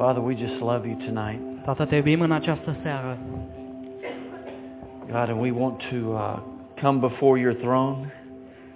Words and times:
Father, 0.00 0.22
we 0.22 0.34
just 0.34 0.62
love 0.62 0.86
you 0.88 0.96
tonight. 0.96 1.40
Tată, 1.64 1.84
te 1.84 1.96
iubim 1.96 2.20
în 2.20 2.32
această 2.32 2.76
seară. 2.82 3.18
God, 5.06 5.28
and 5.28 5.40
we 5.40 5.50
want 5.50 5.78
to 5.90 5.96
uh, 5.96 6.38
come 6.82 6.98
before 6.98 7.40
your 7.40 7.54
throne 7.54 8.12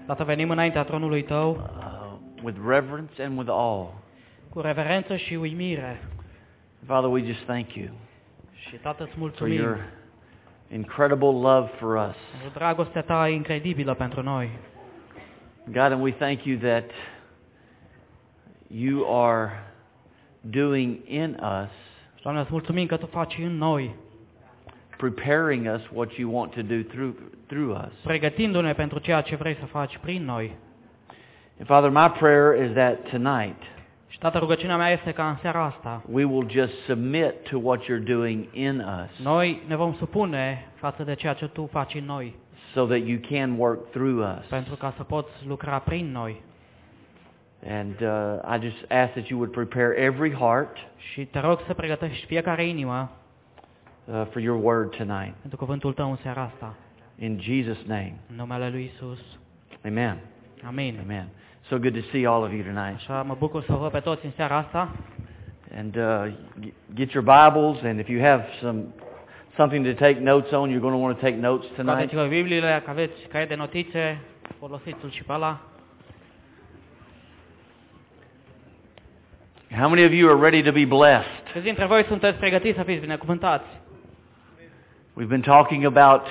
Tată, 0.06 0.24
venim 0.24 0.50
înaintea 0.50 0.82
tronului 0.84 1.22
Tău 1.22 1.50
uh, 1.50 2.42
with 2.42 2.58
reverence 2.66 3.22
and 3.22 3.38
with 3.38 3.50
awe. 3.50 3.86
cu 4.48 4.60
reverență 4.60 5.16
și 5.16 5.34
uimire. 5.34 6.00
Father, 6.86 7.10
we 7.10 7.24
just 7.24 7.44
thank 7.44 7.74
you 7.74 7.88
Și, 8.54 8.76
Tată, 8.76 9.02
îți 9.02 9.32
for 9.36 9.48
your 9.48 9.78
incredible 10.72 11.32
love 11.32 11.66
for 11.78 11.94
us. 12.08 12.16
dragostea 12.54 13.02
Ta 13.02 13.28
incredibilă 13.28 13.94
pentru 13.94 14.22
noi. 14.22 14.50
God, 15.66 15.92
and 15.92 16.02
we 16.02 16.12
thank 16.12 16.44
you 16.44 16.58
that 16.58 16.90
you 18.68 19.22
are 19.24 19.50
doing 20.50 20.98
in 21.06 21.38
us, 21.42 21.70
Și, 22.16 22.22
Doamne, 22.22 22.40
îți 22.40 22.50
mulțumim 22.52 22.86
că 22.86 22.96
Tu 22.96 23.06
faci 23.06 23.38
în 23.42 23.56
noi, 23.56 23.94
preparing 24.96 25.66
us 25.74 25.82
what 25.92 26.12
you 26.12 26.34
want 26.36 26.52
to 26.54 26.62
do 26.62 26.82
through, 26.88 27.14
through 27.46 27.76
us. 27.86 27.92
pregătindu-ne 28.02 28.72
pentru 28.72 28.98
ceea 28.98 29.20
ce 29.20 29.36
vrei 29.36 29.56
să 29.60 29.66
faci 29.66 29.98
prin 29.98 30.24
noi. 30.24 30.56
And 31.58 31.66
Father, 31.66 31.90
my 31.90 32.10
prayer 32.18 32.64
is 32.64 32.72
that 32.72 33.08
tonight 33.10 33.62
Și, 34.08 34.18
Tată, 34.18 34.38
rugăciunea 34.38 34.76
mea 34.76 34.90
este 34.90 35.12
ca 35.12 35.28
în 35.28 35.36
seara 35.40 35.64
asta 35.64 36.02
we 36.12 36.24
will 36.24 36.48
just 36.50 36.72
submit 36.86 37.32
to 37.50 37.58
what 37.62 37.82
you're 37.82 38.04
doing 38.04 38.44
in 38.52 38.78
us 38.78 39.24
noi 39.24 39.62
ne 39.66 39.76
vom 39.76 39.94
supune 39.94 40.66
față 40.74 41.02
de 41.02 41.14
ceea 41.14 41.32
ce 41.32 41.46
Tu 41.48 41.68
faci 41.72 41.94
în 41.94 42.04
noi, 42.04 42.34
so 42.74 42.84
that 42.86 43.00
you 43.06 43.18
can 43.30 43.54
work 43.58 43.90
through 43.90 44.36
us. 44.38 44.46
pentru 44.48 44.74
ca 44.74 44.92
să 44.96 45.02
poți 45.02 45.30
lucra 45.46 45.78
prin 45.78 46.10
noi. 46.12 46.42
And 47.66 48.02
uh, 48.02 48.56
I 48.56 48.58
just 48.68 48.84
ask 48.90 49.12
that 49.12 49.26
you 49.28 49.38
would 49.38 49.52
prepare 49.52 49.96
every 49.96 50.32
heart 50.32 50.76
Și 50.96 51.24
te 51.24 51.40
rog 51.40 51.60
să 51.66 51.74
pregătești 51.74 52.26
fiecare 52.26 52.64
inimă 52.64 53.10
uh, 54.04 54.22
for 54.30 54.40
your 54.40 54.64
word 54.64 54.96
tonight. 54.96 55.34
pentru 55.40 55.58
cuvântul 55.58 55.92
Tău 55.92 56.10
în 56.10 56.16
seara 56.22 56.42
asta. 56.42 56.74
In 57.18 57.40
Jesus' 57.40 57.86
name. 57.86 58.14
În 58.30 58.36
numele 58.36 58.68
Lui 58.68 58.90
Isus. 58.94 59.18
Amen. 59.86 60.18
Amin. 60.66 60.98
Amen. 61.02 61.28
So 61.68 61.78
good 61.78 61.94
to 61.94 62.00
see 62.10 62.26
all 62.26 62.42
of 62.42 62.52
you 62.52 62.62
tonight. 62.62 62.94
Așa 62.94 63.22
mă 63.22 63.36
bucur 63.38 63.62
să 63.62 63.72
vă 63.72 63.88
pe 63.88 64.00
toți 64.00 64.24
în 64.24 64.30
seara 64.36 64.56
asta. 64.56 64.92
And 65.76 65.96
uh, 65.96 66.32
get 66.94 67.12
your 67.12 67.24
Bibles, 67.24 67.82
and 67.82 67.98
if 67.98 68.08
you 68.08 68.20
have 68.22 68.44
some 68.60 68.82
something 69.56 69.86
to 69.86 69.92
take 69.92 70.20
notes 70.20 70.50
on, 70.50 70.70
you're 70.70 70.80
going 70.80 70.94
to 70.94 71.00
want 71.00 71.18
to 71.18 71.24
take 71.24 71.36
notes 71.36 71.66
tonight. 71.66 71.94
Scoateți-vă 71.94 72.26
Bibliile, 72.26 72.68
dacă 72.68 72.90
aveți 72.90 73.26
caiet 73.28 73.48
de 73.48 73.54
notițe, 73.54 74.20
folosiți-l 74.58 75.10
și 75.10 75.22
pe 75.22 75.32
ăla. 75.32 75.60
How 79.80 79.88
many 79.88 80.04
of 80.04 80.12
you 80.12 80.28
are 80.30 80.36
ready 80.36 80.62
to 80.62 80.72
be 80.72 80.84
blessed? 80.84 81.30
Câți 81.52 81.64
dintre 81.64 81.84
voi 81.84 82.04
sunteți 82.08 82.38
pregătiți 82.38 82.76
să 82.76 82.82
fiți 82.82 83.00
binecuvântați? 83.00 83.64
We've 85.18 85.28
been 85.28 85.40
talking 85.40 85.84
about 85.84 86.22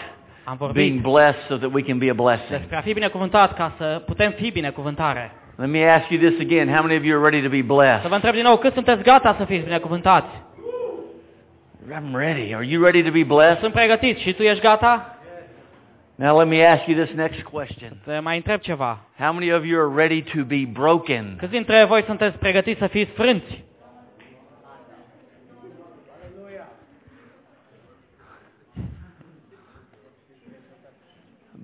Am 0.44 0.72
being 0.74 1.02
blessed 1.02 1.42
so 1.48 1.56
that 1.58 1.74
we 1.74 1.82
can 1.82 1.98
be 1.98 2.10
a 2.10 2.14
blessing. 2.14 2.50
despre 2.58 2.78
a 2.78 2.82
fi 2.82 2.94
binecuvântat 2.94 3.54
ca 3.54 3.72
să 3.78 4.02
putem 4.06 4.32
fi 4.32 4.52
binecuvântare. 4.52 5.32
Let 5.58 5.70
me 5.70 5.90
ask 5.92 6.10
you 6.10 6.30
this 6.30 6.40
again. 6.40 6.68
How 6.74 6.82
many 6.82 6.98
of 6.98 7.04
you 7.06 7.20
are 7.22 7.30
ready 7.30 7.44
to 7.44 7.50
be 7.50 7.58
Să 7.58 7.74
blessed? 7.74 8.12
întreb 8.12 8.34
din 8.34 8.44
nou, 8.44 8.58
cât 8.58 8.74
sunteți 8.74 9.04
gata 9.04 9.36
să 9.38 9.46
fiți 9.46 9.64
binecuvântați? 9.64 10.28
I'm 11.92 12.16
ready. 12.16 12.54
Are 12.54 12.66
you 12.66 12.84
ready 12.84 13.04
to 13.04 13.12
be 13.12 13.24
blessed? 13.24 13.60
Sunt 13.60 13.74
pregătiți 13.74 14.22
și 14.22 14.34
tu 14.34 14.42
ești 14.44 14.62
gata? 14.64 15.13
Now 16.16 16.38
let 16.38 16.48
me 16.48 16.62
ask 16.62 16.88
you 16.88 17.06
this 17.06 17.16
next 17.16 17.44
question. 17.44 17.98
Te 18.06 18.20
mai 18.20 18.36
întreb 18.36 18.60
ceva. 18.60 19.00
How 19.18 19.34
many 19.34 19.52
of 19.52 19.66
you 19.66 19.80
are 19.80 19.96
ready 19.96 20.22
to 20.22 20.44
be 20.44 20.66
broken? 20.72 21.36
Câți 21.38 21.52
dintre 21.52 21.84
voi 21.84 22.04
sunteți 22.04 22.38
pregătiți 22.38 22.80
să 22.80 22.88
fiți 22.88 23.12
frânți? 23.12 23.64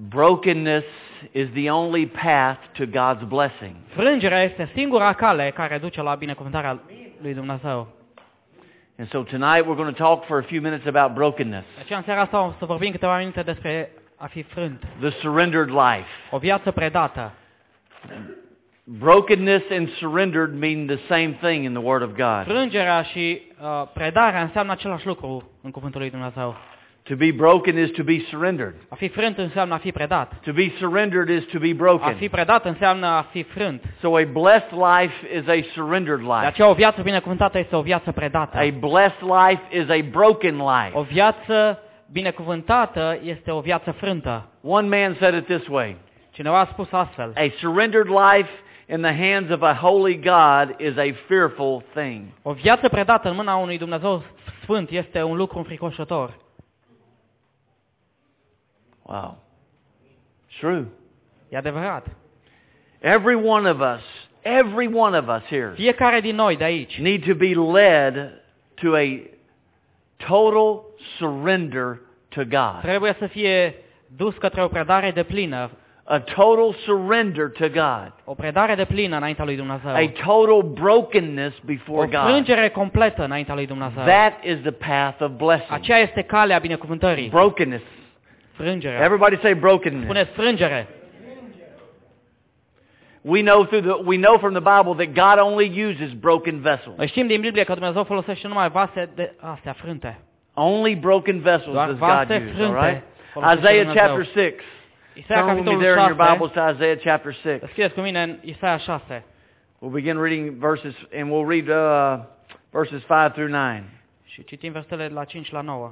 Brokenness 0.09 0.87
is 1.31 1.49
the 1.53 1.69
only 1.69 2.07
path 2.07 2.59
to 2.77 2.85
God's 2.85 3.27
blessing. 3.27 3.75
Frângerea 3.87 4.43
este 4.43 4.69
singura 4.73 5.13
cale 5.13 5.51
care 5.55 5.77
duce 5.77 6.01
la 6.01 6.15
binecuvântarea 6.15 6.79
lui 7.21 7.33
Dumnezeu. 7.33 7.87
And 8.97 9.09
so 9.09 9.23
tonight 9.23 9.65
we're 9.65 9.75
going 9.75 9.95
to 9.95 10.03
talk 10.03 10.25
for 10.25 10.37
a 10.37 10.43
few 10.43 10.61
minutes 10.61 10.85
about 10.95 11.13
brokenness, 11.13 11.65
aceea 11.79 11.97
în 11.97 12.03
seara 12.03 12.21
asta 12.21 12.41
o 12.41 12.53
să 12.57 12.65
vorbim 12.65 12.91
câteva 12.91 13.17
minute 13.17 13.41
despre 13.41 13.91
a 14.21 14.27
fi 14.27 14.41
frânt. 14.43 14.83
the 14.99 15.09
surrendered 15.21 15.69
life. 15.69 16.07
O 16.31 16.37
viață 16.37 16.71
predată. 16.71 17.33
Brokenness 18.83 19.63
and 19.71 19.89
surrendered 19.99 20.53
mean 20.59 20.87
the 20.87 20.97
same 21.07 21.37
thing 21.41 21.63
in 21.63 21.73
the 21.73 21.81
Word 21.83 22.01
of 22.01 22.09
God. 22.15 22.43
Frângerea 22.45 23.01
și 23.01 23.41
uh, 23.61 23.83
predarea 23.93 24.41
înseamnă 24.41 24.71
același 24.71 25.05
lucru 25.07 25.49
în 25.61 25.71
cuvântul 25.71 25.99
lui 25.99 26.09
Dumnezeu. 26.09 26.55
To 27.03 27.15
be 27.15 27.31
broken 27.31 27.77
is 27.77 27.91
to 27.91 28.03
be 28.03 28.19
surrendered. 28.29 28.73
A 28.89 28.95
fi 28.95 29.07
frânt 29.07 29.37
înseamnă 29.37 29.73
a 29.73 29.77
fi 29.77 29.91
predat. 29.91 30.39
To 30.43 30.51
be 30.51 30.71
surrendered 30.79 31.29
is 31.29 31.45
to 31.51 31.59
be 31.59 31.69
A 31.71 31.73
broken. 31.75 32.15
fi 32.15 32.29
predat 32.29 32.65
înseamnă 32.65 33.05
a 33.05 33.21
fi 33.31 33.43
frânt. 33.43 33.83
So 34.01 34.17
a 34.17 34.23
blessed 34.23 34.71
life 34.71 35.13
is 35.37 35.47
a 35.47 35.71
surrendered 35.73 36.19
De 36.19 36.25
life. 36.25 36.45
aceea 36.45 36.69
o 36.69 36.73
viață 36.73 37.01
binecuvântată 37.01 37.57
este 37.57 37.75
o 37.75 37.81
viață 37.81 38.11
predată. 38.11 38.57
A 38.57 38.69
blessed 38.79 39.21
life 39.21 39.61
is 39.77 39.89
a 39.89 40.05
broken 40.11 40.55
life. 40.57 40.91
O 40.97 41.01
viață 41.01 41.79
binecuvântată 42.11 43.19
este 43.23 43.51
o 43.51 43.59
viață 43.59 43.91
frântă. 43.91 44.49
One 44.61 44.87
man 44.87 45.15
said 45.19 45.33
it 45.33 45.45
this 45.45 45.67
way. 45.67 45.95
Cineva 46.31 46.59
a 46.59 46.65
spus 46.65 46.91
astfel. 46.91 47.33
A 47.35 47.49
surrendered 47.59 48.07
life 48.07 48.49
in 48.87 49.01
the 49.01 49.29
hands 49.29 49.51
of 49.51 49.61
a 49.61 49.73
holy 49.73 50.15
God 50.15 50.75
is 50.79 50.97
a 50.97 51.13
fearful 51.27 51.83
thing. 51.93 52.25
O 52.41 52.51
viață 52.51 52.89
predată 52.89 53.29
în 53.29 53.35
mâna 53.35 53.55
unui 53.55 53.77
Dumnezeu 53.77 54.23
sfânt 54.61 54.89
este 54.89 55.23
un 55.23 55.37
lucru 55.37 55.57
înfricoșător. 55.57 56.37
Wow. 59.01 59.37
True. 60.59 60.85
E 61.49 61.57
adevărat. 61.57 62.07
Every 62.99 63.35
one 63.35 63.69
of 63.69 63.79
us, 63.79 64.03
every 64.41 64.87
one 64.87 65.17
of 65.17 65.27
us 65.27 65.43
here 65.47 65.71
Fiecare 65.75 66.19
din 66.19 66.35
noi 66.35 66.57
de 66.57 66.63
aici 66.63 66.99
need 66.99 67.25
to 67.25 67.35
be 67.35 67.53
led 67.53 68.41
to 68.73 68.95
a 68.95 69.29
total 70.27 70.81
surrender 71.17 71.99
to 72.29 72.41
God. 72.49 72.81
trebuie 72.81 73.15
să 73.19 73.27
fie 73.27 73.75
dus 74.17 74.35
către 74.35 74.63
o 74.63 74.67
predare 74.67 75.11
de 75.11 75.23
plină, 75.23 75.69
A 76.03 76.19
total 76.19 76.73
surrender 76.85 77.51
to 77.51 77.67
God. 77.69 78.13
o 78.23 78.33
predare 78.33 78.75
de 78.75 78.85
plină 78.85 79.15
înaintea 79.15 79.45
lui 79.45 79.55
Dumnezeu. 79.55 79.91
A 79.93 80.11
total 80.23 80.61
brokenness 80.61 81.57
O 81.57 81.61
before 81.65 82.07
God. 82.07 82.19
frângere 82.29 82.69
completă 82.69 83.23
înaintea 83.23 83.53
lui 83.53 83.67
Dumnezeu. 83.67 84.03
That 84.03 84.43
is 84.43 84.57
the 84.61 84.71
path 84.71 85.21
of 85.21 85.31
blessing. 85.37 85.71
Aceea 85.71 85.97
este 85.97 86.21
calea 86.21 86.57
binecuvântării. 86.59 87.29
Brokenness. 87.29 87.83
Frângerea. 88.51 89.03
Everybody 89.03 89.37
say 89.41 89.53
brokenness. 89.53 90.03
Spuneți 90.03 90.31
frângere. 90.31 90.87
We 93.21 93.41
know 93.41 93.65
through 93.65 93.81
the 93.81 94.03
we 94.05 94.17
know 94.17 94.37
from 94.37 94.53
the 94.53 94.61
Bible 94.61 94.95
that 94.95 95.13
God 95.13 95.39
only 95.39 95.67
uses 95.89 96.13
broken 96.13 96.61
vessels. 96.61 96.97
Noi 96.97 97.07
știm 97.07 97.27
din 97.27 97.41
Biblie 97.41 97.63
că 97.63 97.73
Dumnezeu 97.73 98.03
folosește 98.03 98.47
numai 98.47 98.69
vase 98.69 99.09
de 99.15 99.33
astea 99.39 99.73
frânte. 99.73 100.19
Only 100.53 100.95
broken 100.95 101.39
vessels 101.39 101.73
Doar 101.73 101.87
does 101.87 101.97
God 101.97 102.07
vase 102.07 102.51
use, 102.51 102.63
all 102.63 102.71
frânte 102.71 102.89
right? 102.89 103.03
folosește 103.31 103.59
Isaiah 103.59 103.85
Dumnezeu. 103.85 104.05
chapter 104.07 104.25
6. 104.25 104.55
Isaia 105.13 105.41
Turn 105.41 105.55
with 105.55 105.65
me 105.65 105.71
capitolul 105.71 105.81
there 105.81 105.99
in 105.99 106.05
your 106.05 106.15
6. 106.15 106.31
Bibles 106.31 106.51
to 106.51 106.61
Isaiah 106.69 106.97
chapter 106.97 107.33
6. 107.33 107.57
Deschideți 107.57 107.93
cu 107.93 108.01
mine 108.01 108.21
în 108.21 108.37
Isaia 108.41 108.77
6. 108.77 109.25
We'll 109.81 109.93
begin 109.93 110.17
reading 110.17 110.57
verses, 110.57 110.95
and 111.19 111.31
we'll 111.31 111.47
read 111.47 111.67
uh, 111.67 112.25
verses 112.71 113.01
5 113.01 113.31
through 113.31 113.49
9. 113.49 113.81
Și 114.25 114.43
citim 114.43 114.71
versetele 114.71 115.07
de 115.07 115.13
la 115.13 115.23
5 115.23 115.51
la 115.51 115.61
9. 115.61 115.91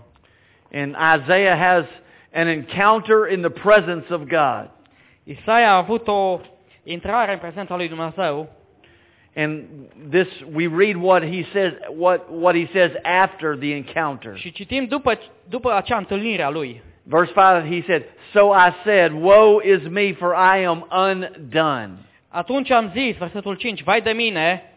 And 0.73 0.95
Isaiah 1.19 1.57
has 1.57 1.85
an 2.33 2.47
encounter 2.47 3.27
in 3.31 3.41
the 3.41 3.49
presence 3.49 4.13
of 4.13 4.21
God. 4.21 4.69
Isaia 5.23 5.71
a 5.71 5.77
avut 5.77 6.07
o 6.07 6.39
intrare 6.91 7.31
în 7.31 7.37
prezența 7.37 7.75
lui 7.75 7.87
Dumnezeu 7.87 8.49
And 9.35 9.63
this, 10.09 10.27
we 10.53 10.67
read 10.67 10.95
what 10.95 11.23
he 11.23 11.45
says, 11.53 11.73
what, 11.95 12.27
what 12.29 12.55
he 12.55 12.67
says 12.73 12.91
after 13.03 13.55
the 13.55 13.75
encounter. 13.75 14.37
și 14.37 14.51
citim 14.51 14.85
după, 14.85 15.19
după 15.49 15.75
acea 15.75 15.97
întâlnire 15.97 16.43
a 16.43 16.49
lui. 16.49 16.81
Verse 17.03 17.31
5, 17.33 17.73
he 17.73 17.83
said, 17.87 18.03
So 18.33 18.53
I 18.53 18.73
said, 18.83 19.11
Woe 19.11 19.61
is 19.63 19.87
me, 19.87 20.13
for 20.13 20.33
I 20.33 20.65
am 20.65 20.87
undone, 20.91 21.91
Atunci 22.29 22.69
am 22.69 22.91
zis, 22.95 23.17
versetul 23.17 23.55
5, 23.55 23.83
vai 23.83 24.01
de 24.01 24.11
mine, 24.11 24.73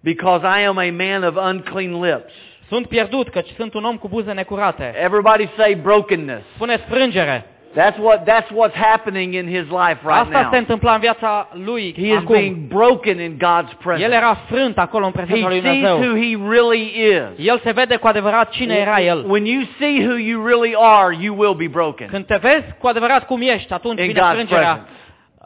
because 0.00 0.60
I 0.60 0.64
am 0.64 0.78
a 0.78 0.90
man 0.90 1.22
of 1.22 1.36
unclean 1.36 2.02
lips. 2.02 2.32
sunt 2.68 2.86
pierdut, 2.86 3.28
căci 3.28 3.48
sunt 3.56 3.74
un 3.74 3.84
om 3.84 3.96
cu 3.96 4.08
buze 4.08 4.32
necurate. 4.32 4.94
Everybody 5.02 5.48
say 5.56 5.74
brokenness. 5.74 6.44
Spuneți 6.54 6.82
frângere. 6.82 7.46
That's 7.78 7.98
what 7.98 8.24
that's 8.24 8.50
what's 8.50 8.74
happening 8.74 9.34
in 9.34 9.46
his 9.46 9.64
life 9.68 9.98
right 10.02 10.20
Asta 10.22 10.38
se 10.38 10.48
now. 10.50 10.58
întâmpla 10.58 10.94
în 10.94 11.00
viața 11.00 11.48
lui 11.52 11.94
He 11.98 12.06
is 12.06 12.16
acum. 12.16 12.34
being 12.34 12.56
broken 12.56 13.20
in 13.20 13.36
God's 13.36 13.70
El 13.70 13.76
presence. 13.82 14.14
era 14.14 14.34
frânt 14.34 14.78
acolo 14.78 15.04
în 15.06 15.10
He 15.12 15.16
prezența 15.16 15.48
lui 15.48 15.60
sees 15.60 15.72
Dumnezeu. 15.74 15.96
who 16.10 16.16
he 16.20 16.50
really 16.50 16.92
is. 17.06 17.46
El 17.46 17.58
se 17.64 17.70
vede 17.72 17.96
cu 17.96 18.06
adevărat 18.06 18.50
cine 18.50 18.74
era 18.74 19.00
el. 19.00 19.24
When 19.30 19.44
you 19.44 19.62
see 19.78 20.06
who 20.06 20.16
you 20.16 20.46
really 20.46 20.74
are, 20.78 21.16
you 21.20 21.36
will 21.38 21.54
be 21.54 21.68
broken 21.68 22.06
Când 22.06 22.26
te 22.26 22.36
vezi 22.36 22.64
cu 22.78 22.86
adevărat 22.86 23.26
cum 23.26 23.40
ești, 23.40 23.72
atunci 23.72 24.00
in 24.00 24.06
vine 24.06 24.20
God's 24.20 24.32
frângerea 24.32 24.72
presence. 24.74 24.90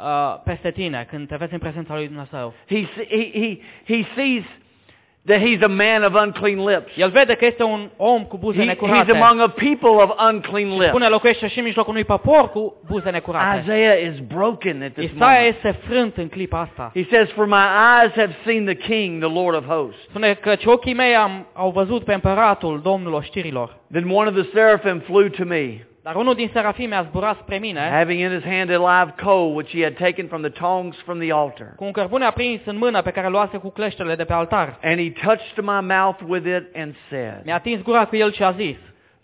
uh, 0.02 0.40
peste 0.44 0.70
tine, 0.70 1.06
când 1.10 1.28
te 1.28 1.36
vezi 1.38 1.52
în 1.52 1.58
prezența 1.58 1.94
lui 1.94 2.06
Dumnezeu. 2.06 2.54
He, 2.68 2.76
se- 2.96 3.06
he, 3.10 3.30
he, 3.40 3.58
he 3.94 4.04
sees 4.14 4.44
that 5.26 5.40
he's 5.40 5.62
a 5.62 5.68
man 5.68 6.02
of 6.02 6.14
unclean 6.14 6.64
lips. 6.64 6.92
El 6.96 7.10
vede 7.10 7.34
că 7.34 7.44
este 7.44 7.62
un 7.62 7.90
om 7.96 8.24
cu 8.24 8.38
buze 8.38 8.64
He, 8.64 8.74
he's 8.74 9.10
among 9.10 9.40
a 9.40 9.48
people 9.48 10.02
of 10.02 10.10
unclean 10.32 10.70
lips. 10.70 10.86
Spune 10.86 11.08
locuiește 11.08 11.48
și 11.48 11.58
în 11.58 11.64
mijlocul 11.64 11.92
unui 11.92 12.04
popor 12.04 12.50
cu 12.50 12.80
buze 12.86 13.10
necurate. 13.10 13.60
Isaiah 13.60 14.12
is 14.12 14.18
broken 14.18 14.82
at 14.82 14.92
this 14.92 15.10
Isaia 15.10 15.40
moment. 15.40 15.54
este 15.54 15.78
frânt 15.88 16.16
în 16.16 16.28
clipa 16.28 16.60
asta. 16.60 16.90
He 16.94 17.06
says, 17.10 17.30
For 17.30 17.46
my 17.46 17.64
eyes 18.00 18.12
have 18.14 18.36
seen 18.44 18.64
the 18.64 18.74
King, 18.74 19.24
the 19.24 19.32
Lord 19.32 19.56
of 19.56 19.66
hosts. 19.66 20.02
Spune 20.08 20.34
că 20.34 20.56
ochii 20.64 20.94
mei 20.94 21.14
am, 21.14 21.46
au 21.52 21.70
văzut 21.70 22.04
pe 22.04 22.14
împăratul, 22.14 22.80
Domnul 22.82 23.12
oștirilor. 23.12 23.78
Then 23.92 24.10
one 24.10 24.28
of 24.28 24.34
the 24.34 24.48
seraphim 24.54 24.98
flew 24.98 25.28
to 25.28 25.44
me, 25.44 25.86
Dar 26.02 26.14
unul 26.14 26.34
din 26.34 26.50
serafimi 26.52 26.94
a 26.94 27.02
zburat 27.02 27.36
spre 27.38 27.58
mine, 27.58 27.80
having 27.80 28.20
in 28.20 28.30
his 28.30 28.44
hand 28.44 28.70
a 28.70 28.78
live 28.78 29.14
coal 29.22 29.54
which 29.54 29.70
he 29.76 29.82
had 29.82 29.94
taken 29.94 30.26
from 30.26 30.40
the 30.42 30.50
tongs 30.50 30.96
from 30.96 31.18
the 31.18 31.32
altar. 31.32 31.72
cu 31.76 31.84
un 31.84 31.90
cărbune 31.92 32.24
aprins 32.24 32.60
în 32.64 32.76
mână 32.76 33.02
pe 33.02 33.10
care 33.10 33.26
îl 33.26 33.32
luase 33.32 33.56
cu 33.56 33.70
cleștele 33.70 34.14
de 34.14 34.24
pe 34.24 34.32
altar. 34.32 34.78
And 34.82 34.98
he 34.98 35.10
touched 35.26 35.56
my 35.64 35.80
mouth 35.96 36.18
with 36.26 36.46
it 36.46 36.76
and 36.76 36.94
said, 37.10 37.40
Mi-a 37.44 37.54
atins 37.54 37.82
gura 37.82 38.04
cu 38.06 38.16
el 38.16 38.32
și 38.32 38.42
a 38.42 38.50
zis, 38.52 38.76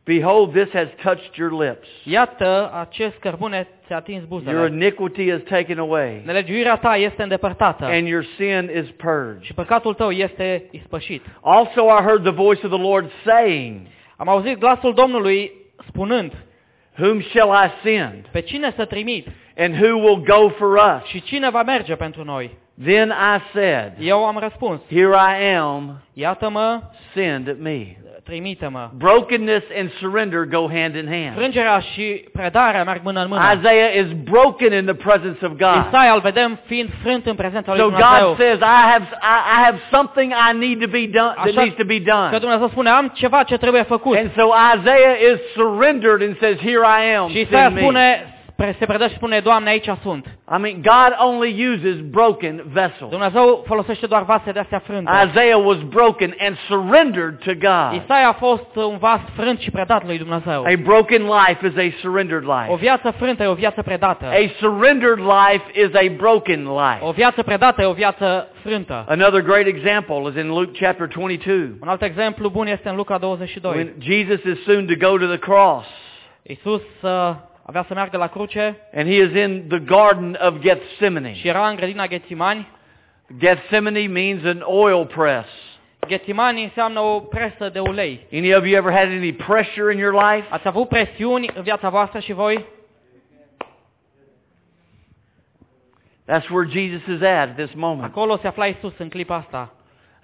Behold, 0.04 0.52
this 0.52 0.72
has 0.72 0.88
touched 1.02 1.34
your 1.34 1.62
lips. 1.64 1.88
Iată, 2.04 2.70
acest 2.80 3.16
cărbune 3.16 3.68
ți-a 3.86 3.96
atins 3.96 4.18
Your 4.18 4.28
buzele. 4.28 4.66
iniquity 4.74 5.22
is 5.22 5.42
taken 5.48 5.78
away, 5.78 6.22
Nelegiuirea 6.24 6.76
ta 6.76 6.96
este 6.96 7.22
îndepărtată 7.22 7.84
and 7.84 8.06
your 8.06 8.24
sin 8.36 8.70
is 8.76 8.90
purged. 8.90 9.42
și 9.42 9.54
păcatul 9.54 9.94
tău 9.94 10.10
este 10.10 10.68
ispășit. 10.70 11.24
Also 11.40 11.82
I 11.84 12.02
heard 12.02 12.22
the 12.22 12.32
voice 12.32 12.66
of 12.66 12.72
the 12.72 12.82
Lord 12.82 13.10
saying, 13.24 13.80
Am 14.16 14.28
auzit 14.28 14.58
glasul 14.58 14.94
Domnului 14.94 15.52
spunând, 15.88 16.32
Whom 16.98 17.20
shall 17.20 17.50
I 17.50 17.70
send? 17.82 18.26
pe 18.30 18.40
cine 18.40 18.72
să 18.76 18.84
trimit 18.84 19.26
And 19.56 19.74
who 19.74 19.96
will 19.96 20.22
go 20.22 20.48
for 20.48 20.76
us? 20.76 21.04
și 21.08 21.22
cine 21.22 21.50
va 21.50 21.62
merge 21.62 21.94
pentru 21.94 22.24
noi? 22.24 22.50
Then 22.84 23.08
I 23.10 23.40
said, 23.54 23.92
Eu 23.98 24.24
am 24.26 24.38
răspuns, 24.38 24.80
Here 24.90 25.14
I 25.14 25.54
am, 25.56 25.96
iată-mă, 26.12 26.80
send 27.14 27.56
me. 27.60 27.86
trimite-mă. 28.24 28.90
Brokenness 28.96 29.66
and 29.78 29.90
surrender 30.00 30.40
go 30.44 30.68
hand 30.68 30.94
in 30.94 31.06
hand. 31.08 31.34
Frângerea 31.34 31.78
și 31.78 32.24
predarea 32.32 32.84
merg 32.84 33.00
mână 33.04 33.20
în 33.22 33.28
mână. 33.28 33.42
Isaiah 33.58 33.94
is 34.04 34.12
broken 34.30 34.72
in 34.72 34.84
the 34.84 34.94
presence 34.94 35.44
of 35.46 35.50
God. 35.52 35.86
Isaia 35.88 36.12
îl 36.12 36.20
vedem 36.20 36.58
fiind 36.64 36.88
frânt 37.02 37.26
în 37.26 37.34
prezența 37.34 37.70
lui 37.72 37.80
So 37.80 37.88
Dumnezeu. 37.88 38.26
God 38.26 38.36
says, 38.36 38.58
I 38.58 38.82
have, 38.92 39.04
I, 39.34 39.36
I 39.56 39.58
have 39.64 39.78
something 39.90 40.32
I 40.50 40.56
need 40.66 40.80
to 40.80 40.88
be 40.88 41.06
done, 41.06 41.32
that 41.34 41.46
Așa 41.46 41.60
needs 41.60 41.76
to 41.76 41.84
be 41.84 41.98
Că 42.02 42.10
done. 42.12 42.38
Dumnezeu 42.38 42.68
spune, 42.68 42.88
am 42.90 43.08
ceva 43.14 43.42
ce 43.42 43.56
trebuie 43.56 43.82
făcut. 43.82 44.16
And 44.16 44.30
so 44.36 44.44
Isaiah 44.76 45.16
is 45.32 45.38
surrendered 45.54 46.20
and 46.22 46.36
says, 46.40 46.56
Here 46.58 46.82
I 47.02 47.14
am, 47.16 47.28
Și 47.30 47.40
Isaia 47.40 47.62
send 47.62 47.74
me. 47.74 47.80
spune, 47.80 48.06
spre- 48.16 48.34
se 48.78 48.86
predă 48.86 49.08
și 49.08 49.14
spune, 49.14 49.40
Doamne, 49.40 49.68
aici 49.70 49.90
sunt. 50.02 50.26
I 50.26 50.60
mean, 50.60 50.74
God 50.82 51.16
only 51.18 51.66
uses 51.74 52.00
broken 52.00 52.62
vessels. 52.66 53.10
Dumnezeu 53.10 53.64
folosește 53.66 54.06
doar 54.06 54.24
vase 54.24 54.52
de 54.52 54.58
astea 54.58 54.78
frânte. 54.78 55.10
Isaiah 55.26 55.60
was 55.64 55.78
broken 55.78 56.34
and 56.38 56.56
surrendered 56.68 57.38
to 57.38 57.52
God. 57.52 58.02
Isaia 58.02 58.28
a 58.28 58.32
fost 58.32 58.76
un 58.76 58.96
vas 58.98 59.20
frânt 59.34 59.58
și 59.58 59.70
predat 59.70 60.06
lui 60.06 60.18
Dumnezeu. 60.18 60.62
A 60.64 60.72
broken 60.82 61.22
life 61.22 61.66
is 61.66 61.76
a 61.76 61.96
surrendered 62.00 62.48
O 62.48 62.52
life. 62.60 62.76
viață 62.76 63.10
frântă 63.10 63.42
e 63.42 63.46
o 63.46 63.54
viață 63.54 63.82
predată. 63.82 64.24
A 64.24 64.50
surrendered 64.58 65.18
life 65.18 65.80
is 65.80 65.94
a 65.94 66.14
broken 66.16 66.62
life. 66.62 66.98
O 67.00 67.10
viață 67.10 67.42
predată 67.42 67.82
e 67.82 67.84
o 67.84 67.92
viață 67.92 68.48
frântă. 68.62 69.04
Another 69.08 69.40
great 69.42 69.66
example 69.66 70.16
is 70.28 70.34
in 70.36 70.48
Luke 70.48 70.84
chapter 70.84 71.08
22. 71.08 71.76
Un 71.80 71.88
alt 71.88 72.02
exemplu 72.02 72.48
bun 72.48 72.66
este 72.66 72.88
în 72.88 72.96
Luca 72.96 73.18
22. 73.18 73.72
When 73.74 73.92
Jesus 73.98 74.44
is 74.44 74.62
soon 74.64 74.86
to 74.86 75.08
go 75.08 75.16
to 75.16 75.26
the 75.26 75.38
cross. 75.38 75.86
Iisus 76.42 76.82
uh, 77.02 77.10
avea 77.66 77.84
să 77.88 77.94
meargă 77.94 78.16
la 78.16 78.26
cruce 78.26 78.76
And 78.94 79.08
he 79.08 79.14
is 79.14 79.34
in 79.44 79.64
the 79.68 79.78
garden 79.78 80.38
of 80.40 80.58
Gethsemane. 80.58 81.34
și 81.34 81.48
era 81.48 81.68
în 81.68 81.76
grădina 81.76 82.06
Ghețimani. 82.06 82.68
Gethsemane 83.38 84.06
means 84.06 84.44
an 84.44 84.62
oil 84.64 85.06
press. 85.06 85.48
Ghețimani 86.06 86.62
înseamnă 86.62 87.00
o 87.00 87.20
presă 87.20 87.68
de 87.68 87.78
ulei. 87.78 88.26
Any 88.32 88.54
of 88.54 88.66
you 88.66 88.76
ever 88.76 88.92
had 88.92 89.08
any 89.08 89.32
pressure 89.32 89.92
in 89.92 89.98
your 89.98 90.12
life? 90.12 90.46
Ați 90.50 90.66
avut 90.66 90.88
presiuni 90.88 91.50
în 91.54 91.62
viața 91.62 91.88
voastră 91.88 92.18
și 92.18 92.32
voi? 92.32 92.64
That's 96.28 96.48
where 96.50 96.68
Jesus 96.68 97.06
is 97.06 97.22
at 97.22 97.56
this 97.56 97.74
moment. 97.74 98.04
Acolo 98.04 98.36
se 98.36 98.46
afla 98.46 98.66
Iisus 98.66 98.98
în 98.98 99.08
clipa 99.08 99.34
asta. 99.34 99.72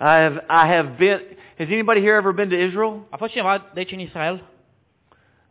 I 0.01 0.05
have, 0.05 0.45
I 0.49 0.67
have 0.67 0.89
been, 0.97 1.21
has 1.59 1.69
anybody 1.69 2.01
here 2.01 2.17
ever 2.17 2.33
been 2.33 2.49
to 2.49 2.55
Israel? 2.57 3.07
A 3.11 3.17
fost 3.17 3.31
cineva 3.31 3.67
de 3.73 3.79
aici 3.79 3.93
în 3.93 3.99
Israel? 3.99 4.43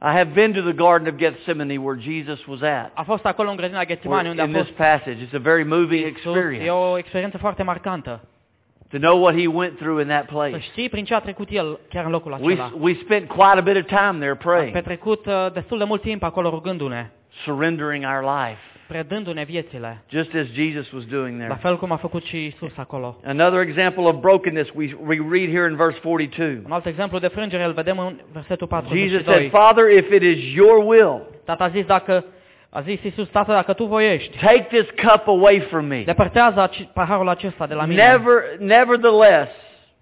I 0.03 0.11
have 0.17 0.33
been 0.33 0.53
to 0.53 0.61
the 0.61 0.73
Garden 0.73 1.07
of 1.07 1.15
Gethsemane 1.19 1.77
where 1.77 1.99
Jesus 2.01 2.45
was 2.45 2.61
at. 2.61 2.91
A 2.93 3.03
fost 3.03 3.25
acolo 3.25 3.49
în 3.49 3.55
grădina 3.55 3.83
Ghețimani 3.83 4.29
unde 4.29 4.41
a 4.41 4.45
in 4.45 4.51
this 4.51 4.61
fost 4.61 4.75
passage. 4.77 5.17
It's 5.27 5.35
a 5.35 5.39
very 5.39 5.63
moving 5.63 6.05
Iisus. 6.05 6.35
E 6.35 6.37
experience 6.39 6.69
o 6.69 6.97
experiență 6.97 7.37
foarte 7.37 7.63
marcantă. 7.63 8.19
to 8.91 8.97
know 8.97 9.21
what 9.23 9.35
he 9.35 9.47
went 9.47 9.77
through 9.77 10.01
in 10.01 10.07
that 10.07 10.25
Să 10.27 10.31
place. 10.33 10.59
știi 10.59 10.89
prin 10.89 11.05
ce 11.05 11.13
a 11.13 11.19
trecut 11.19 11.47
el 11.51 11.79
chiar 11.89 12.05
în 12.05 12.11
locul 12.11 12.37
We, 12.41 12.53
acela. 12.53 12.71
we 12.79 12.93
spent 12.93 13.27
quite 13.27 13.57
a 13.57 13.61
bit 13.61 13.75
of 13.75 13.85
time 13.85 14.15
there 14.19 14.31
A 14.31 14.35
praying, 14.35 14.71
petrecut 14.73 15.25
uh, 15.25 15.33
destul 15.53 15.77
de 15.77 15.83
mult 15.83 16.01
timp 16.01 16.23
acolo 16.23 16.49
rugându-ne, 16.49 17.09
surrendering 17.43 18.05
our 18.05 18.23
life, 18.23 18.59
predându-ne 18.91 19.43
viețile, 19.43 20.03
just 20.09 20.33
as 20.35 20.45
Jesus 20.53 20.91
was 20.91 21.05
doing 21.05 21.39
la 21.39 21.45
there. 21.45 21.59
fel 21.61 21.77
cum 21.77 21.91
a 21.91 21.95
făcut 21.95 22.23
și 22.23 22.35
Iisus 22.37 22.71
acolo. 22.77 23.17
Another 23.25 23.59
example 23.61 24.03
of 24.03 24.15
brokenness 24.19 24.69
we, 24.75 24.95
we 25.05 25.15
read 25.31 25.49
here 25.49 25.69
in 25.69 25.75
verse 25.75 25.99
42. 26.01 26.61
Un 26.65 26.71
alt 26.71 26.85
exemplu 26.85 27.19
de 27.19 27.27
frângere 27.27 27.63
îl 27.63 27.71
vedem 27.73 27.97
în 27.99 28.19
versetul 28.33 28.67
Jesus 28.93 29.23
said, 29.25 29.25
42. 29.25 29.49
Father, 29.49 29.97
if 29.97 30.11
it 30.11 30.21
is 30.21 30.53
your 30.53 30.83
will, 30.85 31.21
Tata 31.45 31.63
a 31.63 31.69
zis, 31.69 31.85
dacă, 31.85 32.25
a 32.69 32.81
zis 32.81 33.03
Iisus, 33.03 33.29
Tată, 33.29 33.51
dacă 33.51 33.73
Tu 33.73 33.85
voiești, 33.85 34.37
take 34.37 34.67
this 34.71 34.87
cup 34.89 35.27
away 35.27 35.59
from 35.59 35.85
me. 35.85 36.03
depărtează 36.05 36.69
aci- 36.69 36.87
paharul 36.93 37.29
acesta 37.29 37.67
de 37.67 37.73
la 37.73 37.85
mine. 37.85 38.03
Never, 38.07 38.33
nevertheless, 38.59 39.49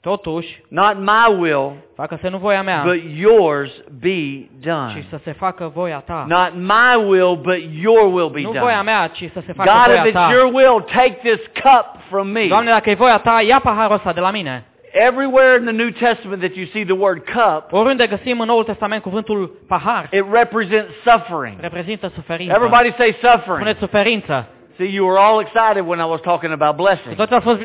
Totuși, 0.01 0.63
not 0.67 0.97
my 0.99 1.37
will, 1.39 1.71
facă-se 1.95 2.29
nu 2.29 2.37
voia 2.37 2.63
mea, 2.63 2.81
but 2.85 3.01
yours 3.15 3.71
be 3.99 4.47
ci 4.59 4.65
done. 4.65 5.05
să 5.09 5.19
se 5.23 5.31
facă 5.31 5.71
voia 5.73 6.03
Ta. 6.05 6.25
Not 6.27 6.51
my 6.55 7.07
will, 7.07 7.35
but 7.35 7.57
your 7.81 8.13
will 8.13 8.29
be 8.29 8.41
Nu 8.41 8.49
voia 8.51 8.61
done. 8.77 8.91
mea, 8.91 9.07
ci 9.07 9.29
să 9.33 9.41
se 9.45 9.53
facă 9.53 9.69
God, 9.71 9.85
voia 9.85 10.01
if 10.03 10.09
it's 10.09 10.13
Ta. 10.13 10.29
your 10.31 10.53
will, 10.53 10.81
take 10.81 11.19
this 11.23 11.39
cup 11.63 11.85
from 12.09 12.27
me. 12.27 12.47
Doamne, 12.47 12.69
dacă 12.69 12.89
e 12.89 12.93
voia 12.93 13.17
Ta, 13.17 13.41
ia 13.47 13.59
paharul 13.59 13.95
ăsta 13.95 14.13
de 14.13 14.19
la 14.19 14.31
mine. 14.31 14.63
Everywhere 14.91 15.55
in 15.57 15.63
the 15.63 15.73
New 15.73 15.89
Testament 15.89 16.39
that 16.41 16.55
you 16.55 16.65
see 16.65 16.83
the 16.83 16.93
word 16.93 17.23
cup, 17.23 17.71
Oriunde 17.71 18.07
găsim 18.07 18.39
în 18.39 18.45
Noul 18.47 18.63
Testament 18.63 19.01
cuvântul 19.01 19.51
pahar, 19.67 20.07
it 20.11 20.25
represents 20.31 20.91
suffering. 21.03 21.59
reprezintă 21.59 22.11
suferință. 22.15 22.53
Everybody 22.55 22.93
say 22.97 23.17
suffering. 23.21 23.55
Spuneți 23.55 23.79
suferință. 23.79 24.47
See, 24.79 24.87
you 24.87 25.05
were 25.05 25.19
all 25.19 25.41
excited 25.41 25.85
when 25.85 25.99
I 25.99 26.05
was 26.05 26.21
talking 26.21 26.51
about 26.53 26.75
blessing. 26.77 27.15
Toți 27.15 27.33
ați 27.33 27.43
fost 27.43 27.59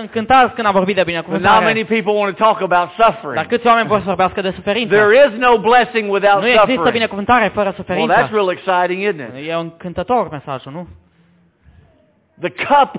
încântați 0.00 0.54
când 0.54 0.66
am 0.66 0.72
vorbit 0.72 0.94
de 0.94 1.02
But 1.02 1.40
not 1.40 1.62
many 1.62 1.84
people 1.84 2.12
want 2.12 2.36
to 2.36 2.44
talk 2.44 2.60
about 2.60 2.88
Dar 2.96 3.06
suffering. 3.06 3.46
câți 3.46 3.66
oameni 3.66 3.88
vor 3.88 3.98
să 3.98 4.04
vorbească 4.04 4.40
de 4.40 4.50
suferință? 4.50 4.94
There 4.94 5.28
is 5.28 5.38
no 5.38 5.58
blessing 5.58 6.12
without 6.12 6.40
Nu 6.40 6.46
există 6.46 6.60
suffering. 6.66 6.92
binecuvântare 6.92 7.48
fără 7.54 7.74
Well, 7.88 8.24
that's 8.24 8.32
real 8.32 8.50
exciting, 8.50 8.98
isn't 9.08 9.38
it? 9.38 9.48
E 9.48 9.56
un 9.56 9.72
mesajul, 10.30 10.72
nu? 10.72 10.88
The 12.40 12.50
cup 12.64 12.90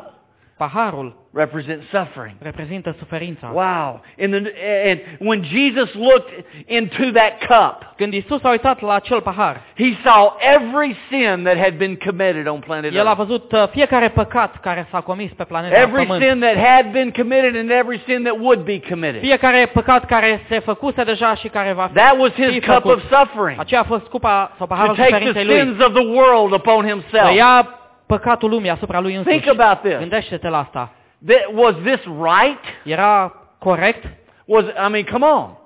Paharul 0.68 1.16
represents 1.34 1.86
suffering. 1.90 2.36
reprezintă 2.42 2.96
suferința. 3.00 3.50
Wow. 3.54 4.02
And, 4.22 4.34
the, 4.34 4.52
and 4.90 5.00
when 5.20 5.44
Jesus 5.44 5.94
looked 5.94 6.46
into 6.66 7.12
that 7.14 7.34
cup, 7.48 7.94
Când 7.98 8.14
Isus 8.14 8.44
a 8.44 8.50
uitat 8.50 8.82
la 8.82 8.94
acel 8.94 9.22
pahar, 9.22 9.62
he 9.78 9.94
saw 10.04 10.36
every 10.56 10.96
sin 11.10 11.44
that 11.44 11.58
had 11.58 11.74
been 11.78 11.96
committed 12.06 12.48
on 12.48 12.60
planet 12.60 12.94
el 12.96 13.00
a 13.08 13.10
Earth. 13.10 13.18
văzut 13.18 13.52
uh, 13.52 13.64
fiecare 13.72 14.10
păcat 14.10 14.60
care 14.60 14.88
s-a 14.92 15.02
comis 15.02 15.32
pe 15.32 15.44
planeta 15.44 15.80
Every 15.82 16.06
Pământ. 16.06 16.24
sin 16.24 16.40
that 16.40 16.56
had 16.66 16.92
been 16.92 17.12
committed 17.12 17.56
and 17.56 17.70
every 17.72 18.02
sin 18.06 18.24
that 18.24 18.36
would 18.40 18.60
be 18.60 18.80
committed. 18.90 19.22
Fiecare 19.22 19.66
păcat 19.74 20.06
care 20.06 20.46
se 20.50 20.60
făcuse 20.60 21.04
deja 21.04 21.36
și 21.36 21.48
care 21.48 21.74
va 21.74 21.90
That 21.94 22.16
was 22.20 22.32
fi 22.32 22.44
his 22.52 22.64
cup 22.66 22.74
făcut. 22.74 22.92
of 22.92 23.02
suffering. 23.12 23.60
Aceea 23.60 23.80
a 23.80 23.84
fost 23.84 24.06
cupa 24.08 24.52
sau 24.58 24.68
To 24.68 24.74
paharul 24.74 24.96
take 24.96 25.10
the 25.10 25.26
suferinței 25.26 25.46
lui. 25.46 25.60
sins 25.60 25.86
of 25.86 25.94
the 25.94 26.06
world 26.08 26.52
upon 26.54 26.82
Să 26.82 26.88
himself. 26.90 27.36
ia 27.36 27.74
păcatul 28.16 28.50
lumii 28.50 28.70
asupra 28.70 29.00
lui 29.00 29.12
Think 29.14 29.26
însuși. 29.28 29.50
about 29.50 29.82
this. 29.82 29.98
Gândește-te 29.98 30.50
la 30.50 30.58
asta. 30.60 30.92
That, 31.28 31.46
was 31.54 31.74
this 31.84 32.00
right? 32.04 32.60
Era 32.84 33.34
corect 33.60 34.04
Was 34.46 34.64
I 34.64 34.90
mean, 34.92 35.04
come 35.12 35.26
on. 35.26 35.58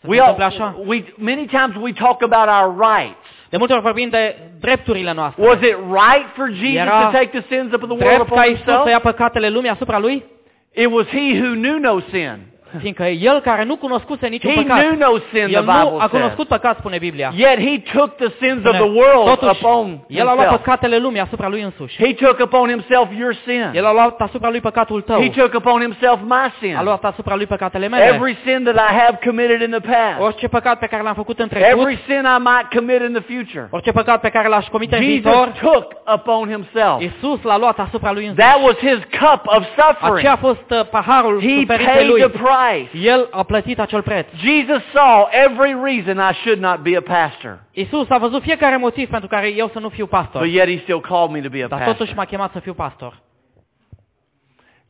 să 0.00 0.06
We 0.06 0.16
se 0.16 0.22
all, 0.22 0.30
întâmple 0.30 0.44
așa? 0.44 0.76
we 0.86 1.04
many 1.16 1.46
times 1.46 1.74
we 1.80 1.92
talk 1.92 2.22
about 2.22 2.48
our 2.48 2.76
rights. 2.92 3.26
De 3.50 3.56
multe 3.56 3.72
ori 3.72 3.82
vorbim 3.82 4.08
de 4.08 4.36
drepturile 4.60 5.12
noastre. 5.12 5.46
Was 5.46 5.56
it 5.60 5.76
right 5.76 6.28
for 6.34 6.48
Jesus 6.50 6.74
Era 6.76 7.04
to 7.04 7.10
take 7.16 7.40
the 7.40 7.42
sins 7.56 7.72
of 7.72 7.80
the 7.80 7.88
world 7.88 7.98
Drept 7.98 8.20
upon 8.20 8.38
ca 8.38 8.44
Isus 8.44 8.58
să 8.64 8.64
himself? 8.70 8.88
ia 8.90 8.98
păcatele 8.98 9.48
lumii 9.48 9.70
asupra 9.70 9.98
lui? 9.98 10.24
It 10.74 10.86
was 10.90 11.06
he 11.06 11.40
who 11.40 11.52
knew 11.54 11.78
no 11.78 11.98
sin. 12.10 12.38
Fiindcă 12.82 13.04
el 13.04 13.40
care 13.40 13.64
nu 13.64 13.76
cunoscuse 13.76 14.26
niciun 14.26 14.50
He 14.50 14.62
păcat, 14.62 14.78
knew 14.78 14.98
no 14.98 15.16
sin, 15.32 15.46
the 15.46 15.52
el 15.56 15.64
nu 15.64 15.72
Bible 15.72 15.96
a 15.96 15.98
says. 15.98 16.10
cunoscut 16.10 16.48
păcat, 16.48 16.78
spune 16.78 16.98
Biblia. 16.98 17.32
Yet 17.36 17.58
he 17.58 17.82
took 17.94 18.16
the 18.16 18.30
sins 18.40 18.64
of 18.64 18.74
Spune, 18.74 18.78
the 18.78 18.98
world 19.00 19.38
Totuși, 19.38 19.64
upon 19.64 20.04
el 20.08 20.20
a 20.20 20.22
luat 20.22 20.36
himself. 20.36 20.60
păcatele 20.60 20.96
lumii 20.98 21.20
asupra 21.20 21.48
lui 21.48 21.62
însuși. 21.62 21.96
He 22.04 22.12
took 22.14 22.38
upon 22.40 22.68
himself 22.68 23.08
your 23.18 23.34
sin. 23.46 23.70
El 23.74 23.84
a 23.86 23.92
luat 23.92 24.20
asupra 24.20 24.48
lui 24.50 24.60
păcatul 24.60 25.00
tău. 25.00 25.20
He 25.22 25.28
took 25.28 25.54
upon 25.54 25.80
himself 25.80 26.18
my 26.22 26.46
sin. 26.60 26.76
A 26.76 26.82
luat 26.82 27.04
asupra 27.04 27.34
lui 27.36 27.46
păcatele 27.46 27.88
mele. 27.88 28.04
Every 28.04 28.36
sin 28.44 28.62
that 28.64 28.76
I 28.90 28.94
have 29.02 29.18
committed 29.26 29.60
in 29.60 29.70
the 29.70 29.80
past. 29.80 30.20
Orice 30.20 30.48
păcat 30.48 30.78
pe 30.78 30.86
care 30.86 31.02
l-am 31.02 31.14
făcut 31.14 31.38
în 31.38 31.48
trecut, 31.48 31.68
Every 31.78 31.98
sin 32.06 32.22
I 32.36 32.38
might 32.48 32.68
commit 32.74 33.00
in 33.08 33.12
the 33.20 33.24
future. 33.34 33.66
orice 33.70 33.92
păcat 33.92 34.20
pe 34.20 34.28
care 34.28 34.48
l-aș 34.48 34.66
comite 34.66 34.96
în 34.96 35.02
Jesus 35.02 35.20
viitor, 35.22 35.48
took 35.62 35.86
upon 36.14 36.48
himself. 36.54 37.00
Iisus 37.00 37.42
l-a 37.42 37.58
luat 37.58 37.78
asupra 37.78 38.12
lui 38.12 38.26
însuși. 38.26 38.46
That 38.48 38.58
was 38.66 38.76
his 38.76 39.00
cup 39.20 39.40
of 39.44 39.62
suffering. 39.78 40.16
Aceea 40.16 40.32
a 40.32 40.36
fost 40.36 40.70
uh, 40.70 40.80
paharul 40.90 41.40
He 41.40 41.48
suferinței 41.60 41.86
paid 41.94 42.08
lui. 42.08 42.20
the 42.20 42.28
price. 42.28 42.56
El 42.92 43.28
a 43.30 43.42
plătit 43.42 43.78
acel 43.78 44.02
preț. 44.02 44.26
Jesus 44.36 44.82
saw 44.94 45.28
every 45.30 45.76
reason 45.84 46.30
I 46.30 46.34
should 46.34 46.58
not 46.60 46.78
be 46.82 46.96
a 46.96 47.00
pastor. 47.00 47.58
Iisus 47.72 48.10
a 48.10 48.18
văzut 48.18 48.42
fiecare 48.42 48.76
motiv 48.76 49.08
pentru 49.08 49.28
care 49.28 49.48
eu 49.48 49.68
să 49.72 49.78
nu 49.78 49.88
fiu 49.88 50.06
pastor. 50.06 50.40
But 50.42 50.50
yet 50.50 50.68
he 50.68 50.78
still 50.82 51.00
called 51.00 51.30
me 51.30 51.40
to 51.40 51.48
be 51.48 51.62
a 51.64 51.66
Dar 51.66 51.78
totuși 51.78 51.98
pastor. 51.98 52.16
m-a 52.16 52.24
chemat 52.24 52.52
să 52.52 52.58
fiu 52.58 52.74
pastor. 52.74 53.18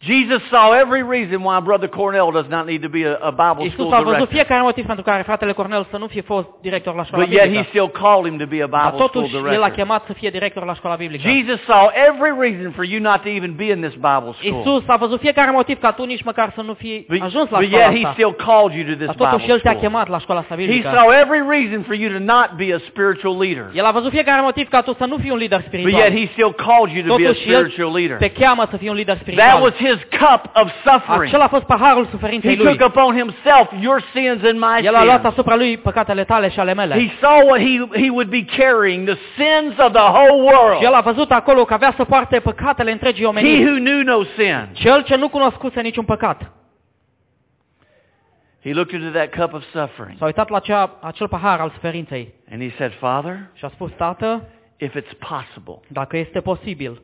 Jesus 0.00 0.40
saw 0.50 0.72
every 0.72 1.02
reason 1.02 1.42
why 1.42 1.58
Brother 1.60 1.88
Cornell 1.88 2.30
does 2.30 2.46
not 2.48 2.66
need 2.66 2.82
to 2.82 2.88
be 2.88 3.02
a, 3.02 3.14
a 3.20 3.32
Bible 3.32 3.64
Iisus 3.64 3.72
school 3.78 3.92
a 3.92 3.96
văzut 3.96 4.04
director. 4.04 4.28
fiecare 4.36 4.62
motiv 4.62 4.86
pentru 4.86 5.04
care 5.04 5.22
fratele 5.22 5.52
Cornel 5.52 5.86
să 5.90 5.96
nu 5.96 6.06
fie 6.06 6.20
fost 6.20 6.46
director 6.60 6.94
la 6.94 7.04
școala 7.04 7.24
But 7.24 7.34
yet 7.34 7.54
he 7.56 7.62
still 7.68 7.88
called 7.88 8.24
him 8.28 8.38
to 8.38 8.46
be 8.46 8.62
a 8.62 8.66
Dar 8.66 8.90
Bible 8.90 9.06
school 9.06 9.24
el 9.24 9.34
a 9.36 9.40
director. 9.40 9.70
chemat 9.70 10.04
să 10.06 10.12
fie 10.12 10.30
director 10.30 10.64
la 10.64 10.74
școala 10.74 10.96
biblică. 10.96 11.28
Jesus 11.28 11.58
saw 11.66 11.90
every 12.08 12.32
reason 12.44 12.70
for 12.72 12.84
you 12.84 13.00
not 13.00 13.20
to 13.22 13.28
even 13.28 13.52
be 13.56 13.64
in 13.64 13.80
this 13.86 13.94
Bible 13.94 14.32
school. 14.38 14.54
Iisus 14.56 14.82
a 14.86 14.96
văzut 14.96 15.20
fiecare 15.20 15.50
motiv 15.50 15.78
ca 15.80 15.90
tu 15.92 16.04
nici 16.04 16.22
măcar 16.22 16.52
să 16.54 16.62
nu 16.62 16.74
fii 16.74 17.06
But, 17.08 17.22
ajuns 17.22 17.48
la 17.50 17.58
but 17.58 17.66
școala 17.68 17.84
yet 17.92 18.04
he 18.04 18.08
still 18.12 18.32
called 18.46 18.72
you 18.78 18.84
to 18.90 18.94
this 19.02 19.06
Dar 19.06 19.14
totuși 19.14 19.36
Bible 19.40 19.52
El 19.54 19.60
te-a 19.60 19.70
school. 19.70 19.84
chemat 19.84 20.08
la 20.08 20.18
școala 20.18 20.40
asta 20.40 20.54
He 20.54 20.82
saw 20.82 21.06
every 21.22 21.42
reason 21.54 21.80
for 21.88 21.94
you 22.02 22.08
to 22.16 22.20
not 22.34 22.48
be 22.62 22.68
a 22.78 22.80
spiritual 22.90 23.34
leader. 23.44 23.66
El 23.72 23.84
a 23.84 23.90
văzut 23.90 24.10
fiecare 24.10 24.40
motiv 24.40 24.68
ca 24.68 24.80
tu 24.80 24.92
să 25.00 25.04
nu 25.04 25.16
fii 25.16 25.30
un 25.30 25.38
lider 25.44 25.60
But 25.70 25.92
yet 26.02 26.10
he 26.18 26.26
still 26.32 26.52
called 26.66 26.90
you 26.96 27.02
to 27.06 27.14
be 27.22 27.26
a 27.26 27.34
spiritual 27.44 27.92
leader. 27.98 28.16
te 28.16 28.30
cheamă 28.40 28.66
să 28.70 28.76
fii 28.76 28.88
un 28.88 28.94
lider 28.94 29.16
That 29.36 29.60
was 29.60 29.74
his 29.94 30.02
cup 30.18 30.42
of 30.54 30.70
suffering. 30.84 31.22
Acela 31.32 31.44
a 31.44 31.48
fost 31.48 31.64
paharul 31.64 32.04
He 32.04 32.10
suferinței 32.10 32.56
lui. 32.56 32.76
took 32.76 32.88
upon 32.88 33.16
himself 33.16 33.68
your 33.80 34.00
sins 34.14 34.42
and 34.50 34.58
my 34.58 34.84
El 34.86 34.94
a 34.94 35.04
luat 35.04 35.20
sins. 35.20 35.32
asupra 35.32 35.54
lui 35.56 35.76
păcatele 35.78 36.24
tale 36.24 36.48
și 36.50 36.60
ale 36.60 36.74
mele. 36.74 36.94
He 36.94 37.10
saw 37.20 37.46
what 37.46 37.60
he, 37.60 38.00
he 38.02 38.10
would 38.10 38.28
be 38.28 38.44
carrying, 38.56 39.08
the 39.08 39.18
sins 39.36 39.78
of 39.86 39.92
the 39.92 40.02
whole 40.16 40.48
Și 40.78 40.84
el 40.84 40.90
world. 40.90 40.94
a 40.94 41.00
văzut 41.00 41.30
acolo 41.30 41.64
că 41.64 41.74
avea 41.74 41.92
să 41.96 42.04
poarte 42.04 42.40
păcatele 42.40 42.90
întregii 42.90 43.22
He 43.22 43.28
omeniri. 43.28 43.64
who 43.64 43.74
knew 43.78 44.00
no 44.02 44.22
sin. 44.36 44.68
Cel 44.72 45.02
ce 45.02 45.16
nu 45.16 45.28
cunoscuse 45.28 45.80
niciun 45.80 46.04
păcat. 46.04 46.50
He 48.62 48.72
looked 48.72 48.92
into 49.00 49.10
that 49.18 49.30
cup 49.34 49.52
of 49.52 49.62
suffering 49.72 50.18
S-a 50.18 50.24
uitat 50.24 50.48
la 50.48 50.58
cea, 50.58 50.90
acel 51.00 51.28
pahar 51.28 51.60
al 51.60 51.70
suferinței 51.70 52.34
and 52.52 52.62
he 52.62 52.70
said, 52.76 52.92
Father, 52.98 53.36
și 53.54 53.64
a 53.64 53.68
spus, 53.68 53.90
Tată, 53.96 54.48
if 54.76 54.94
it's 54.96 55.18
possible, 55.28 55.80
dacă 55.88 56.16
este 56.16 56.40
posibil, 56.40 57.02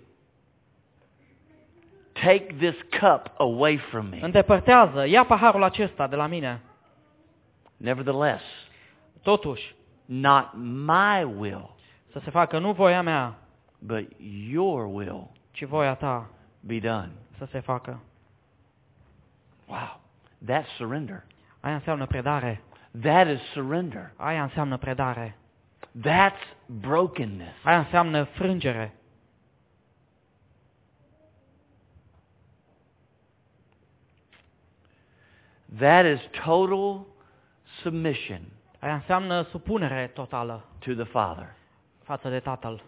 take 2.24 2.46
this 2.58 2.74
cup 3.00 3.32
away 3.38 3.76
from 3.76 4.06
me. 4.06 4.18
îndepărtează, 4.22 5.06
ia 5.06 5.24
paharul 5.24 5.62
acesta 5.62 6.06
de 6.06 6.16
la 6.16 6.26
mine. 6.26 6.60
Nevertheless, 7.76 8.42
Totuși, 9.22 9.74
not 10.04 10.50
my 10.84 11.24
will, 11.38 11.70
să 12.12 12.20
se 12.24 12.30
facă 12.30 12.58
nu 12.58 12.72
voia 12.72 13.02
mea, 13.02 13.38
but 13.78 14.08
your 14.50 14.84
will 14.84 15.30
ci 15.54 15.64
voia 15.64 15.94
ta 15.94 16.30
be 16.60 16.78
done. 16.78 17.10
să 17.38 17.46
se 17.50 17.60
facă. 17.60 18.00
Wow. 19.66 20.00
That's 20.46 20.66
surrender. 20.76 21.24
Aia 21.60 21.74
înseamnă 21.74 22.06
predare. 22.06 22.62
That 23.00 23.28
is 23.28 23.40
surrender. 23.52 24.12
Aia 24.16 24.42
înseamnă 24.42 24.76
predare. 24.76 25.36
That's 26.00 26.56
brokenness. 26.66 27.64
Aia 27.64 27.78
înseamnă 27.78 28.24
frângere. 28.24 28.94
That 35.78 36.06
is 36.06 36.20
total 36.44 37.06
submission 37.82 38.40
Aia 38.84 38.94
înseamnă 38.94 39.42
supunere 39.42 40.10
totală 40.14 40.64
to 40.78 40.92
the 40.92 41.04
Father. 41.04 41.46
față 42.02 42.28
de 42.28 42.38
Tatăl. 42.38 42.82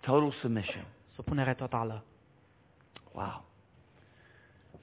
Total 0.00 0.30
submission. 0.30 0.84
Supunere 1.14 1.54
totală. 1.54 2.04
Wow. 3.12 3.44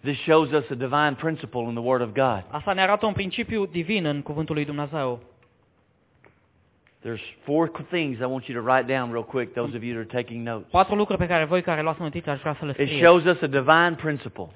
This 0.02 0.20
shows 0.20 0.52
us 0.52 0.70
a 0.70 0.76
divine 0.76 1.16
principle 1.20 1.62
in 1.62 1.74
the 1.74 1.84
Word 1.84 2.02
of 2.02 2.10
God. 2.14 2.46
Asta 2.50 2.74
ne 2.74 2.82
arată 2.82 3.06
un 3.06 3.14
principiu 3.14 3.66
divin 3.66 4.06
în 4.06 4.22
Cuvântul 4.22 4.56
lui 4.56 4.66
Dumnezeu. 4.66 5.20
There's 7.04 7.44
four 7.44 7.72
things 7.90 8.20
I 8.20 8.24
want 8.24 8.46
you 8.46 8.64
to 8.64 8.72
write 8.72 8.94
down 8.94 9.12
real 9.12 9.24
quick, 9.24 9.54
those 9.54 9.72
mm. 9.72 9.76
of 9.76 9.84
you 9.84 9.94
that 9.94 10.12
are 10.12 10.22
taking 10.22 10.48
notes. 10.48 10.70
Patru 10.72 10.96
lucruri 10.96 11.20
pe 11.20 11.28
care 11.28 11.46
voi 11.46 11.62
care 11.62 11.82
luați 11.82 12.02
notițe 12.02 12.30
aș 12.30 12.40
vrea 12.40 12.56
să 12.60 12.66
le 12.66 12.84
It 12.84 13.04
shows 13.04 13.24
us 13.24 13.42
a 13.42 13.48
divine 13.48 13.96
principle. 13.96 14.48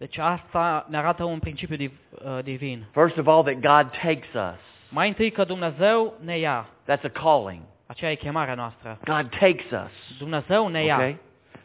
Deci 0.00 0.18
asta 0.18 0.86
ne 0.88 0.96
arată 0.96 1.24
un 1.24 1.38
principiu 1.38 1.76
div, 1.76 1.92
uh, 2.24 2.38
divin. 2.42 2.84
First 2.92 3.16
of 3.18 3.26
all, 3.26 3.42
that 3.42 3.54
God 3.54 3.90
takes 4.02 4.32
us. 4.34 4.60
Mai 4.88 5.08
întâi 5.08 5.30
că 5.30 5.44
Dumnezeu 5.44 6.14
ne 6.24 6.38
ia. 6.38 6.68
That's 6.88 7.04
a 7.04 7.08
calling. 7.08 7.62
Aceea 7.86 8.10
e 8.10 8.14
chemarea 8.14 8.54
noastră. 8.54 8.98
God 9.04 9.28
takes 9.38 9.70
us. 9.70 10.18
Dumnezeu 10.18 10.68
ne 10.68 10.84
ia. 10.84 10.94
Okay? 10.94 11.16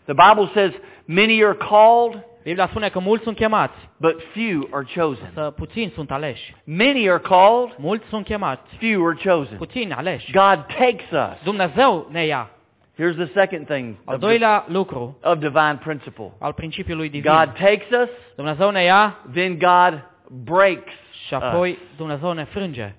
The 0.06 0.14
Bible 0.14 0.50
says 0.54 0.74
many 1.06 1.44
are 1.44 1.54
called, 1.54 2.26
Biblia 2.44 2.68
spune 2.68 2.90
că 2.90 3.00
mulți 3.00 3.24
sunt 3.24 3.36
chemați, 3.36 3.90
but 3.98 4.22
few 4.34 4.68
are 4.72 4.86
chosen. 4.96 5.30
să 5.34 5.52
puțini 5.56 5.92
sunt 5.92 6.12
aleși. 6.12 6.56
Many 6.64 7.10
are 7.10 7.20
called, 7.20 7.76
Mulți 7.78 8.06
sunt 8.08 8.26
chemați, 8.26 8.76
few 8.80 9.06
are 9.08 9.18
chosen. 9.24 9.58
puțini 9.58 9.94
aleși. 9.94 10.32
God 10.32 10.66
takes 10.66 11.12
us. 11.12 11.44
Dumnezeu 11.44 12.08
ne 12.12 12.26
ia. 12.26 12.50
Here's 12.98 13.16
the 13.16 13.30
second 13.34 13.68
thing 13.68 13.96
Al 14.06 14.14
of, 14.14 14.20
the- 14.20 14.28
doilea 14.28 14.66
lucru 14.68 15.18
of 15.24 15.38
divine 15.38 15.80
principle. 15.84 16.32
al 16.40 16.54
principiului 16.54 17.10
divin. 17.10 17.32
God 17.32 17.54
takes 17.54 17.90
us, 18.02 18.10
Dumnezeu 18.36 18.70
ne 18.70 18.84
ia 18.84 19.18
then 19.34 19.58
God 19.58 20.04
breaks 20.44 20.92
și 21.28 21.34
us. 21.34 21.42
apoi 21.42 21.78
Dumnezeu 21.98 22.32
ne 22.32 22.44
frânge. 22.44 22.96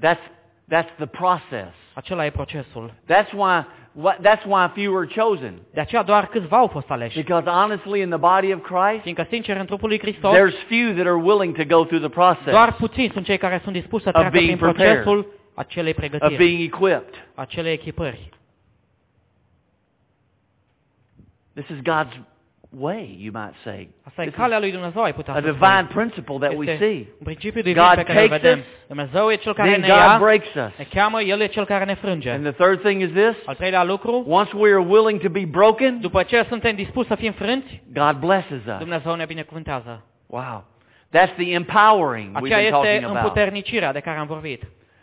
That's, 0.00 0.22
that's 0.68 0.90
the 0.98 1.06
process. 1.06 1.72
Acela 1.94 2.24
e 2.26 2.30
procesul. 2.30 2.92
That's 3.08 3.32
why, 3.32 3.64
wha- 3.94 4.16
that's 4.22 4.44
why 4.46 4.66
few 4.74 4.96
are 4.96 5.06
chosen. 5.06 5.54
De 5.74 5.80
aceea 5.80 6.02
doar 6.02 6.26
câțiva 6.26 6.56
au 6.56 6.66
fost 6.66 6.90
aleși. 6.90 7.16
Because 7.20 7.50
honestly, 7.50 8.00
in 8.00 8.08
the 8.08 8.18
body 8.18 8.52
of 8.52 8.60
Christ, 8.62 9.02
Fiindcă, 9.02 9.26
sincer, 9.28 9.56
în 9.56 9.66
trupul 9.66 9.88
lui 9.88 9.98
Hristos, 9.98 10.34
there's 10.36 10.66
few 10.68 10.92
that 10.92 11.06
are 11.06 11.20
willing 11.22 11.56
to 11.56 11.64
go 11.76 11.84
through 11.84 12.00
the 12.02 12.08
process 12.08 12.50
doar 12.50 12.72
puțini 12.72 13.10
sunt 13.12 13.24
cei 13.24 13.38
care 13.38 13.60
sunt 13.62 13.74
dispuși 13.74 14.02
să 14.02 14.08
Of 14.08 14.14
treacă 14.14 14.30
being 14.36 14.58
prin 14.58 14.70
prepared. 14.72 15.02
procesul 15.02 15.26
acelei 15.54 15.94
of 16.20 16.36
being 16.36 16.72
equipped. 16.72 17.14
acelei 17.34 17.72
echipări. 17.72 18.28
This 21.54 21.68
is 21.68 21.82
God's 21.82 22.16
way, 22.70 23.16
you 23.18 23.30
might 23.32 23.54
say. 23.64 23.88
Asta 24.06 24.22
This 24.22 24.32
is 24.32 24.38
calea 24.38 24.58
lui 24.58 24.70
Dumnezeu, 24.70 25.02
ai 25.02 25.14
putea 25.14 25.34
a 25.34 25.40
divine 25.40 25.86
principle 25.94 26.38
that 26.38 26.56
we 26.56 26.76
see. 26.76 27.06
un 27.18 27.24
principiu 27.24 27.62
divin 27.62 27.82
God 27.82 27.94
pe 27.94 28.02
care 28.02 28.26
takes 28.26 28.40
vedem. 28.40 28.58
us, 28.58 28.64
Dumnezeu 28.86 29.30
e 29.30 29.34
cel 29.34 29.54
care 29.54 29.68
Then 29.70 29.80
ne 29.80 29.86
God 29.86 29.96
ia, 29.96 30.18
breaks 30.20 30.54
us. 30.54 30.76
ne 30.78 30.84
cheamă, 30.90 31.20
El 31.20 31.40
e 31.40 31.46
cel 31.46 31.64
care 31.64 31.84
ne 31.84 31.94
frânge. 31.94 32.30
And 32.30 32.42
the 32.42 32.64
third 32.64 32.80
thing 32.82 33.00
is 33.02 33.10
this. 33.10 33.36
Al 33.46 33.54
treilea 33.54 33.84
lucru, 33.84 34.24
Once 34.28 34.56
we 34.56 34.70
are 34.70 34.84
willing 34.88 35.20
to 35.20 35.28
be 35.28 35.44
broken, 35.46 36.00
după 36.00 36.22
ce 36.22 36.44
suntem 36.48 36.74
dispuși 36.74 37.08
să 37.08 37.14
fim 37.14 37.32
frânți, 37.32 37.82
God 37.92 38.16
blesses 38.18 38.64
us. 38.66 38.78
Dumnezeu 38.78 39.14
ne 39.14 39.24
binecuvântează. 39.24 40.04
Wow. 40.26 40.64
That's 41.10 41.34
the 41.36 41.52
empowering 41.52 42.36
we've 42.36 42.48
been 42.48 42.70
talking 42.70 42.92
este 42.92 43.04
about. 43.04 43.16
împuternicirea 43.22 43.92
de 43.92 44.00
care 44.00 44.18
am 44.18 44.26
vorbit. 44.26 44.62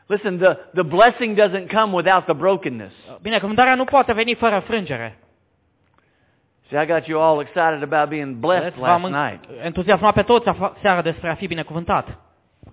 Listen, 0.10 0.38
the, 0.38 0.58
the 0.74 0.84
blessing 0.84 1.36
doesn't 1.38 1.68
come 1.68 1.94
without 1.94 2.24
the 2.26 2.34
brokenness. 2.34 2.94
Binecuvântarea 3.22 3.76
nu 3.76 3.84
poate 3.84 4.14
veni 4.14 4.34
fără 4.36 4.60
frângere. 4.60 5.18
See, 6.70 6.82
I 6.82 6.86
got 6.86 7.06
you 7.06 7.22
all 7.22 7.40
excited 7.42 7.84
about 7.94 8.10
being 8.10 8.36
blessed 8.36 8.64
Vedeți, 8.64 8.82
last 8.82 9.02
V-am 9.02 9.12
night. 9.12 9.44
entuziasmat 9.64 10.14
pe 10.14 10.22
toți 10.22 10.48
afa- 10.48 10.74
seara 10.82 11.02
despre 11.02 11.30
a 11.30 11.36
fi 11.36 11.48
binecuvântat. 11.48 12.18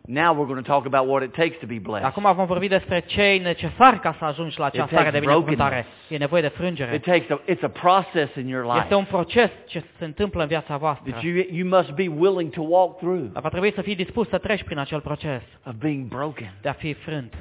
Now 0.06 0.32
we're 0.32 0.46
going 0.46 0.62
to 0.62 0.70
talk 0.70 0.86
about 0.86 1.08
what 1.08 1.22
it 1.22 1.32
takes 1.32 1.58
to 1.60 1.66
be 1.66 1.78
blessed. 1.78 2.04
Acum 2.04 2.32
vom 2.34 2.46
vorbi 2.46 2.68
despre 2.68 3.00
ce 3.00 3.22
e 3.22 3.38
necesar 3.38 3.98
ca 3.98 4.16
să 4.18 4.24
ajungi 4.24 4.58
la 4.58 4.64
acea 4.64 4.82
It 4.82 4.88
stare 4.88 5.02
takes 5.04 5.20
de 5.20 5.26
binecuvântare. 5.26 5.86
E 6.08 6.16
nevoie 6.16 6.42
de 6.42 6.48
frângere. 6.48 6.94
It 6.94 7.02
takes 7.02 7.30
a, 7.30 7.40
it's 7.48 7.62
a 7.62 7.68
process 7.68 8.34
in 8.34 8.48
your 8.48 8.64
life 8.64 8.82
Este 8.82 8.94
un 8.94 9.04
proces 9.04 9.50
ce 9.66 9.84
se 9.98 10.04
întâmplă 10.04 10.42
în 10.42 10.48
viața 10.48 10.76
voastră. 10.76 11.10
that 11.10 11.22
you, 11.22 11.44
you 11.50 11.68
must 11.68 11.90
be 11.90 12.08
willing 12.08 12.50
to 12.50 12.62
walk 12.62 12.96
through 12.96 13.30
va 13.32 13.48
trebui 13.48 13.72
să 13.72 13.82
fii 13.82 13.94
dispus 13.94 14.28
să 14.28 14.38
treci 14.38 14.62
prin 14.62 14.78
acel 14.78 15.00
proces 15.00 15.42
of 15.66 15.72
being 15.72 16.08
broken, 16.08 16.52
de 16.60 16.68
a 16.68 16.72
fi 16.72 16.92
frânt, 16.92 17.34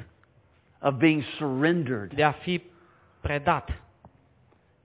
of 0.80 0.94
being 0.94 1.22
surrendered. 1.22 2.12
de 2.12 2.24
a 2.24 2.32
fi 2.32 2.62
predat. 3.20 3.80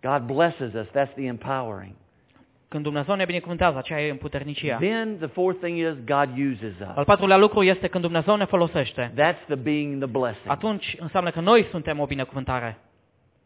God 0.02 0.26
blesses 0.26 0.74
us. 0.74 0.88
That's 0.88 1.14
the 1.14 1.26
empowering. 1.26 1.94
Când 2.74 2.84
Dumnezeu 2.84 3.16
ne 3.16 3.26
binecuvântează, 3.26 3.78
aceea 3.78 4.06
e 4.06 4.10
împuternicia. 4.12 4.78
Then 4.78 5.18
the 5.18 5.28
fourth 5.28 5.60
thing 5.62 5.78
is 5.78 6.04
God 6.06 6.30
uses 6.52 6.74
Al 6.88 6.94
us. 6.98 7.06
patrulea 7.06 7.38
lucru 7.38 7.64
este 7.64 7.88
când 7.88 8.04
Dumnezeu 8.04 8.36
ne 8.36 8.46
folosește. 8.46 9.12
That's 9.14 9.46
the 9.46 9.56
being 9.56 10.04
the 10.04 10.12
blessing. 10.20 10.48
Atunci 10.48 10.96
înseamnă 11.00 11.30
că 11.30 11.40
noi 11.40 11.68
suntem 11.72 12.00
o 12.00 12.06
binecuvântare. 12.06 12.78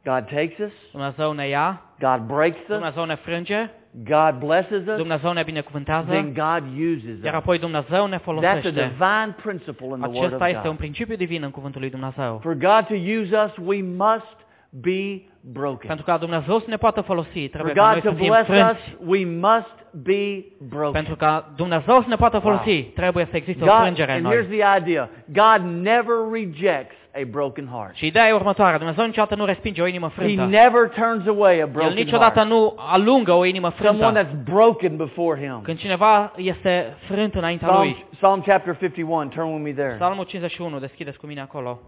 God 0.03 0.25
takes 0.25 0.57
us, 0.57 0.71
Dumnezeu 0.91 1.31
ne 1.31 1.47
ia, 1.47 1.81
God 1.99 2.19
breaks 2.27 2.59
us, 2.59 2.67
Dumnezeu 2.67 3.05
ne 3.05 3.15
frânge, 3.15 3.69
God 4.03 4.33
blesses 4.39 4.87
us, 4.87 4.95
Dumnezeu 4.95 5.31
ne 5.33 5.43
binecuvântează, 5.43 6.09
then 6.11 6.33
God 6.33 6.63
uses 6.93 7.23
iar 7.23 7.33
us. 7.33 7.39
apoi 7.39 7.59
Dumnezeu 7.59 8.05
ne 8.07 8.15
That's 8.15 8.19
a 8.19 8.23
folosește. 8.23 8.69
divine 8.69 9.35
principle 9.43 9.85
in 9.85 9.99
the 9.99 10.09
Word 10.09 10.15
of 10.17 10.23
Acesta 10.23 10.47
este 10.47 10.67
un 10.67 10.75
God. 10.75 10.77
principiu 10.77 11.15
divin 11.15 11.43
în 11.43 11.51
cuvântul 11.51 11.81
lui 11.81 11.89
Dumnezeu. 11.89 12.39
For 12.41 12.53
God 12.53 12.85
to 12.87 12.93
use 13.21 13.37
us, 13.45 13.51
we 13.65 13.81
must 13.81 14.44
be 14.81 15.21
broken. 15.41 15.87
Pentru 15.87 16.05
ca 16.05 16.17
Dumnezeu 16.17 16.59
să 16.59 16.65
ne 16.67 16.75
poată 16.77 17.01
folosi, 17.01 17.39
For 17.39 17.49
trebuie 17.49 17.73
ca 17.73 17.85
noi 17.85 17.93
God 17.93 18.03
să 18.03 18.09
to 18.09 18.15
fim 18.15 18.27
bless 18.27 18.49
us, 18.49 18.55
frânți. 18.55 18.97
we 19.05 19.25
must 19.25 19.73
be 20.03 20.43
broken. 20.69 20.91
Pentru 20.91 21.15
ca 21.15 21.51
Dumnezeu 21.55 22.01
să 22.01 22.07
ne 22.07 22.15
poată 22.15 22.39
folosi, 22.39 22.81
trebuie 22.83 23.27
să 23.29 23.35
existe 23.35 23.63
o 23.63 23.67
frângere 23.81 24.17
în 24.17 24.25
and 24.25 24.35
here's 24.35 24.47
noi. 24.47 24.57
the 24.57 24.77
idea. 24.81 25.09
God 25.25 25.61
never 25.81 26.15
rejects 26.31 26.95
a 27.13 27.19
broken 27.29 27.67
heart. 27.73 27.95
Și 27.95 28.05
ideea 28.05 28.27
e 28.27 28.31
următoarea. 28.31 28.77
Dumnezeu 28.77 29.05
niciodată 29.05 29.35
nu 29.35 29.45
respinge 29.45 29.81
o 29.81 29.85
inimă 29.87 30.07
He 30.07 30.13
frântă. 30.21 30.45
never 30.45 30.89
turns 30.89 31.27
away 31.27 31.53
a 31.53 31.57
El 31.57 31.67
broken 31.71 31.93
niciodată 31.93 32.33
heart. 32.39 32.49
nu 32.49 32.73
alungă 32.77 33.31
o 33.31 33.45
inimă 33.45 33.73
Someone 33.81 33.97
frântă. 34.05 34.19
that's 34.29 34.43
broken 34.53 34.95
before 34.95 35.39
Him. 35.39 35.59
Când 35.63 35.77
cineva 35.77 36.31
este 36.35 36.95
frânt 37.07 37.35
înaintea 37.35 37.67
Psalm, 37.67 37.81
lui. 37.83 38.05
Psalm 38.15 38.41
chapter 38.41 38.77
51, 38.79 39.25
turn 39.29 39.47
with 39.53 39.63
me 39.63 39.71
there. 39.71 39.95
Psalmul 39.99 40.23
51, 40.23 40.79
deschideți 40.79 41.17
cu 41.17 41.25
mine 41.25 41.41
acolo. 41.41 41.79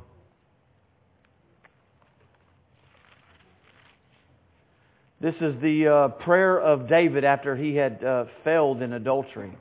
This 5.20 5.36
is 5.42 5.60
the 5.62 5.88
uh, 5.88 6.08
prayer 6.08 6.60
of 6.60 6.88
David 6.88 7.24
after 7.24 7.56
he 7.56 7.76
had 7.76 8.04
uh, 8.04 8.26
failed 8.44 8.82
in 8.82 8.94
adultery. 8.94 9.58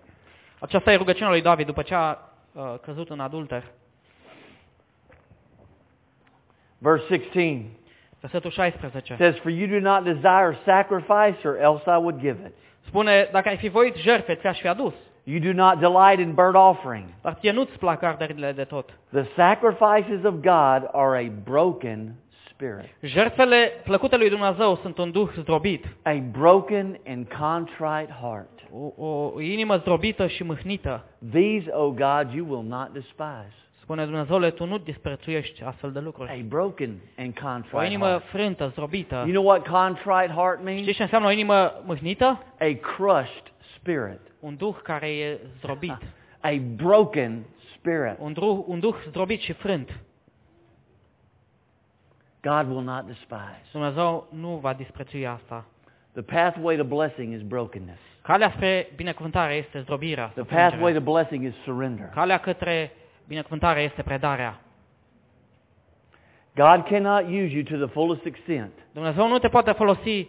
Aceasta 0.61 0.93
e 0.93 0.97
rugăciunea 0.97 1.31
lui 1.31 1.43
David 1.43 1.67
după 1.67 1.83
ce 1.83 1.95
a 1.95 2.19
uh, 2.53 2.75
căzut 2.83 3.11
în 3.11 3.21
adulter. 3.21 3.65
Verse 6.79 7.05
16 7.07 7.65
Versetul 8.21 8.51
16. 8.51 9.17
says, 9.19 9.39
For 9.39 9.51
you 9.51 9.67
do 9.67 9.81
not 9.81 10.05
desire 10.05 10.59
sacrifice, 10.65 11.45
or 11.45 11.57
else 11.57 11.83
I 11.87 11.97
would 11.97 12.21
give 12.21 12.39
it. 12.47 12.53
Spune, 12.87 13.29
dacă 13.33 13.49
ai 13.49 13.57
fi 13.57 13.69
voit 13.69 13.97
jertfe, 13.97 14.35
ți-aș 14.35 14.61
fi 14.61 14.69
adus. 14.69 14.95
You 15.25 15.41
do 15.41 15.53
not 15.53 15.79
delight 15.79 16.19
in 16.19 16.35
burnt 16.35 16.55
offering. 16.55 17.05
Dar 17.23 17.35
ție 17.35 17.53
nu-ți 17.53 17.79
plac 17.79 18.03
arderile 18.03 18.53
de 18.53 18.65
tot. 18.65 18.99
The 19.13 19.25
sacrifices 19.37 20.25
of 20.25 20.35
God 20.35 20.89
are 20.93 21.25
a 21.25 21.31
broken 21.45 22.15
spirit, 22.57 22.95
Jertfele 23.01 23.73
plăcute 23.85 24.17
lui 24.17 24.29
Dumnezeu 24.29 24.77
sunt 24.77 24.99
un 24.99 25.11
duh 25.11 25.29
zdrobit. 25.39 25.85
a 26.03 26.23
broken 26.31 26.99
and 27.07 27.27
contrite 27.39 28.17
heart. 28.21 28.49
O, 28.97 29.05
o 29.35 29.41
inimă 29.41 29.77
zdrobită 29.77 30.27
și 30.27 30.43
mâhnită. 30.43 31.05
These, 31.33 31.71
O 31.71 31.91
God, 31.91 32.33
you 32.35 32.47
will 32.49 32.67
not 32.69 32.93
despise. 32.93 33.55
Spune 33.81 34.05
Dumnezeule, 34.05 34.51
tu 34.51 34.65
nu 34.65 34.79
disprețuiești 34.79 35.63
astfel 35.63 35.93
de 35.93 36.01
lucruri. 36.01 36.31
A 36.31 36.37
broken 36.49 36.95
and 37.19 37.39
O 37.39 37.47
contrite 37.47 37.85
inimă 37.85 38.07
heart. 38.07 38.25
frântă, 38.25 38.69
zdrobită. 38.69 39.15
You 39.15 39.33
know 39.33 39.45
what 39.45 39.67
contrite 39.67 40.33
heart 40.35 40.63
means? 40.65 40.81
Știți 40.81 40.97
ce 40.97 41.03
înseamnă 41.03 41.29
o 41.29 41.31
inimă 41.31 41.83
mâhnită? 41.85 42.43
A 42.61 42.79
crushed 42.97 43.53
spirit. 43.77 44.21
Un 44.41 44.57
duh 44.57 44.77
care 44.83 45.09
e 45.09 45.39
zdrobit. 45.59 45.99
A 46.41 46.51
broken 46.77 47.45
spirit. 47.77 48.17
Un 48.19 48.33
duh, 48.33 48.59
un 48.67 48.81
duh 48.81 48.95
zdrobit 49.09 49.41
și 49.41 49.53
frânt. 49.53 50.01
God 52.47 52.69
will 52.69 52.83
not 52.83 53.07
despise. 53.07 53.63
Dumnezeu 53.73 54.27
nu 54.31 54.57
va 54.57 54.73
disprețui 54.73 55.27
asta. 55.27 55.65
The 56.13 56.23
pathway 56.23 56.77
to 56.77 56.85
blessing 56.85 57.35
is 57.35 57.43
brokenness. 57.43 58.01
Calea 58.23 58.51
spre 58.51 58.93
binecuvântare 58.97 59.55
este 59.55 59.81
zdrobirea. 59.81 60.27
The 60.27 60.43
pathway 60.43 60.93
to 60.93 61.01
blessing 61.01 61.45
is 61.45 61.55
surrender. 61.65 62.09
Calea 62.15 62.39
către 62.39 62.93
binecuvântare 63.27 63.81
este 63.83 64.03
predarea. 64.03 64.61
God 66.55 66.87
cannot 66.89 67.25
use 67.25 67.53
you 67.53 67.63
to 67.63 67.77
the 67.77 67.93
fullest 67.93 68.25
extent 68.25 68.73
Dumnezeu 68.93 69.29
nu 69.29 69.39
te 69.39 69.49
poate 69.49 69.73
folosi 69.73 70.29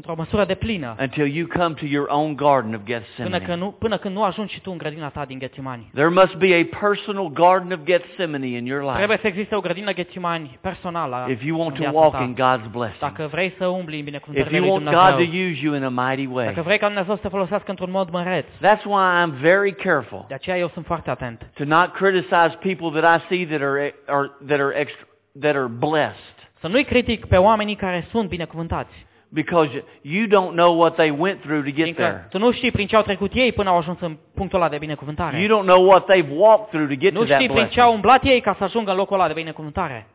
într-o 0.00 0.14
măsură 0.22 0.44
de 0.44 0.54
plină 0.54 0.94
until 1.00 1.26
you 1.36 1.46
come 1.58 1.74
to 1.74 1.84
your 1.84 2.06
own 2.08 2.34
garden 2.36 2.74
of 2.74 2.80
până, 2.84 2.98
Gethsemane. 2.98 3.38
că 3.38 3.54
nu, 3.54 3.70
până 3.70 3.96
când 3.98 4.14
nu 4.14 4.22
ajungi 4.24 4.52
și 4.54 4.60
tu 4.60 4.70
în 4.70 4.78
grădina 4.78 5.08
ta 5.08 5.24
din 5.24 5.38
Ghețimani. 5.38 5.90
There 5.94 6.08
must 6.08 6.34
be 6.36 6.54
a 6.54 6.78
personal 6.78 7.28
garden 7.28 7.72
of 7.72 7.84
Gethsemane 7.84 8.46
in 8.46 8.66
your 8.66 8.82
life 8.82 8.96
Trebuie 8.96 9.18
să 9.20 9.26
existe 9.26 9.54
o 9.54 9.60
grădină 9.60 9.92
Ghețimani 9.92 10.58
personală 10.60 11.26
if 11.30 11.42
you 11.44 11.58
want 11.60 11.70
în 11.70 11.74
to 11.76 11.80
viața 11.90 11.98
walk 11.98 12.12
ta. 12.12 12.22
in 12.22 12.34
God's 12.34 12.70
blessing. 12.70 13.00
Dacă 13.00 13.26
vrei 13.30 13.54
să 13.58 13.66
umbli 13.66 13.94
în 13.94 13.98
If 14.00 14.04
binecuvântările 14.04 14.56
you 14.56 14.64
lui 14.64 14.72
want 14.74 14.84
God 14.84 14.94
to 14.94 15.22
Dumnezeu, 15.22 15.50
use 15.50 15.60
you 15.64 15.74
in 15.74 15.84
a 15.84 16.06
mighty 16.08 16.28
way. 16.32 16.44
dacă 16.46 16.62
vrei 16.62 16.78
ca 16.78 16.86
Dumnezeu 16.86 17.14
să 17.14 17.20
te 17.20 17.28
folosească 17.28 17.70
într-un 17.70 17.90
mod 17.90 18.10
măreț, 18.10 18.46
That's 18.46 18.84
why 18.84 19.02
I'm 19.22 19.32
very 19.40 19.72
careful 19.74 20.24
de 20.28 20.34
aceea 20.34 20.58
eu 20.58 20.68
sunt 20.68 20.86
foarte 20.86 21.10
atent. 21.10 21.50
to 21.54 21.64
not 21.64 21.92
criticize 21.92 22.58
people 22.68 23.00
that 23.00 23.20
I 23.20 23.24
see 23.28 23.46
that 23.46 23.60
are, 23.68 23.94
are 24.06 24.30
that 24.46 24.60
are 24.60 24.72
extra, 24.78 25.06
that 25.40 25.54
are 25.56 25.66
blessed 25.78 26.34
Să 26.60 26.66
nu-i 26.68 26.84
critic 26.84 27.24
pe 27.26 27.36
oamenii 27.36 27.74
care 27.74 28.06
sunt 28.10 28.28
binecuvântați. 28.28 29.06
Because 29.32 29.84
you 30.02 30.26
don't 30.26 30.52
know 30.54 30.78
what 30.80 30.94
they 30.94 31.10
went 31.18 31.40
through 31.40 31.64
to 31.64 31.70
get 31.70 31.82
Fiindcă 31.84 32.02
there. 32.02 32.26
tu 32.30 32.38
nu 32.38 32.52
știi 32.52 32.70
prin 32.70 32.86
ce 32.86 32.96
au 32.96 33.02
trecut 33.02 33.32
ei 33.34 33.52
până 33.52 33.68
au 33.68 33.76
ajuns 33.76 34.00
în 34.00 34.16
punctul 34.34 34.60
ăla 34.60 34.68
de 34.68 34.78
binecuvântare. 34.78 35.40
You 35.40 35.58
don't 35.60 35.66
know 35.66 35.88
what 35.88 36.04
they've 36.12 36.30
walked 36.36 36.66
through 36.68 36.88
to 36.88 36.94
get 36.98 37.12
Nu 37.12 37.20
to 37.20 37.24
that 37.26 37.34
știi 37.40 37.46
prin 37.48 37.58
ce 37.58 37.64
blessing. 37.64 37.84
au 37.86 37.94
umblat 37.94 38.24
ei 38.24 38.40
ca 38.40 38.54
să 38.58 38.64
ajungă 38.64 38.90
în 38.90 38.96
locul 38.96 39.14
ăla 39.18 39.26
de 39.26 39.32
binecuvântare. 39.32 40.06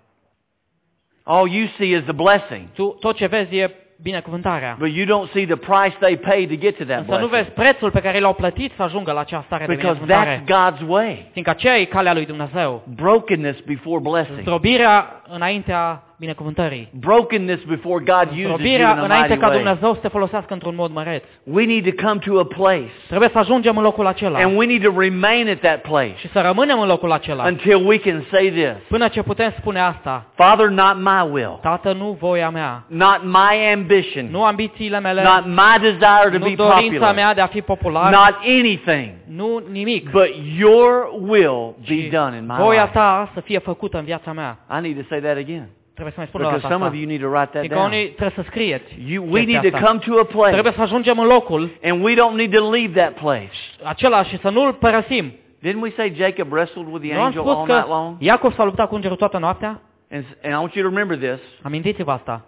All 1.23 1.47
you 1.51 1.67
see 1.77 1.87
is 1.97 2.03
the 2.03 2.11
blessing, 2.13 2.67
Tu 2.73 2.85
tot 2.99 3.15
ce 3.15 3.25
vezi 3.25 3.55
e 3.57 3.71
binecuvântarea. 4.01 4.75
but 4.79 4.89
you 4.89 5.05
don't 5.05 5.31
see 5.31 5.45
the 5.45 5.55
price 5.55 5.95
they 5.99 6.17
paid 6.17 6.49
to 6.49 6.55
get 6.55 6.77
to 6.77 6.83
that 6.83 6.99
Însă 6.99 7.11
nu 7.19 7.27
blessing 7.27 7.31
vezi 7.43 7.49
prețul 7.49 7.91
pe 7.91 8.01
care 8.01 8.19
l-au 8.19 8.33
plătit 8.33 8.71
să 8.75 8.83
ajungă 8.83 9.11
la 9.11 9.19
acea 9.19 9.43
stare 9.45 9.65
de 9.65 9.73
because 9.73 9.99
binecuvântare. 9.99 10.43
that's 10.43 10.77
God's 10.77 10.87
way. 10.87 11.29
Fiindcă 11.31 11.51
aceea 11.53 11.77
e 11.77 11.85
calea 11.85 12.13
lui 12.13 12.25
Dumnezeu. 12.25 12.83
Brokenness 12.95 13.59
before 13.59 13.99
blessing. 14.01 14.39
Zdrobirea 14.39 15.21
înaintea 15.27 16.03
binecuvântării. 16.19 16.89
Brokenness 16.99 17.63
before 17.63 18.03
God 18.03 18.27
uses 18.31 18.37
you 18.37 18.49
in 18.49 18.55
Zdrobirea 18.55 18.89
a 18.89 18.91
înainte 18.93 19.15
mighty 19.27 19.37
ca 19.37 19.47
way. 19.47 19.55
Dumnezeu 19.57 19.93
să 19.93 19.99
te 19.99 20.07
folosească 20.07 20.53
într-un 20.53 20.75
mod 20.75 20.91
măreț. 20.91 21.23
We 21.43 21.65
need 21.65 21.95
to 21.95 22.05
come 22.07 22.19
to 22.25 22.39
a 22.39 22.43
place 22.43 22.89
Trebuie 23.07 23.29
să 23.31 23.37
ajungem 23.37 23.77
în 23.77 23.83
locul 23.83 24.05
acela 24.07 24.39
and 24.39 24.57
we 24.57 24.65
need 24.65 24.83
to 24.83 24.99
remain 24.99 25.49
at 25.49 25.59
that 25.59 25.81
place 25.81 26.13
și 26.17 26.27
să 26.29 26.41
rămânem 26.41 26.79
în 26.79 26.87
locul 26.87 27.11
acela 27.11 27.43
until 27.45 27.85
we 27.87 27.97
can 27.99 28.23
say 28.31 28.49
this. 28.49 28.87
până 28.87 29.07
ce 29.07 29.21
putem 29.23 29.53
spune 29.57 29.79
asta. 29.79 30.25
Father, 30.35 30.67
not 30.67 30.95
my 30.97 31.29
will, 31.31 31.59
Tată, 31.61 31.91
nu 31.93 32.17
voia 32.19 32.49
mea, 32.49 32.83
not 32.87 33.19
my 33.23 33.73
ambition, 33.73 34.27
nu 34.31 34.43
ambițiile 34.43 34.99
mele, 34.99 35.23
not 35.23 35.45
my 35.45 35.79
desire 35.81 36.29
to 36.31 36.37
nu 36.37 36.45
be 36.45 36.53
dorința 36.55 36.81
popular, 36.81 37.13
mea 37.13 37.33
de 37.33 37.41
a 37.41 37.45
fi 37.47 37.61
popular, 37.61 38.11
not 38.11 38.35
anything, 38.59 39.09
nu 39.27 39.63
nimic. 39.71 40.09
but 40.11 40.29
your 40.57 41.09
will 41.27 41.75
be 41.87 41.93
Și 41.93 42.09
done 42.11 42.35
in 42.37 42.45
my 42.47 42.55
voia 42.57 42.81
life. 42.81 42.93
ta 42.93 43.29
să 43.33 43.39
fie 43.39 43.59
făcută 43.59 43.97
în 43.97 44.03
viața 44.03 44.31
mea. 44.31 44.57
I 44.77 44.81
need 44.81 44.95
to 44.97 45.05
say 45.09 45.19
that 45.19 45.37
again 45.37 45.69
Trebuie 45.97 46.13
să 46.17 46.19
mai 46.23 46.27
spun 46.31 46.41
o 46.41 46.43
because 46.43 46.61
dată 46.61 46.73
some 46.73 46.85
of 46.85 46.91
asta. 46.91 46.99
you 47.01 47.07
need 47.13 47.21
to 47.25 47.29
write 47.35 47.49
that 47.53 47.61
Fiindcă 47.65 47.77
down. 47.79 47.91
unii 47.91 48.05
trebuie 48.19 48.37
să 48.39 48.43
scrieți 48.49 48.89
You, 49.13 49.23
we 49.23 49.39
chestia 49.39 49.59
need 49.59 49.71
to 49.71 49.77
asta. 49.77 49.87
come 49.87 49.99
to 50.07 50.11
a 50.19 50.23
place 50.37 50.51
Trebuie 50.51 50.73
să 50.79 50.81
ajungem 50.81 51.19
în 51.19 51.27
locul 51.27 51.63
and 51.83 52.03
we 52.05 52.13
don't 52.21 52.35
need 52.41 52.51
to 52.57 52.69
leave 52.75 52.91
that 53.01 53.13
place. 53.23 53.57
acela 53.83 54.23
și 54.23 54.37
să 54.39 54.49
nu-l 54.49 54.73
părăsim. 54.73 55.25
Didn't 55.65 55.81
we 55.81 55.91
say 55.95 56.13
Jacob 56.15 56.51
wrestled 56.51 56.87
with 56.91 57.01
the 57.05 57.13
Nu 57.13 57.19
am 57.19 57.25
angel 57.25 57.41
spus 57.41 57.55
all 57.55 57.65
că 57.65 57.73
night 57.73 57.87
long? 57.87 58.15
Iacov 58.19 58.53
s-a 58.53 58.63
luptat 58.63 58.87
cu 58.87 58.95
îngerul 58.95 59.17
toată 59.17 59.37
noaptea? 59.37 59.81
And, 60.11 60.23
and 60.43 60.53
I 60.53 60.57
want 60.57 60.73
you 60.73 60.89
to 60.89 60.95
remember 60.95 61.17
this. 61.29 61.41
Amintiți-vă 61.61 62.11
asta. 62.11 62.41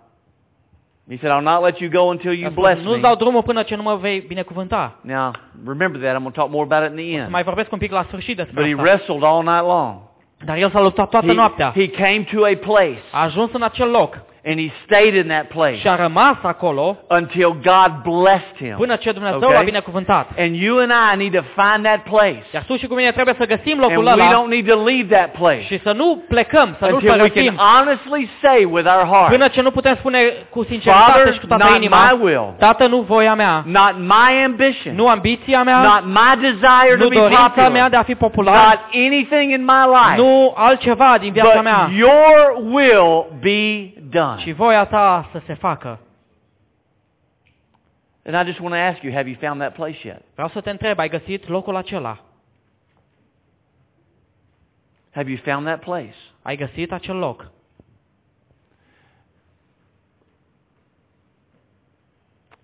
He 1.09 1.17
said, 1.21 1.31
I'll 1.37 1.43
not 1.53 1.63
let 1.63 1.77
you 1.79 1.89
go 1.89 2.01
until 2.01 2.33
you 2.33 2.47
A 2.47 2.49
spus, 2.51 2.63
bless 2.63 2.81
Nu-ți 2.83 2.95
me. 2.95 3.01
dau 3.01 3.15
drumul 3.15 3.43
până 3.43 3.63
ce 3.63 3.75
nu 3.75 3.81
mă 3.81 3.95
vei 3.95 4.19
binecuvânta. 4.27 4.95
Now, 5.01 5.31
remember 5.67 6.01
that. 6.01 6.15
I'm 6.15 6.21
going 6.21 6.33
to 6.33 6.39
talk 6.41 6.51
more 6.51 6.67
about 6.69 6.91
it 6.91 6.99
in 6.99 7.05
the 7.05 7.15
Să 7.15 7.21
end. 7.21 7.31
mai 7.31 7.43
vorbesc 7.43 7.71
un 7.71 7.77
pic 7.77 7.91
la 7.91 8.03
sfârșit 8.07 8.35
But 8.35 8.45
despre 8.45 8.63
he 8.65 8.71
asta. 8.71 8.81
wrestled 8.83 9.23
all 9.23 9.43
night 9.43 9.63
long. 9.65 9.95
Dar 10.45 10.57
el 10.57 10.69
s-a 10.69 10.81
luptat 10.81 11.09
toată 11.09 11.33
noaptea. 11.33 11.71
He, 11.75 11.79
he 11.79 11.87
came 11.87 12.23
to 12.33 12.45
a 12.45 12.55
place 12.55 13.01
A 13.11 13.23
ajuns 13.23 13.51
în 13.53 13.61
acel 13.61 13.89
loc 13.89 14.17
and 14.47 14.59
he 14.59 14.71
stayed 14.85 15.15
in 15.15 15.27
that 15.27 15.47
place 15.47 15.77
și 15.77 15.87
a 15.87 15.95
rămas 15.95 16.37
acolo 16.41 16.97
until 17.07 17.47
God 17.47 17.91
blessed 18.03 18.55
him. 18.57 18.75
până 18.77 18.95
ce 18.95 19.11
Dumnezeu 19.11 19.35
Okay. 19.37 19.55
l-a 19.55 19.61
binecuvântat. 19.61 20.29
And 20.37 20.55
you 20.55 20.77
and 20.79 20.91
I 21.11 21.17
need 21.17 21.33
to 21.35 21.43
find 21.61 21.83
that 21.85 22.01
place. 22.13 22.43
Iar 22.53 22.63
tu 22.67 22.77
și 22.77 22.87
cu 22.87 22.93
mine 22.93 23.11
trebuie 23.11 23.35
să 23.39 23.45
găsim 23.45 23.73
And 23.73 23.81
locul 23.81 24.05
we 24.05 24.11
ăla 24.11 24.31
don't 24.31 24.49
need 24.49 24.67
to 24.67 24.83
leave 24.89 25.15
that 25.15 25.31
place 25.31 25.61
și 25.61 25.79
să 25.83 25.91
nu 25.91 26.23
plecăm, 26.27 26.75
să 26.79 26.85
nu-l 26.85 26.93
until 26.93 27.09
we 27.09 27.17
can 27.17 27.29
părăsim, 27.29 27.55
honestly 27.55 28.29
say 28.41 28.67
with 28.71 28.87
our 28.95 29.05
heart, 29.13 29.29
până 29.29 29.47
ce 29.47 29.61
nu 29.61 29.71
putem 29.71 29.95
spune 29.95 30.19
cu 30.49 30.63
sinceritate 30.63 31.11
Father, 31.11 31.33
și 31.33 31.39
cu 31.39 31.47
toată 31.47 31.63
not 31.63 31.75
inima, 31.75 32.11
my 32.11 32.19
will, 32.23 32.53
Tată, 32.57 32.87
nu 32.87 33.01
voia 33.01 33.35
mea, 33.35 33.63
not 33.65 33.95
my 33.99 34.43
ambition, 34.45 34.95
nu 34.95 35.07
ambiția 35.07 35.63
mea, 35.63 35.81
not 35.81 36.03
my 36.05 36.41
desire 36.41 36.95
to 36.97 37.03
nu 37.03 37.07
be 37.07 37.15
dorința 37.15 37.51
mea 37.55 37.65
popular, 37.65 37.89
de 37.89 37.95
a 37.95 38.03
fi 38.03 38.11
not 38.11 38.19
popular, 38.19 38.79
anything 38.93 39.51
in 39.51 39.63
my 39.73 39.83
life, 39.97 40.21
nu 40.21 40.53
altceva 40.55 41.17
din 41.19 41.31
viața 41.31 41.61
mea, 41.61 41.87
but 41.87 41.97
your 41.97 42.57
will 42.73 43.25
be 43.39 43.91
done. 44.09 44.53
voia 44.53 44.85
ta 44.85 45.29
să 45.31 45.41
se 45.45 45.53
facă. 45.53 45.99
And 48.25 48.35
I 48.35 48.51
just 48.51 48.59
want 48.59 48.73
to 48.73 48.79
ask 48.79 49.01
you, 49.03 49.13
have 49.13 49.29
you 49.29 49.37
found 49.39 49.61
that 49.61 49.73
place 49.73 50.07
yet? 50.07 50.21
Vreau 50.33 50.49
să 50.49 50.61
te 50.61 50.69
întreb, 50.69 50.99
ai 50.99 51.09
găsit 51.09 51.47
locul 51.47 51.75
acela? 51.75 52.19
Have 55.11 55.29
you 55.29 55.39
found 55.43 55.65
that 55.65 55.79
place? 55.79 56.15
Ai 56.41 56.55
găsit 56.55 56.91
acel 56.91 57.15
loc? 57.15 57.51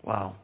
Wow. 0.02 0.36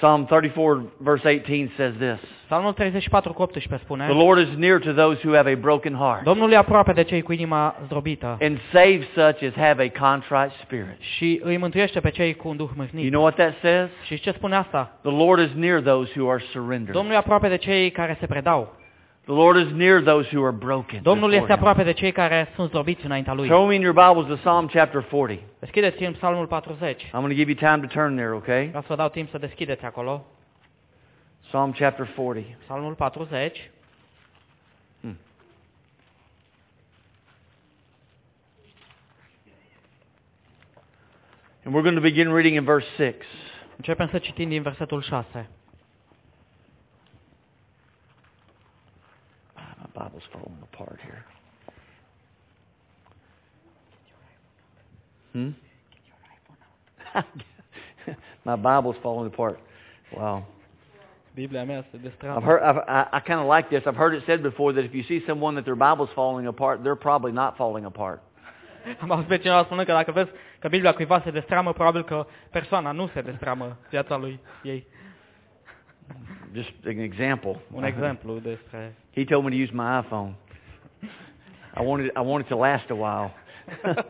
Psalm 0.00 0.26
34 0.26 0.92
verse 0.98 1.28
18 1.28 1.70
says 1.76 1.92
this. 1.98 2.18
Psalmul 2.44 2.72
34 2.72 3.32
cu 3.32 3.42
18 3.42 3.68
The 3.68 3.78
spune, 3.84 4.06
Lord 4.06 4.38
is 4.38 4.48
near 4.56 4.78
to 4.78 4.92
those 4.92 5.20
who 5.24 5.34
have 5.34 5.50
a 5.52 5.54
broken 5.54 5.94
heart 5.94 6.22
Domnul 6.22 6.52
e 6.52 6.56
aproape 6.56 6.92
de 6.92 7.02
cei 7.02 7.22
cu 7.22 7.32
inima 7.32 7.76
zdrobită 7.84 8.38
and 8.40 8.58
saves 8.72 9.06
such 9.14 9.42
as 9.42 9.54
have 9.56 9.82
a 9.94 10.08
contrite 10.08 10.52
spirit. 10.62 11.00
și 11.00 11.40
îi 11.42 11.56
mântuiește 11.56 12.00
pe 12.00 12.10
cei 12.10 12.34
cu 12.34 12.48
un 12.48 12.56
duh 12.56 12.68
You 12.76 12.86
mâhnit. 12.92 13.10
know 13.10 13.22
what 13.22 13.34
that 13.34 13.54
says? 13.62 13.88
Și 14.04 14.20
ce 14.20 14.30
spune 14.32 14.54
asta? 14.56 14.98
The 15.02 15.10
Lord 15.10 15.40
is 15.40 15.50
near 15.54 15.80
those 15.80 16.12
who 16.16 16.30
are 16.30 16.42
surrendered. 16.52 16.94
Domnul 16.94 17.12
e 17.12 17.16
aproape 17.16 17.48
de 17.48 17.56
cei 17.56 17.90
care 17.90 18.16
se 18.20 18.26
predau. 18.26 18.77
The 19.28 19.34
Lord 19.34 19.58
is 19.58 19.70
near 19.74 20.00
those 20.00 20.26
who 20.32 20.42
are 20.42 20.52
broken. 20.52 21.02
Domnul 21.02 21.32
este 21.32 21.52
aproape 21.52 21.82
de 21.82 21.92
cei 21.92 22.12
care 22.12 22.52
sunt 22.54 22.68
zdrobiți 22.68 23.04
înaintea 23.04 23.32
Lui. 23.32 23.48
Throw 23.48 23.66
me 23.66 23.74
in 23.74 23.80
your 23.80 23.94
Bibles 23.94 24.26
to 24.26 24.34
Psalm 24.34 24.66
chapter 24.66 25.02
40. 25.02 25.40
Deschideți 25.58 26.02
în 26.02 26.12
Psalmul 26.12 26.46
40. 26.46 27.06
I'm 27.06 27.10
going 27.10 27.30
to 27.30 27.36
give 27.44 27.50
you 27.50 27.74
time 27.74 27.86
to 27.86 27.92
turn 28.00 28.16
there, 28.16 28.30
okay? 28.30 28.66
Vreau 28.66 28.82
să 28.82 28.88
vă 28.88 28.96
dau 28.96 29.08
timp 29.08 29.30
să 29.30 29.38
deschideți 29.38 29.84
acolo. 29.84 30.26
Psalm 31.46 31.72
chapter 31.72 32.06
40. 32.14 32.44
Psalmul 32.64 32.94
40. 32.94 33.70
Hmm. 35.00 35.18
And 41.64 41.74
we're 41.74 41.82
going 41.82 41.96
to 41.96 42.00
begin 42.00 42.32
reading 42.32 42.56
in 42.56 42.64
verse 42.64 42.86
6. 42.96 43.14
Începem 43.76 44.08
să 44.08 44.18
citim 44.18 44.48
din 44.48 44.62
versetul 44.62 45.02
6. 45.02 45.48
Ah, 49.54 49.62
My 49.78 49.87
Bible's 49.98 50.22
falling 50.32 50.58
apart 50.72 50.98
here. 51.02 51.24
Hmm? 55.32 55.50
My 58.44 58.56
Bible's 58.56 58.96
falling 59.02 59.26
apart. 59.26 59.58
Wow. 60.16 60.46
Se 61.36 61.42
I've 62.28 62.42
heard, 62.42 62.62
I've, 62.62 62.76
I, 62.88 63.06
I 63.12 63.20
kind 63.20 63.40
of 63.40 63.46
like 63.46 63.70
this. 63.70 63.82
I've 63.86 63.94
heard 63.94 64.14
it 64.14 64.24
said 64.26 64.42
before 64.42 64.72
that 64.72 64.84
if 64.84 64.92
you 64.92 65.04
see 65.04 65.20
someone 65.24 65.54
that 65.54 65.64
their 65.64 65.76
Bible's 65.76 66.08
falling 66.14 66.46
apart, 66.48 66.82
they're 66.82 66.96
probably 66.96 67.32
not 67.32 67.56
falling 67.56 67.84
apart. 67.84 68.20
Am 69.00 69.10
auzit 69.10 69.40
cineva 69.40 69.64
spunând 69.64 69.86
că 69.86 69.92
dacă 69.92 70.12
vezi 70.12 70.30
că 70.58 70.68
Biblia 70.68 70.94
cuiva 70.94 71.20
se 71.20 71.30
destramă, 71.30 71.72
probabil 71.72 72.04
că 72.04 72.26
persoana 72.50 72.92
nu 72.92 73.08
se 73.14 73.20
destramă 73.20 73.76
viața 73.90 74.16
lui 74.16 74.40
ei. 74.62 74.86
Just 76.54 76.72
an 76.84 76.98
example. 77.00 77.60
Un 77.72 77.84
exemplu 77.84 78.38
despre... 78.38 78.94
He 79.14 79.24
told 79.24 79.44
me 79.44 79.50
to 79.50 79.56
use 79.56 79.70
my 79.72 80.02
iPhone. 80.04 80.32
I 81.76 81.82
wanted, 81.82 82.10
I 82.16 82.20
wanted 82.20 82.48
to 82.48 82.56
last 82.56 82.90
a 82.90 82.94
while. 82.94 83.30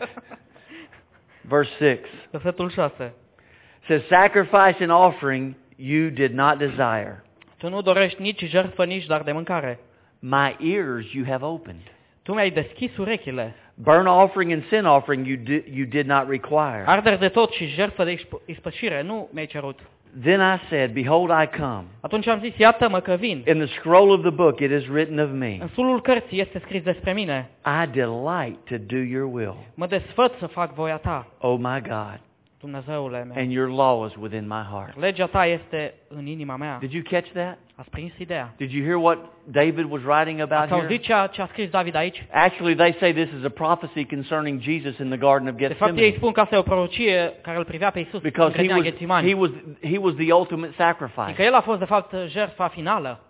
Verse 1.48 1.70
6 1.78 2.08
Versetul 2.30 2.70
6. 2.70 3.12
says, 3.86 4.02
Sacrifice 4.08 4.76
and 4.80 4.90
offering 4.92 5.54
you 5.76 6.10
did 6.10 6.34
not 6.34 6.58
desire. 6.58 7.22
Tu 7.58 7.68
nu 7.68 7.82
dorești 7.82 8.22
nici 8.22 8.44
jertfă, 8.48 8.84
nici 8.84 9.06
dar 9.06 9.22
de 9.22 9.32
mâncare. 9.32 9.78
My 10.18 10.56
ears 10.60 11.12
you 11.12 11.24
have 11.24 11.44
opened. 11.44 11.80
Tu 12.22 12.34
mi-ai 12.34 12.50
deschis 12.50 12.96
urechile. 12.96 13.54
Burnt 13.74 14.06
offering 14.06 14.52
and 14.52 14.62
sin 14.70 14.84
offering 14.84 15.26
you, 15.26 15.36
di- 15.36 15.64
you 15.70 15.86
did 15.86 16.06
not 16.06 16.28
require. 16.28 16.82
Arderi 16.86 17.18
de 17.18 17.28
tot 17.28 17.52
și 17.52 17.66
jertfă 17.66 18.04
de 18.04 18.16
ispășire 18.44 19.02
nu 19.02 19.28
mi-ai 19.32 19.46
cerut. 19.46 19.78
Then 20.22 20.40
I 20.40 20.60
said, 20.68 20.92
Behold, 20.92 21.30
I 21.30 21.46
come. 21.56 21.84
Atunci 22.00 22.26
am 22.26 22.40
zis, 22.40 22.56
iată-mă 22.56 23.00
că 23.00 23.14
vin. 23.14 23.44
In 23.46 23.58
the 23.58 23.66
scroll 23.66 24.10
of 24.10 24.20
the 24.20 24.30
book 24.30 24.60
it 24.60 24.70
is 24.70 24.86
written 24.86 25.18
of 25.18 25.30
me, 25.32 25.56
În 25.60 25.68
sulul 25.74 26.00
cărții 26.00 26.40
este 26.40 26.58
scris 26.58 26.82
despre 26.82 27.12
mine. 27.12 27.50
I 27.64 27.86
delight 27.90 28.58
to 28.68 28.76
do 28.86 28.96
your 28.96 29.34
will, 29.34 29.56
Mă 29.74 29.86
desfăt 29.86 30.32
să 30.38 30.46
fac 30.46 30.74
voia 30.74 30.96
ta, 30.96 31.26
O 31.38 31.56
my 31.56 31.80
God, 31.82 32.20
Dumnezeule 32.60 33.24
meu. 33.24 33.42
and 33.42 33.50
your 33.52 33.68
law 33.68 34.06
is 34.06 34.12
within 34.20 34.46
my 34.46 34.62
heart. 34.72 34.98
Legea 35.00 35.26
ta 35.26 35.46
este 35.46 35.94
în 36.08 36.26
inima 36.26 36.56
mea. 36.56 36.76
Did 36.80 36.92
you 36.92 37.02
catch 37.10 37.30
that? 37.32 37.58
Ați 37.80 37.90
prins 37.90 38.12
ideea? 38.18 38.54
Did 38.56 38.70
you 38.72 38.84
hear 38.84 38.96
what 38.96 39.18
David 39.44 39.86
was 39.90 40.00
writing 40.02 40.40
about 40.40 40.58
Ați 40.58 40.68
here? 40.68 40.80
auzit 40.82 41.02
ce 41.02 41.12
a, 41.12 41.26
ce 41.26 41.42
a 41.42 41.46
scris 41.46 41.70
David 41.70 41.94
aici? 41.94 42.26
Actually, 42.30 42.74
they 42.74 42.92
say 42.98 43.12
this 43.12 43.28
is 43.38 43.44
a 43.44 43.48
prophecy 43.48 44.04
concerning 44.04 44.60
Jesus 44.62 44.98
in 44.98 45.08
the 45.08 45.16
Garden 45.18 45.48
of 45.48 45.54
De 45.54 45.66
fapt, 45.66 45.80
ei 45.80 45.94
Gethsemane. 45.96 46.16
spun 46.16 46.32
că 46.32 46.40
asta 46.40 46.54
e 46.54 46.58
o 46.58 46.62
prorocie 46.62 47.32
care 47.42 47.56
îl 47.56 47.64
privea 47.64 47.90
pe 47.90 47.98
Isus 47.98 48.12
în 48.12 48.20
Because 48.22 48.50
he 48.50 48.56
grădina 48.56 48.74
was, 48.76 48.84
Ghețimani. 48.84 49.28
he, 49.28 49.34
was, 49.34 49.50
he 49.82 49.98
was 49.98 50.14
the 50.14 50.32
ultimate 50.32 50.72
sacrifice. 50.76 51.20
Adică 51.20 51.42
el 51.42 51.54
a 51.54 51.60
fost, 51.60 51.78
de 51.78 51.84
fapt, 51.84 52.14
jertfa 52.26 52.68
finală. 52.68 53.20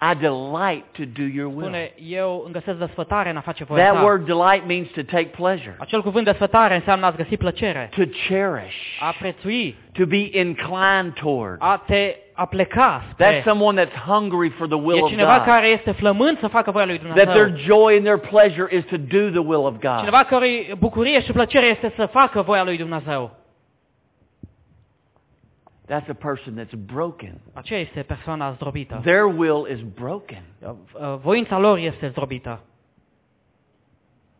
I 0.00 0.14
delight 0.20 0.84
to 0.92 1.02
do 1.16 1.22
your 1.34 1.46
will. 1.46 1.60
Spune, 1.60 1.92
eu 2.08 2.42
îmi 2.44 2.52
găsesc 2.52 2.78
desfătare 2.78 3.30
în 3.30 3.36
a 3.36 3.40
face 3.40 3.64
voia 3.64 3.82
That 3.84 3.96
ta. 3.96 4.02
word 4.02 4.24
delight 4.26 4.66
means 4.66 4.88
to 4.88 5.02
take 5.02 5.24
pleasure, 5.36 5.76
Acel 5.78 6.02
cuvânt 6.02 6.24
desfătare 6.24 6.74
înseamnă 6.74 7.06
a-ți 7.06 7.16
găsi 7.16 7.36
plăcere, 7.36 7.88
to 7.96 8.02
cherish, 8.28 8.76
a 9.00 9.14
prețui, 9.18 9.76
to 9.92 10.06
be 10.06 10.28
inclined 10.38 11.12
toward. 11.20 11.56
a 11.58 11.82
te 11.86 12.14
a 12.32 12.44
pleca 12.46 13.02
That's 13.04 13.12
spre. 13.12 13.42
someone 13.46 13.84
that's 13.84 13.94
hungry 14.06 14.48
for 14.50 14.66
the 14.66 14.76
will 14.76 14.96
E 14.98 15.00
of 15.02 15.08
cineva 15.10 15.36
God. 15.36 15.44
care 15.46 15.66
este 15.66 15.90
flămând 15.92 16.38
să 16.38 16.46
facă 16.46 16.70
voia 16.70 16.84
lui 16.86 16.98
That 16.98 17.14
their 17.28 17.44
Dumnezeu. 17.46 17.76
joy 17.76 17.94
and 17.96 18.04
their 18.04 18.18
pleasure 18.18 18.76
is 18.76 18.84
to 18.84 18.96
do 18.96 19.28
the 19.30 19.40
will 19.50 19.64
of 19.66 19.72
God. 19.78 19.98
Cineva 19.98 20.24
care 20.24 20.48
bucurie 20.78 21.20
și 21.22 21.32
plăcere 21.32 21.66
este 21.66 21.92
să 21.96 22.06
facă 22.06 22.42
voia 22.42 22.64
lui 22.64 22.76
Dumnezeu. 22.76 23.30
That's 25.88 26.08
a 26.08 26.14
person 26.14 26.54
that's 26.54 26.74
broken. 26.74 27.40
Aceea 27.52 27.80
este 27.80 28.02
persoana 28.02 28.52
zdrobită. 28.52 29.00
Their 29.04 29.24
will 29.24 29.66
is 29.70 29.80
broken. 29.80 30.42
Uh, 30.60 31.16
Voința 31.20 31.58
lor 31.58 31.78
este 31.78 32.08
zdrobită. 32.08 32.60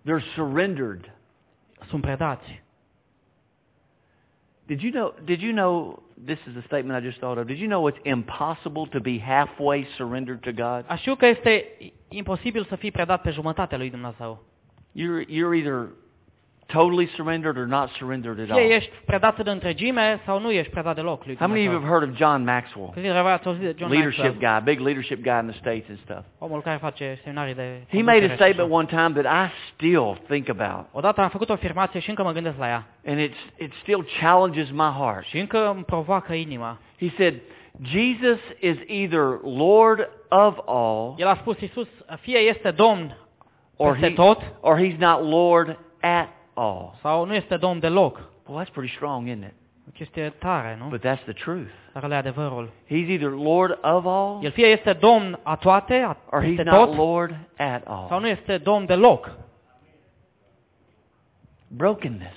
They're 0.04 0.34
surrendered. 0.34 1.14
Sunt 1.88 2.02
predați. 2.02 2.62
Did 4.66 4.80
you 4.80 4.92
know 4.92 5.14
did 5.24 5.40
you 5.40 5.52
know 5.52 6.02
this 6.26 6.38
is 6.46 6.56
a 6.56 6.62
statement 6.66 7.02
I 7.02 7.06
just 7.06 7.18
thought 7.18 7.38
of. 7.38 7.46
Did 7.46 7.58
you 7.58 7.68
know 7.68 7.90
it's 7.90 8.00
impossible 8.02 8.86
to 8.86 9.00
be 9.00 9.18
halfway 9.18 9.86
surrendered 9.96 10.40
to 10.40 10.52
God? 10.52 10.98
Știu 10.98 11.14
că 11.14 11.26
este 11.26 11.64
imposibil 12.08 12.64
să 12.64 12.76
fii 12.76 12.90
predat 12.90 13.22
pe 13.22 13.30
jumătatea 13.30 13.78
lui 13.78 13.90
Dumnezeu. 13.90 14.44
You're 14.94 15.24
you're 15.26 15.54
either 15.54 15.88
totally 16.72 17.06
surrendered 17.16 17.56
or 17.56 17.66
not 17.66 17.90
surrendered 17.98 18.38
at 18.40 18.46
Fie 18.46 18.54
all. 18.54 18.70
ești 18.70 18.90
predat 19.04 19.38
în 19.38 19.46
întregime 19.46 20.20
sau 20.24 20.40
nu 20.40 20.50
ești 20.50 20.72
predat 20.72 20.94
deloc 20.94 21.24
lui 21.24 21.36
How 21.36 21.48
many 21.48 21.66
of 21.66 21.72
you 21.72 21.80
have 21.80 21.90
heard 21.92 22.10
of 22.10 22.16
John 22.16 22.44
Maxwell? 22.44 22.86
Câți 22.92 23.02
dintre 23.02 23.20
voi 23.20 23.30
ați 23.30 23.46
auzit 23.46 23.62
de 23.62 23.74
John 23.78 23.92
Leadership 23.92 24.38
guy, 24.38 24.60
big 24.64 24.80
leadership 24.80 25.22
guy 25.22 25.38
in 25.40 25.46
the 25.46 25.58
States 25.58 25.88
and 25.88 25.98
stuff. 25.98 26.24
omul 26.38 26.62
care 26.62 26.76
face 26.76 27.18
seminarii 27.22 27.54
de 27.54 27.82
He 27.88 28.02
made 28.02 28.10
a 28.10 28.12
conducere 28.12 28.26
și 28.26 28.32
așa. 28.32 28.44
statement 28.44 28.72
one 28.72 28.86
time 28.86 29.22
that 29.22 29.48
I 29.48 29.52
still 29.72 30.18
think 30.28 30.48
about. 30.48 30.86
Odată 30.92 31.20
am 31.20 31.28
făcut 31.28 31.48
o 31.48 31.52
afirmație 31.52 32.00
și 32.00 32.08
încă 32.08 32.22
mă 32.22 32.32
gândesc 32.32 32.58
la 32.58 32.66
ea. 32.66 32.86
And 33.06 33.18
it's 33.18 33.58
it 33.58 33.72
still 33.82 34.06
challenges 34.20 34.70
my 34.70 34.90
heart. 34.98 35.24
Și 35.24 35.38
încă 35.38 35.70
îmi 35.74 35.84
provoacă 35.84 36.32
inima. 36.32 36.78
He 36.98 37.08
said, 37.16 37.34
Jesus 37.82 38.40
is 38.60 38.76
either 38.86 39.24
Lord 39.44 40.08
of 40.28 40.58
all 40.66 41.14
El 41.16 41.26
a 41.26 41.34
spus, 41.34 41.56
fie 42.20 42.38
este 42.38 42.70
Domn 42.70 43.16
or, 43.76 43.96
he, 43.96 44.14
or 44.60 44.78
he's 44.78 44.98
not 44.98 45.30
Lord 45.30 45.78
at 46.00 46.28
all. 46.58 46.94
sau 47.00 47.24
nu 47.24 47.34
este 47.34 47.56
Domn 47.56 47.78
deloc. 47.80 48.20
Well, 48.46 48.64
that's 48.64 48.72
pretty 48.72 48.94
strong, 48.94 49.26
isn't 49.28 49.42
it? 49.44 49.52
O 49.88 49.90
chestie 49.94 50.28
tare, 50.38 50.76
nu? 50.80 50.88
But 50.88 51.00
that's 51.00 51.24
the 51.24 51.32
truth. 51.32 51.70
Dar 51.92 52.02
ăla 52.02 52.14
e 52.14 52.18
adevărul. 52.18 52.70
He's 52.86 53.08
either 53.08 53.30
Lord 53.30 53.78
of 53.82 54.06
all 54.06 54.44
El 54.44 54.50
fie 54.50 54.66
este 54.66 54.92
Domn 54.92 55.40
a 55.42 55.56
toate, 55.56 55.94
a, 55.94 56.16
or 56.30 56.42
he's 56.42 56.54
peste 56.56 56.70
not 56.70 56.86
tot, 56.88 56.96
Lord 56.96 57.36
at 57.56 57.82
sau 57.84 58.08
all. 58.10 58.20
nu 58.20 58.26
este 58.28 58.58
Domn 58.58 58.86
deloc. 58.86 59.36
Brokenness, 61.68 62.36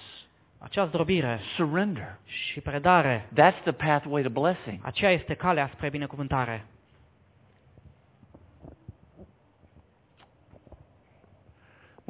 Acea 0.60 0.86
zdrobire 0.86 1.40
surrender. 1.56 2.18
și 2.26 2.60
predare, 2.62 3.28
That's 3.34 3.62
the 3.64 3.72
pathway 3.72 4.22
to 4.24 4.30
blessing. 4.30 4.80
aceea 4.82 5.12
este 5.12 5.34
calea 5.34 5.70
spre 5.74 5.90
binecuvântare. 5.90 6.66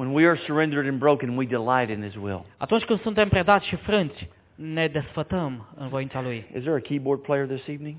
When 0.01 0.13
we 0.13 0.25
are 0.25 0.35
surrendered 0.47 0.87
and 0.87 0.99
broken, 0.99 1.35
we 1.35 1.45
delight 1.45 1.91
in 1.91 2.01
His 2.01 2.15
will. 2.17 2.45
Atunci 2.57 2.83
când 2.83 3.01
suntem 3.01 3.29
predați 3.29 3.67
și 3.67 3.75
frânți, 3.75 4.29
ne 4.55 4.87
desfătăm 4.87 5.67
în 5.75 5.87
voința 5.87 6.21
Lui. 6.21 6.45
Is 6.55 6.61
there 6.61 6.75
a 6.75 6.79
keyboard 6.79 7.21
player 7.21 7.45
this 7.45 7.67
evening? 7.67 7.97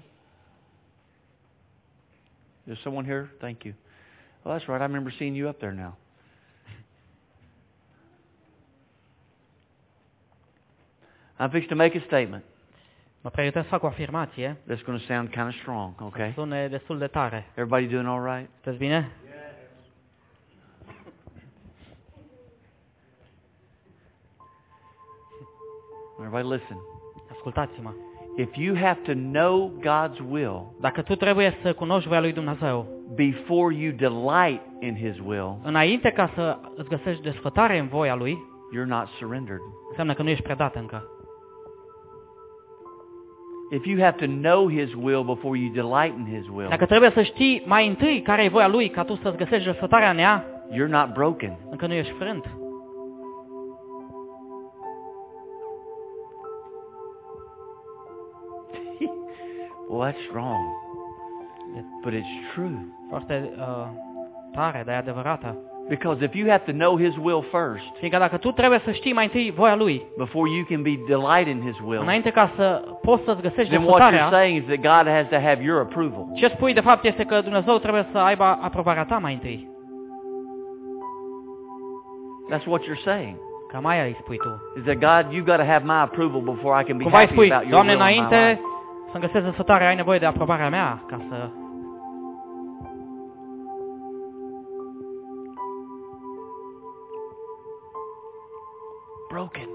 Is 2.71 2.81
someone 2.81 3.07
here? 3.07 3.31
Thank 3.39 3.63
you. 3.65 3.75
Well, 4.43 4.59
that's 4.59 4.67
right. 4.67 4.81
I 4.81 4.85
remember 4.85 5.13
seeing 5.13 5.37
you 5.37 5.49
up 5.49 5.59
there 5.59 5.75
now. 5.75 5.97
I'm 11.39 11.51
fixed 11.51 11.69
to 11.69 11.77
make 11.77 11.99
a 11.99 12.01
statement 12.07 12.45
Mă 13.23 13.31
pregătesc 13.31 13.65
să 13.65 13.71
fac 13.71 13.83
o 13.83 13.87
afirmație, 13.87 14.57
that's 14.69 14.85
going 14.85 15.01
to 15.01 15.13
sound 15.13 15.29
kind 15.29 15.47
of 15.47 15.55
strong, 15.55 16.01
okay? 16.01 16.33
sune 16.35 16.69
destul 16.69 16.99
de 16.99 17.07
tare. 17.07 17.47
Everybody 17.55 17.87
doing 17.87 18.07
all 18.07 18.35
right? 18.35 18.51
Sunteți 18.53 18.77
bine? 18.79 19.11
Everybody 26.25 26.55
listen. 26.55 26.77
Ascultați-mă. 27.33 27.91
If 28.37 28.57
you 28.57 28.77
have 28.77 28.99
to 29.03 29.13
know 29.13 29.71
God's 29.81 30.21
will 30.31 30.73
Dacă 30.81 31.03
tu 31.03 31.15
trebuie 31.15 31.59
să 31.63 31.73
cunoști 31.73 32.09
voia 32.09 32.21
lui 32.21 32.33
Dumnezeu, 32.33 32.87
before 33.15 33.75
you 33.75 33.93
delight 33.93 34.63
in 34.81 34.95
His 34.97 35.19
will, 35.27 35.59
înainte 35.63 36.11
ca 36.11 36.31
să 36.35 36.59
îți 36.77 36.89
găsești 36.89 37.23
desfătare 37.23 37.79
în 37.79 37.89
voia 37.89 38.15
Lui, 38.15 38.39
you're 38.77 38.87
not 38.87 39.07
surrendered. 39.19 39.61
înseamnă 39.89 40.15
că 40.15 40.23
nu 40.23 40.29
ești 40.29 40.43
predat 40.43 40.75
încă. 40.75 41.05
if 43.71 43.85
you 43.87 44.01
have 44.01 44.17
to 44.27 44.27
know 44.27 44.69
His 44.71 44.95
will 44.95 45.25
before 45.25 45.59
you 45.59 45.73
delight 45.73 46.19
in 46.19 46.39
His 46.39 46.49
will, 46.55 46.69
Dacă 46.69 46.87
trebuie 46.87 47.11
să 47.11 47.23
știi 47.23 47.63
mai 47.67 47.89
întâi 47.89 48.21
care 48.23 48.45
e 48.45 48.49
voia 48.49 48.69
Lui 48.69 48.89
ca 48.91 49.05
tu 49.05 49.15
să-ți 49.23 49.37
găsești 49.37 49.67
răsfătarea 49.69 50.11
în 50.11 50.19
ea, 50.19 50.45
you're 50.73 50.89
not 50.91 51.13
broken. 51.13 51.59
încă 51.71 51.87
nu 51.87 51.93
ești 51.93 52.13
frânt. 52.13 52.45
Well, 59.93 60.01
that's 60.01 60.27
wrong. 60.33 60.75
But 62.03 62.15
it's 62.15 62.35
true. 62.55 62.79
Foarte 63.09 63.53
uh, 63.59 63.87
tare, 64.53 64.83
dar 64.87 64.95
e 64.95 64.99
adevărată. 64.99 65.57
Because 65.89 66.25
if 66.25 66.35
you 66.35 66.49
have 66.51 66.65
to 66.65 66.73
know 66.73 66.99
His 66.99 67.17
will 67.17 67.45
first, 67.51 67.97
Fiindcă 67.99 68.19
dacă 68.19 68.37
tu 68.37 68.51
trebuie 68.51 68.81
să 68.85 68.93
știi 68.93 69.13
mai 69.13 69.25
întâi 69.25 69.53
voia 69.57 69.75
Lui, 69.75 70.07
before 70.17 70.51
you 70.51 70.65
can 70.65 70.83
be 70.83 70.99
delight 71.07 71.47
in 71.47 71.61
His 71.61 71.81
will, 71.85 72.01
înainte 72.01 72.31
ca 72.31 72.53
să 72.57 72.83
poți 73.03 73.25
să-ți 73.25 73.43
găsești 73.43 73.75
then 73.75 73.85
what 73.85 74.13
you're 74.13 74.31
saying 74.31 74.63
is 74.63 74.65
that 74.65 75.05
God 75.05 75.13
has 75.13 75.27
to 75.29 75.39
have 75.49 75.63
your 75.63 75.81
approval. 75.81 76.29
ce 76.35 76.49
spui 76.49 76.73
de 76.73 76.81
fapt 76.81 77.05
este 77.05 77.25
că 77.25 77.41
Dumnezeu 77.41 77.79
trebuie 77.79 78.07
să 78.13 78.19
aibă 78.19 78.45
aprobarea 78.45 79.05
ta 79.05 79.19
mai 79.19 79.33
întâi. 79.33 79.71
That's 82.51 82.67
what 82.67 82.83
you're 82.83 83.05
saying. 83.05 83.37
Cam 83.69 83.87
aia 83.87 84.05
îi 84.05 84.17
spui 84.21 84.37
tu. 84.37 84.63
Is 84.79 84.85
that 84.85 84.99
God, 84.99 85.35
you've 85.35 85.47
got 85.47 85.57
to 85.57 85.65
have 85.73 85.85
my 85.85 86.01
approval 86.01 86.41
before 86.41 86.81
I 86.81 86.85
can 86.85 86.97
be 86.97 87.05
Cumva 87.05 87.19
happy 87.19 87.33
spui, 87.33 87.53
about 87.53 87.69
your 87.69 87.85
Doamne, 87.85 87.97
will 87.97 88.09
in 88.09 88.21
my 88.21 88.29
life. 88.29 88.71
Să-mi 89.13 89.25
găsesc 89.25 89.45
răsfătarea, 89.45 89.89
ai 89.89 89.95
nevoie 89.95 90.19
de 90.19 90.27
aprobarea 90.27 90.69
mea 90.69 91.05
ca 91.07 91.21
să... 91.29 91.51
Broken, 99.29 99.69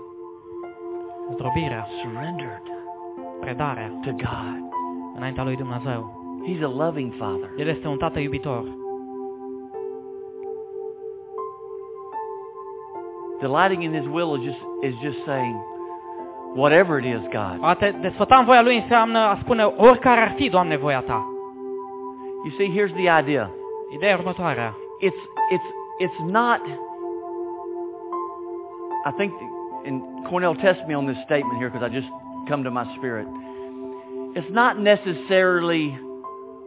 Zdrobirea, 1.34 1.88
surrendered 2.02 2.62
predarea 3.39 4.00
to 4.02 4.12
God. 4.12 4.67
înaintea 5.15 5.43
lui 5.43 5.56
Dumnezeu. 5.56 6.26
He's 6.47 6.63
a 6.63 6.67
loving 6.67 7.13
Father. 7.13 7.50
El 7.58 7.67
este 7.67 7.88
un 7.88 7.97
tată 7.97 8.19
iubitor. 8.19 8.63
Delighting 13.39 13.84
in 13.84 13.93
His 13.93 14.08
will 14.12 14.38
is 14.38 14.43
just 14.43 14.60
is 14.82 14.95
just 15.02 15.23
saying, 15.26 15.56
whatever 16.55 16.99
it 16.99 17.05
is, 17.05 17.21
God. 17.31 17.57
A 17.62 17.73
te 17.73 17.91
desfăta 17.91 18.38
în 18.38 18.45
voia 18.45 18.62
lui 18.62 18.77
înseamnă 18.77 19.19
a 19.19 19.38
spune 19.41 19.63
oricare 19.63 20.21
ar 20.21 20.33
fi, 20.36 20.49
Doamne, 20.49 20.77
voia 20.77 21.01
ta. 21.01 21.31
You 22.43 22.53
see, 22.57 22.69
here's 22.69 22.93
the 22.93 23.10
idea. 23.19 23.51
Ideea 23.89 24.17
următoarea. 24.17 24.75
It's 25.01 25.21
it's 25.51 25.69
it's 25.99 26.19
not. 26.19 26.62
I 29.05 29.12
think, 29.17 29.33
and 29.86 30.01
Cornell 30.29 30.55
test 30.55 30.86
me 30.88 30.95
on 30.95 31.05
this 31.05 31.17
statement 31.25 31.57
here 31.57 31.69
because 31.69 31.86
I 31.89 31.93
just 31.93 32.10
come 32.47 32.63
to 32.63 32.71
my 32.71 32.86
spirit. 32.97 33.27
It's 34.36 34.49
not 34.51 34.79
necessarily 34.79 35.97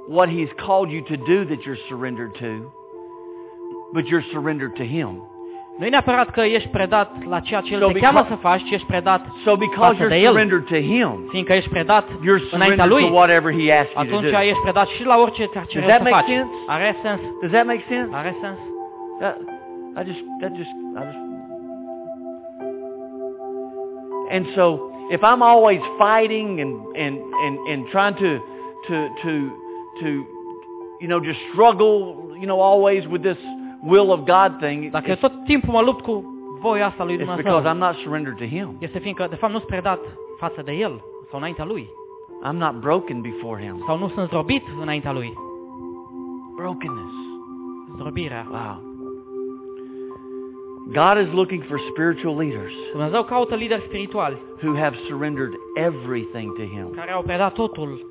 what 0.09 0.29
He's 0.29 0.49
called 0.67 0.91
you 0.91 1.03
to 1.03 1.17
do 1.17 1.45
that 1.45 1.65
you're 1.65 1.83
surrendered 1.89 2.35
to, 2.41 2.71
but 3.93 4.07
you're 4.07 4.25
surrendered 4.33 4.77
to 4.77 4.87
Him. 4.87 5.23
Nu 5.81 5.87
e 5.87 5.89
neapărat 5.89 6.31
că 6.31 6.41
ești 6.41 6.69
predat 6.69 7.11
la 7.29 7.41
ceea 7.41 7.61
ce 7.61 7.73
El 7.73 7.81
So 7.81 7.87
te 7.93 7.99
cheamă 7.99 8.19
because- 8.21 8.35
să 8.35 8.49
faci, 8.49 8.63
ci 8.65 8.71
ești 8.71 8.87
predat, 8.87 9.21
So 9.45 9.57
Față 9.77 10.05
you're 10.05 10.09
de 10.09 10.17
El. 10.17 10.31
surrendered 10.31 10.65
to 10.65 10.75
Him, 10.75 11.27
fiindcă 11.31 11.53
ești 11.53 11.71
predat 11.71 12.05
you're 12.09 12.43
înaintea 12.51 12.85
surrendered 12.85 13.09
to 13.09 13.15
whatever 13.15 13.53
He 13.61 13.73
asks 13.73 13.95
you 13.95 14.21
to 14.21 14.29
do. 14.31 14.39
ești 14.43 14.61
predat 14.63 14.87
și 14.87 15.05
la 15.05 15.17
orice 15.19 15.45
ți-ar 15.47 15.67
cere 15.67 15.85
Does 15.85 15.93
that 15.95 16.03
să 16.07 16.11
make 16.11 16.25
faci. 16.25 16.35
sense? 16.35 16.53
Are 16.67 16.97
sens? 17.03 17.21
Does 17.41 17.51
that 17.51 17.67
make 17.67 17.85
sense? 17.89 18.09
Are 18.21 18.37
sens? 18.41 18.59
That, 19.21 19.37
I 20.01 20.03
just, 20.11 20.23
that 20.41 20.53
just, 20.61 20.73
I 20.99 21.03
just. 21.09 21.21
And 24.37 24.45
so, 24.57 24.65
if 25.17 25.21
I'm 25.31 25.43
always 25.53 25.81
fighting 25.99 26.61
and 26.65 26.73
and 27.05 27.15
and 27.45 27.55
and 27.71 27.81
trying 27.95 28.17
to 28.25 28.31
to 28.89 28.97
to 29.23 29.33
to, 30.01 30.09
you 31.03 31.09
know, 31.11 31.21
just 31.31 31.41
struggle, 31.53 31.95
you 32.41 32.47
know, 32.51 32.61
always 32.71 33.03
with 33.13 33.23
this 33.23 33.41
will 33.83 34.11
of 34.11 34.19
God 34.19 34.59
thing, 34.61 34.91
Dacă 34.91 35.15
tot 35.15 35.33
timpul 35.45 35.73
mă 35.73 35.81
lupt 35.81 36.03
cu 36.03 36.25
voia 36.61 36.87
asta 36.87 37.05
lui 37.05 37.19
it's 37.19 37.37
because 37.37 37.69
I'm 37.69 37.79
not 37.79 37.95
surrendered 37.95 38.37
to 38.37 38.45
Him. 38.45 38.77
este 38.79 38.99
fiindcă, 38.99 39.27
de 39.31 39.35
fapt, 39.35 39.53
nu 39.53 39.59
sunt 39.59 39.71
predat 39.71 40.01
față 40.39 40.63
de 40.63 40.73
El 40.73 41.03
sau 41.31 41.39
înaintea 41.39 41.65
Lui. 41.65 41.89
I'm 42.49 42.57
not 42.57 42.81
broken 42.81 43.21
before 43.21 43.63
Him. 43.63 43.83
Sau 43.87 43.99
nu 43.99 44.09
sunt 44.09 44.27
zdrobit 44.27 44.63
înaintea 44.81 45.13
Lui. 45.13 45.33
Brokenness. 46.57 47.13
Zdrobirea. 47.95 48.47
Wow. 48.51 48.89
God 50.93 51.27
is 51.27 51.33
looking 51.33 51.63
for 51.63 51.79
spiritual 51.91 52.37
leaders 52.37 52.73
Dumnezeu 52.93 53.23
caută 53.23 53.55
lideri 53.55 53.83
spirituali 53.87 54.39
who 54.63 54.77
have 54.77 54.97
surrendered 55.09 55.53
everything 55.75 56.53
to 56.55 56.63
Him. 56.63 56.91
care 56.95 57.13
au 57.13 57.23
predat 57.23 57.53
totul. 57.53 58.09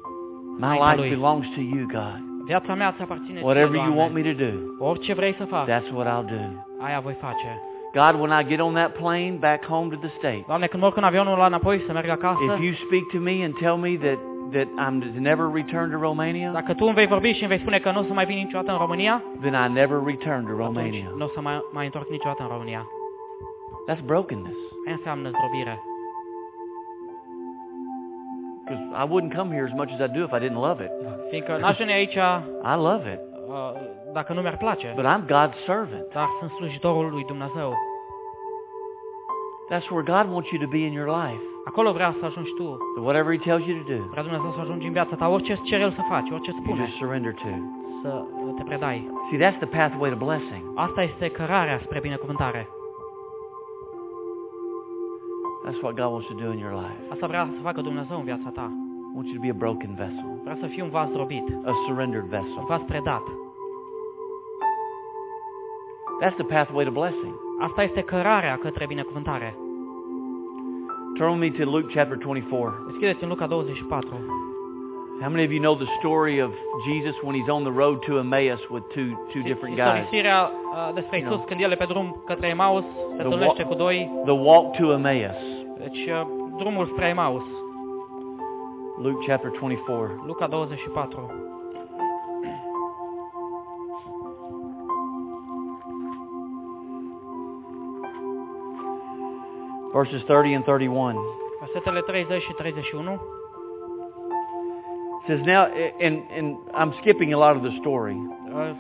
My 0.57 0.77
life 0.77 1.15
belongs 1.15 1.47
to 1.55 1.61
you, 1.61 1.85
God. 1.85 2.28
Viața 2.51 2.73
mea 2.73 2.91
ți 2.95 3.01
aparține 3.01 3.39
Whatever 3.41 3.75
you 3.75 3.97
want 3.97 4.13
me 4.13 4.21
to 4.21 4.35
do, 4.45 4.51
Orice 4.89 5.13
vrei 5.13 5.33
să 5.37 5.45
fac, 5.45 5.65
that's 5.67 5.89
what 5.95 6.07
I'll 6.13 6.27
do. 6.35 6.41
aia 6.85 6.99
voi 6.99 7.17
face. 7.25 7.51
God, 7.99 8.13
when 8.21 8.31
I 8.39 8.43
get 8.51 8.59
on 8.59 8.73
that 8.73 8.91
plane 9.01 9.35
back 9.39 9.65
home 9.65 9.87
to 9.95 9.99
the 10.05 10.11
States, 10.17 10.45
Doamne, 10.47 10.67
când 10.67 10.81
mă 10.81 10.87
urc 10.87 10.97
în 10.97 11.03
avionul 11.03 11.43
înapoi 11.45 11.83
să 11.87 11.91
merg 11.93 12.09
acasă, 12.09 12.39
if 12.43 12.63
you 12.65 12.73
speak 12.85 13.03
to 13.15 13.19
me 13.29 13.35
and 13.45 13.53
tell 13.63 13.77
me 13.85 13.91
that, 14.05 14.19
that 14.55 14.67
I'm 14.85 14.95
to 15.15 15.19
never 15.29 15.45
return 15.53 15.91
to 15.91 15.97
Romania, 15.99 16.51
dacă 16.51 16.73
tu 16.73 16.85
îmi 16.85 16.93
vei 16.93 17.07
vorbi 17.07 17.31
și 17.31 17.43
îmi 17.43 17.49
vei 17.53 17.59
spune 17.59 17.79
că 17.79 17.91
nu 17.91 17.99
o 17.99 18.03
să 18.03 18.13
mai 18.13 18.25
vin 18.25 18.37
niciodată 18.37 18.71
în 18.71 18.77
România, 18.77 19.23
then 19.41 19.55
I 19.65 19.73
never 19.73 19.97
return 20.05 20.41
to 20.49 20.53
Romania. 20.65 21.11
nu 21.17 21.25
o 21.25 21.29
să 21.35 21.41
mai, 21.41 21.55
mai 21.71 21.85
întorc 21.85 22.09
niciodată 22.09 22.41
în 22.43 22.49
România. 22.55 22.81
That's 23.87 24.03
brokenness. 24.05 24.57
Aia 24.85 24.95
înseamnă 24.95 25.29
zdrobire. 25.35 25.75
Because 28.69 28.83
I 29.03 29.05
wouldn't 29.11 29.33
come 29.35 29.49
here 29.55 29.65
as 29.71 29.73
much 29.81 29.91
as 29.95 29.99
I 29.99 30.07
do 30.17 30.21
if 30.23 30.31
I 30.37 30.39
didn't 30.45 30.61
love 30.67 30.79
it. 30.85 30.91
Fiindcă 31.29 31.57
n-aș 31.61 31.77
veni 31.77 31.91
aici 31.91 32.15
I 32.73 32.75
love 32.89 33.03
it. 33.13 33.19
uh, 33.47 33.71
dacă 34.13 34.33
nu 34.33 34.41
mi-ar 34.41 34.57
place, 34.57 34.93
But 34.95 35.05
I'm 35.05 35.23
God's 35.35 35.59
servant. 35.65 36.05
dar 36.13 36.27
sunt 36.39 36.51
slujitorul 36.51 37.09
lui 37.11 37.23
Dumnezeu. 37.23 37.73
That's 39.69 39.87
where 39.91 40.03
God 40.03 40.25
wants 40.33 40.49
you 40.51 40.59
to 40.65 40.67
be 40.67 40.81
in 40.89 40.93
your 40.93 41.07
life. 41.23 41.41
Acolo 41.65 41.91
vrea 41.91 42.15
să 42.19 42.25
ajungi 42.25 42.53
tu. 42.53 42.77
So 42.95 43.01
whatever 43.01 43.29
He 43.37 43.41
tells 43.49 43.63
you 43.67 43.77
to 43.81 43.85
do, 43.93 43.99
Vrea 44.11 44.23
Dumnezeu 44.23 44.51
să 44.55 44.59
ajungi 44.61 44.85
în 44.85 44.91
viața 44.91 45.15
ta. 45.15 45.27
Orice 45.29 45.51
îți 45.51 45.61
cere 45.61 45.81
El 45.83 45.91
să 45.91 46.01
faci, 46.09 46.29
orice 46.31 46.51
you 46.51 46.59
spune, 46.61 46.83
just 46.85 46.97
surrender 46.97 47.33
to. 47.33 47.47
să 48.01 48.23
te 48.57 48.63
predai. 48.63 48.97
See, 49.29 49.39
that's 49.43 49.57
the 49.65 49.71
pathway 49.77 50.09
to 50.09 50.15
blessing. 50.25 50.63
Asta 50.75 51.01
este 51.01 51.29
cărarea 51.29 51.79
spre 51.83 51.99
binecuvântare. 51.99 52.67
That's 55.63 55.81
what 55.83 55.95
God 56.01 56.11
wants 56.15 56.27
to 56.27 56.33
do 56.43 56.51
in 56.51 56.59
your 56.65 56.73
life. 56.83 56.99
Asta 57.13 57.27
vrea 57.27 57.49
să 57.55 57.61
facă 57.61 57.81
Dumnezeu 57.81 58.17
în 58.17 58.23
viața 58.23 58.49
ta. 58.49 58.67
He 59.11 59.15
wants 59.15 59.29
you 59.31 59.37
to 59.39 59.45
be 59.47 59.49
a 59.55 59.57
broken 59.65 59.93
vessel, 59.95 60.29
Vrea 60.43 60.57
să 60.61 60.65
fii 60.67 60.81
un 60.81 60.89
vas 60.89 61.09
drobit, 61.11 61.47
a 61.65 61.71
surrendered 61.85 62.23
un 62.23 62.29
vessel. 62.29 62.63
vas 62.67 62.81
predat. 62.87 63.23
That's 66.21 66.35
the 66.35 66.43
pathway 66.43 66.85
to 66.85 66.91
blessing. 66.91 67.33
Asta 67.59 67.83
este 67.83 68.01
cărarea 68.01 68.57
către 68.57 68.85
binecuvântare. 68.85 69.57
Turn 71.17 71.39
with 71.39 71.57
me 71.57 71.63
to 71.63 71.69
Luke 71.71 71.93
chapter 71.93 72.17
24. 72.17 72.83
Deschideți 72.87 73.23
în 73.23 73.29
Luca 73.29 73.47
24. 73.47 74.15
How 75.21 75.27
many 75.27 75.43
of 75.43 75.51
you 75.51 75.59
know 75.59 75.75
the 75.75 75.87
story 75.99 76.39
of 76.39 76.51
Jesus 76.85 77.13
when 77.23 77.35
he's 77.35 77.49
on 77.49 77.65
the 77.65 77.71
road 77.71 78.01
to 78.07 78.19
Emmaus 78.19 78.59
with 78.69 78.83
two 78.95 79.17
two 79.33 79.43
different 79.43 79.75
guys? 79.75 80.07
Uh, 80.11 80.91
despre 80.93 81.17
Isus 81.17 81.41
când 81.45 81.61
el 81.61 81.71
e 81.71 81.75
pe 81.75 81.85
drum 81.85 82.23
către 82.25 82.47
Emaus, 82.47 82.83
se 82.83 83.15
The 83.15 83.23
întâlnește 83.23 83.63
cu 83.63 83.73
doi. 83.73 84.11
The 84.23 84.33
walk 84.33 84.77
to 84.77 84.91
Emmaus. 84.91 85.41
Deci 85.77 86.05
uh, 86.07 86.27
drumul 86.57 86.85
spre 86.85 87.07
Emaus. 87.07 87.43
Luke 88.97 89.25
chapter 89.27 89.51
24. 89.59 90.23
Luca 90.25 90.47
24. 90.47 91.31
Verses 99.93 100.23
30 100.23 100.55
and 100.55 100.63
31. 100.63 101.19
Versetele 101.59 102.01
30 102.01 102.41
și 102.41 102.51
31. 102.51 103.38
Says 105.29 105.45
now, 105.45 105.63
and, 106.01 106.15
and 106.37 106.47
I'm 106.73 106.91
skipping 107.01 107.33
a 107.33 107.37
lot 107.37 107.55
of 107.55 107.61
the 107.61 107.73
story. 107.81 108.15
Uh, 108.51 108.73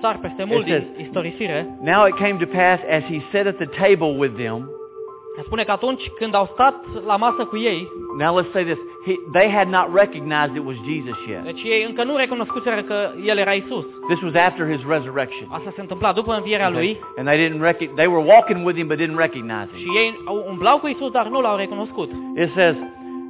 Sar 0.00 0.18
peste 0.18 0.44
mult 0.44 0.64
din 0.64 0.84
istorisire. 0.98 1.66
Now 1.82 2.06
it 2.06 2.16
came 2.16 2.38
to 2.38 2.46
pass 2.46 2.78
as 2.88 3.02
he 3.10 3.18
sat 3.32 3.46
at 3.46 3.56
the 3.58 3.66
table 3.66 4.16
with 4.16 4.36
them. 4.36 4.70
Spune 5.44 5.64
că 5.64 5.70
atunci 5.70 6.10
când 6.18 6.34
au 6.34 6.48
stat 6.52 6.74
la 7.06 7.16
masă 7.16 7.44
cu 7.44 7.56
ei, 7.56 7.88
Now 8.18 8.40
let's 8.40 8.52
say 8.52 8.64
this. 8.64 8.78
He, 9.06 9.14
they 9.32 9.50
had 9.50 9.68
not 9.68 9.86
recognized 9.94 10.56
it 10.56 10.64
was 10.64 10.76
Jesus 10.90 11.18
yet. 11.28 11.42
deci 11.44 11.62
ei 11.62 11.84
încă 11.88 12.04
nu 12.04 12.16
recunoscuseră 12.16 12.82
că 12.82 13.10
El 13.24 13.38
era 13.38 13.52
Isus. 13.52 13.84
This 14.08 14.20
was 14.22 14.34
after 14.46 14.70
his 14.72 14.80
resurrection. 14.88 15.48
Asta 15.50 15.72
se 15.74 15.80
întâmpla 15.80 16.12
după 16.12 16.34
învierea 16.34 16.70
Lui 16.70 17.00
And 17.16 17.26
they 17.26 17.38
didn't 17.48 17.62
rec- 17.70 17.94
they 17.94 18.06
were 18.06 18.24
walking 18.34 18.66
with 18.66 18.78
him 18.78 18.86
but 18.86 18.96
didn't 18.98 19.18
recognize 19.26 19.68
him. 19.74 19.78
și 19.78 19.98
ei 19.98 20.14
umblau 20.50 20.78
cu 20.78 20.86
Isus, 20.86 21.10
dar 21.10 21.26
nu 21.28 21.40
l-au 21.40 21.56
recunoscut. 21.56 22.10
It 22.36 22.50
says 22.54 22.76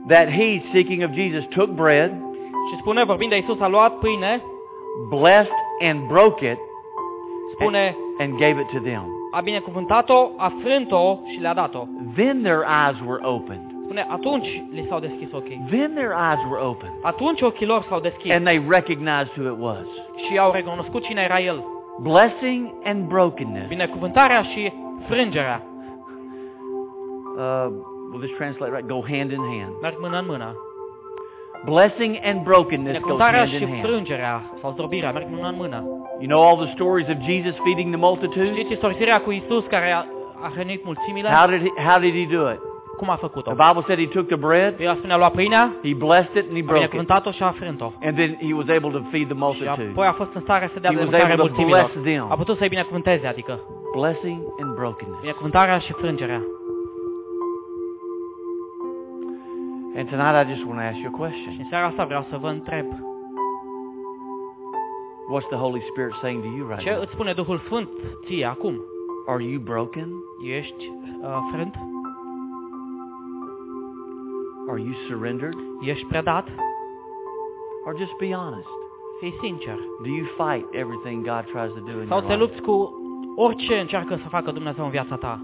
that 0.09 0.29
he, 0.29 0.63
speaking 0.69 1.03
of 1.03 1.11
Jesus, 1.15 1.45
took 1.51 1.71
bread, 1.71 2.11
Și 2.69 2.77
spune, 2.79 3.05
vorbind 3.05 3.31
de 3.31 3.37
Isus, 3.37 3.61
a 3.61 3.69
luat 3.69 3.99
pâine, 3.99 4.43
blessed 5.09 5.53
and 5.89 6.07
broke 6.09 6.51
it, 6.51 6.59
spune, 7.53 7.97
and 8.19 8.37
gave 8.37 8.61
it 8.61 8.67
to 8.73 8.79
them. 8.79 9.05
a 9.31 9.41
binecuvântat-o, 9.41 10.31
a 10.37 10.53
frânt-o 10.63 11.19
și 11.33 11.41
le-a 11.41 11.55
dat-o. 11.55 11.85
Then 12.15 12.43
their 12.43 12.63
eyes 12.85 13.01
were 13.07 13.21
opened. 13.27 13.61
Spune, 13.85 14.07
atunci 14.11 14.63
li 14.73 14.87
s-au 14.89 14.99
deschis 15.01 15.33
ochii. 15.33 15.65
Then 15.71 15.93
their 15.95 16.13
eyes 16.31 16.41
were 16.51 16.63
open 16.63 16.91
Atunci 17.03 17.41
ochii 17.41 17.67
lor 17.67 17.85
s-au 17.89 18.01
deschis 18.01 18.33
and 18.33 18.45
they 18.45 18.63
recognized 18.69 19.31
who 19.37 19.53
it 19.53 19.61
was. 19.61 19.87
și 20.27 20.39
au 20.39 20.53
recunoscut 20.53 21.03
cine 21.05 21.21
era 21.23 21.41
El. 21.41 21.65
Blessing 22.01 22.73
and 22.85 23.09
brokenness. 23.09 23.69
Binecuvântarea 23.69 24.43
și 24.43 24.73
frângerea 25.09 25.63
Uh, 27.39 27.69
will 28.11 28.21
this 28.21 28.37
translate 28.37 28.71
right? 28.73 28.87
Go 28.87 29.03
hand 29.03 29.31
in 29.33 29.39
hand. 29.39 29.73
merg 29.81 29.97
mână 30.01 30.19
în 30.19 30.27
mână. 30.29 30.57
Blessing 31.65 32.19
and 32.25 32.43
brokenness 32.43 32.85
go 32.85 32.91
Binecuvântarea 32.91 33.39
hand 33.39 33.51
și 33.51 33.63
in 33.63 33.69
hand. 33.69 33.81
frângerea 33.87 34.43
sau 34.61 34.71
zdrobirea 34.73 35.13
merg 35.13 35.27
mână 35.31 35.49
în 35.49 35.55
mână. 35.57 35.79
You 36.21 36.29
know 36.29 36.41
all 36.49 36.57
the 36.65 36.73
stories 36.75 37.09
of 37.09 37.17
Jesus 37.31 37.55
feeding 37.65 37.89
the 37.95 38.01
multitudes? 38.07 38.51
Știți 38.57 38.73
istorisirea 38.73 39.21
cu 39.21 39.31
Isus 39.31 39.65
care 39.69 39.91
a, 39.91 39.99
a 40.47 40.51
hrănit 40.55 40.85
mulțimile? 40.85 41.29
How 41.29 41.49
did 41.51 41.61
he, 41.67 41.83
how 41.89 42.01
did 42.01 42.15
he 42.15 42.37
do 42.37 42.51
it? 42.51 42.61
Cum 42.97 43.11
a 43.11 43.17
făcut-o? 43.17 43.51
The 43.53 43.67
Bible 43.67 43.83
said 43.87 43.99
he 43.99 44.07
took 44.17 44.27
the 44.27 44.37
bread, 44.37 44.81
El 44.81 44.95
spune, 44.97 45.13
a 45.13 45.17
luat 45.17 45.33
pâinea, 45.33 45.73
he 45.83 45.95
blessed 45.95 46.35
it, 46.41 46.45
and 46.49 46.57
he 46.57 46.63
a 46.63 46.71
broke 46.71 46.85
it. 46.85 46.91
binecuvântat-o 46.91 47.31
și 47.31 47.43
a 47.43 47.51
frânt-o. 47.61 47.93
And 48.07 48.15
then 48.17 48.31
he 48.47 48.53
was 48.61 48.69
able 48.79 48.91
to 48.99 49.01
feed 49.13 49.27
the 49.33 49.37
Și 49.39 49.43
multitude. 49.47 49.89
apoi 49.91 50.07
a 50.07 50.13
fost 50.13 50.31
în 50.35 50.41
stare 50.41 50.71
să 50.73 50.79
dea 50.81 50.91
He 50.91 50.97
de 50.97 51.03
was 51.03 51.11
mâncare 51.11 51.33
able 51.33 51.45
to 51.45 51.49
mulțimilor. 51.49 51.91
bless 51.93 52.07
them. 52.09 52.27
A 52.31 52.37
putut 52.37 52.57
să-i 52.59 52.69
binecuvânteze, 52.69 53.27
adică 53.27 53.61
Blessing 53.97 54.39
and 54.63 54.75
brokenness. 54.75 55.21
binecuvântarea 55.21 55.79
și 55.79 55.93
frângerea. 55.93 56.41
And 59.97 60.09
tonight 60.09 60.35
I 60.43 60.45
just 60.55 60.65
want 60.67 60.79
to 60.81 60.85
ask 60.85 60.99
you 60.99 61.07
a 61.09 61.11
Și 61.11 61.17
question. 61.17 61.57
în 61.59 61.67
seara 61.69 61.87
asta 61.87 62.05
vreau 62.05 62.27
să 62.31 62.37
vă 62.37 62.49
întreb, 62.49 62.87
What's 65.33 65.49
the 65.49 65.57
Holy 65.59 65.83
Spirit 65.91 66.13
saying 66.21 66.43
to 66.43 66.49
you 66.57 66.67
right 66.69 66.81
ce 66.83 66.91
now? 66.91 67.01
îți 67.01 67.13
spune 67.13 67.33
Duhul 67.33 67.59
Sfânt 67.59 67.89
ție 68.27 68.45
acum? 68.45 68.81
Are 69.27 69.43
you 69.45 69.61
broken? 69.61 70.09
Ești 70.59 70.93
uh, 71.23 71.39
frânt? 71.53 71.75
Are 74.71 74.81
you 74.81 74.93
surrendered? 75.09 75.55
Ești 75.81 76.07
predat? 76.07 76.47
Or 77.87 77.97
just 77.99 78.17
be 78.17 78.33
honest. 78.33 78.69
Fii 79.21 79.35
sincer. 79.43 79.79
Do 80.03 80.09
you 80.09 80.27
fight 80.37 80.67
everything 80.71 81.25
God 81.25 81.45
tries 81.53 81.73
to 81.77 81.81
do 81.91 82.01
in 82.01 82.07
Sau 82.09 82.19
your 82.19 82.31
te 82.31 82.37
life? 82.37 82.39
lupți 82.39 82.61
cu 82.61 82.75
orice 83.37 83.79
încearcă 83.79 84.17
să 84.23 84.29
facă 84.29 84.51
Dumnezeu 84.51 84.85
în 84.85 84.91
viața 84.91 85.17
ta? 85.17 85.41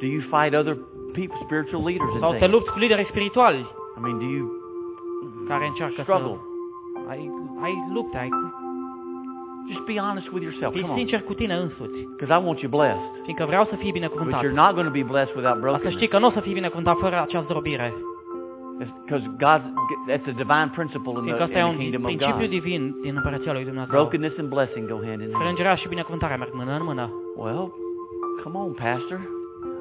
Do 0.00 0.06
you 0.06 0.20
fight 0.20 0.54
other 0.60 0.76
people, 1.20 1.38
spiritual 1.46 1.82
leaders 1.88 2.10
Sau 2.22 2.30
and 2.30 2.38
te 2.38 2.44
things? 2.44 2.54
lupți 2.54 2.70
cu 2.72 2.78
lideri 2.78 3.06
spirituali 3.12 3.60
I 3.98 4.00
mean, 4.04 4.16
do 4.24 4.28
you 4.36 4.44
care 5.50 5.64
încearcă 5.66 6.00
struggle? 6.02 6.36
să... 6.38 7.10
Ai, 7.12 7.20
ai 7.64 7.74
lupte, 7.94 8.16
ai... 8.18 8.28
Just 9.72 9.84
be 9.92 9.96
honest 10.06 10.28
with 10.32 10.44
yourself. 10.48 10.72
Fii 10.72 10.80
Come 10.80 10.92
on. 10.92 10.98
sincer 10.98 11.20
cu 11.22 11.34
tine 11.34 11.54
însuți. 11.54 11.98
Because 12.16 12.32
I 12.40 12.44
want 12.46 12.58
you 12.64 12.70
blessed. 12.76 13.10
Fiindcă 13.24 13.44
vreau 13.52 13.64
să 13.64 13.74
fii 13.82 13.90
But 13.92 13.98
binecuvântat. 14.00 14.40
you're 14.44 14.58
not 14.64 14.72
going 14.78 14.86
to 14.92 14.96
be 15.00 15.06
blessed 15.12 15.34
without 15.38 15.56
Dar 15.58 15.62
să 15.62 15.66
brokenness. 15.66 15.96
știi 15.96 16.08
că 16.12 16.18
nu 16.18 16.26
o 16.26 16.30
să 16.30 16.40
fii 16.40 16.52
binecuvântat 16.60 16.96
fără 17.04 17.16
acea 17.20 17.40
zdrobire. 17.46 17.88
Because 19.04 19.24
God, 19.44 19.60
that's 20.10 20.26
a 20.32 20.36
divine 20.44 20.70
principle 20.76 21.12
in 21.18 21.22
Fiindcă 21.26 21.44
the, 21.44 21.48
asta 21.48 21.58
e 21.58 21.62
in 21.62 21.68
un 21.72 21.74
the 21.74 21.80
kingdom 21.82 22.02
of 22.04 22.06
principiu 22.10 22.46
God. 22.46 22.50
divin 22.58 22.82
din 23.02 23.14
Împărăția 23.16 23.52
lui 23.52 23.64
Dumnezeu. 23.64 23.88
Brokenness 23.96 24.38
and 24.42 24.48
blessing 24.48 24.84
go 24.92 24.98
hand 25.06 25.20
in 25.24 25.28
hand. 25.32 25.42
Frângerea 25.42 25.74
și 25.74 25.88
binecuvântarea 25.88 26.36
merg 26.36 26.52
mână 26.60 26.72
în 26.78 26.84
mână. 26.90 27.04
Well, 27.36 27.64
come 28.42 28.56
on, 28.64 28.72
Pastor. 28.82 29.20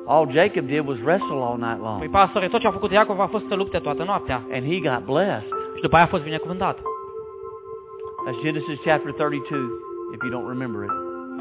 All 0.08 0.32
Jacob 0.32 0.68
did 0.68 0.88
was 0.88 0.98
wrestle 1.04 1.42
all 1.48 1.58
night 1.58 1.80
Păi, 1.80 1.88
long. 1.88 2.10
pastore, 2.10 2.48
tot 2.48 2.60
ce 2.60 2.68
a 2.68 2.72
făcut 2.72 2.92
Iacov 2.92 3.20
a 3.20 3.28
fost 3.28 3.46
să 3.48 3.56
lupte 3.56 3.78
toată 3.78 4.04
noaptea. 4.04 4.42
And 4.52 4.64
he 4.72 4.80
got 4.80 5.06
blessed. 5.06 5.50
Și 5.76 5.82
după 5.82 5.96
aia 5.96 6.04
a 6.04 6.08
fost 6.08 6.24
binecuvântat. 6.24 6.78
That's 8.26 8.42
Genesis 8.42 8.80
chapter 8.84 9.12
32, 9.12 9.60
if 10.14 10.20
you 10.24 10.32
don't 10.36 10.48
remember 10.48 10.84
it. 10.84 10.92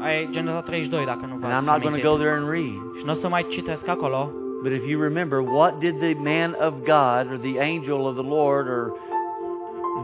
Ai 0.05 0.27
Geneza 0.31 0.61
32, 0.61 1.05
dacă 1.05 1.25
nu 1.29 1.35
vă 1.39 1.45
And 1.45 1.53
I'm 1.59 1.65
not 1.71 1.81
going 1.81 1.95
to 2.01 2.07
go 2.09 2.15
there 2.17 2.35
and 2.39 2.49
read. 2.49 2.79
Și 2.97 3.03
nu 3.05 3.11
o 3.11 3.15
să 3.21 3.27
mai 3.27 3.45
citesc 3.49 3.87
acolo. 3.87 4.31
But 4.63 4.71
if 4.71 4.83
you 4.89 5.01
remember, 5.01 5.39
what 5.39 5.79
did 5.79 5.95
the 5.99 6.13
man 6.31 6.49
of 6.67 6.73
God 6.93 7.23
or 7.31 7.37
the 7.49 7.55
angel 7.73 7.99
of 8.09 8.13
the 8.21 8.27
Lord 8.37 8.65
or 8.67 8.83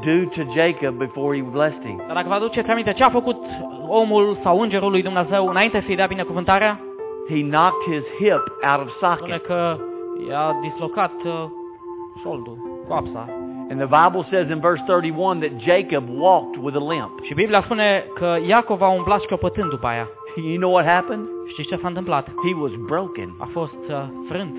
do 0.09 0.17
to 0.35 0.41
Jacob 0.59 0.93
before 0.97 1.35
he 1.37 1.41
blessed 1.41 1.81
him? 1.83 1.97
Dar 2.07 2.15
dacă 2.15 2.27
vă 2.27 2.33
aduceți 2.33 2.69
aminte, 2.69 2.93
ce 2.93 3.03
a 3.03 3.09
făcut 3.09 3.37
omul 3.87 4.37
sau 4.43 4.59
îngerul 4.59 4.91
lui 4.91 5.01
Dumnezeu 5.01 5.47
înainte 5.47 5.83
să-i 5.85 5.95
dea 5.95 6.05
binecuvântarea? 6.05 6.79
He 7.29 7.41
knocked 7.41 7.93
his 7.93 8.03
hip 8.19 8.43
out 8.69 8.79
of 8.85 8.89
Spune 8.89 9.15
socket. 9.19 9.45
că 9.45 9.77
i-a 10.29 10.59
dislocat 10.61 11.13
uh, 11.25 11.43
șoldul, 12.21 12.57
coapsa. 12.87 13.29
And 13.69 13.79
the 13.79 13.89
Bible 14.01 14.27
says 14.29 14.49
in 14.49 14.59
verse 14.59 14.83
31 14.85 15.39
that 15.39 15.51
Jacob 15.61 16.03
walked 16.09 16.57
with 16.63 16.75
a 16.77 16.91
limp. 16.93 17.11
Și 17.21 17.33
Biblia 17.33 17.61
spune 17.61 18.05
că 18.13 18.37
Iacov 18.47 18.81
a 18.81 18.87
umblat 18.87 19.21
șchiopătând 19.21 19.69
după 19.69 19.87
aia. 19.87 20.07
You 20.35 20.57
know 20.57 20.71
what 20.71 20.85
happened? 20.85 21.27
Știți 21.47 21.67
ce 21.67 21.77
s-a 21.81 21.87
întâmplat? 21.87 22.27
He 22.27 22.53
was 22.61 22.71
broken. 22.85 23.35
A 23.37 23.47
fost 23.51 23.83
uh, 23.89 24.03
frânt 24.27 24.55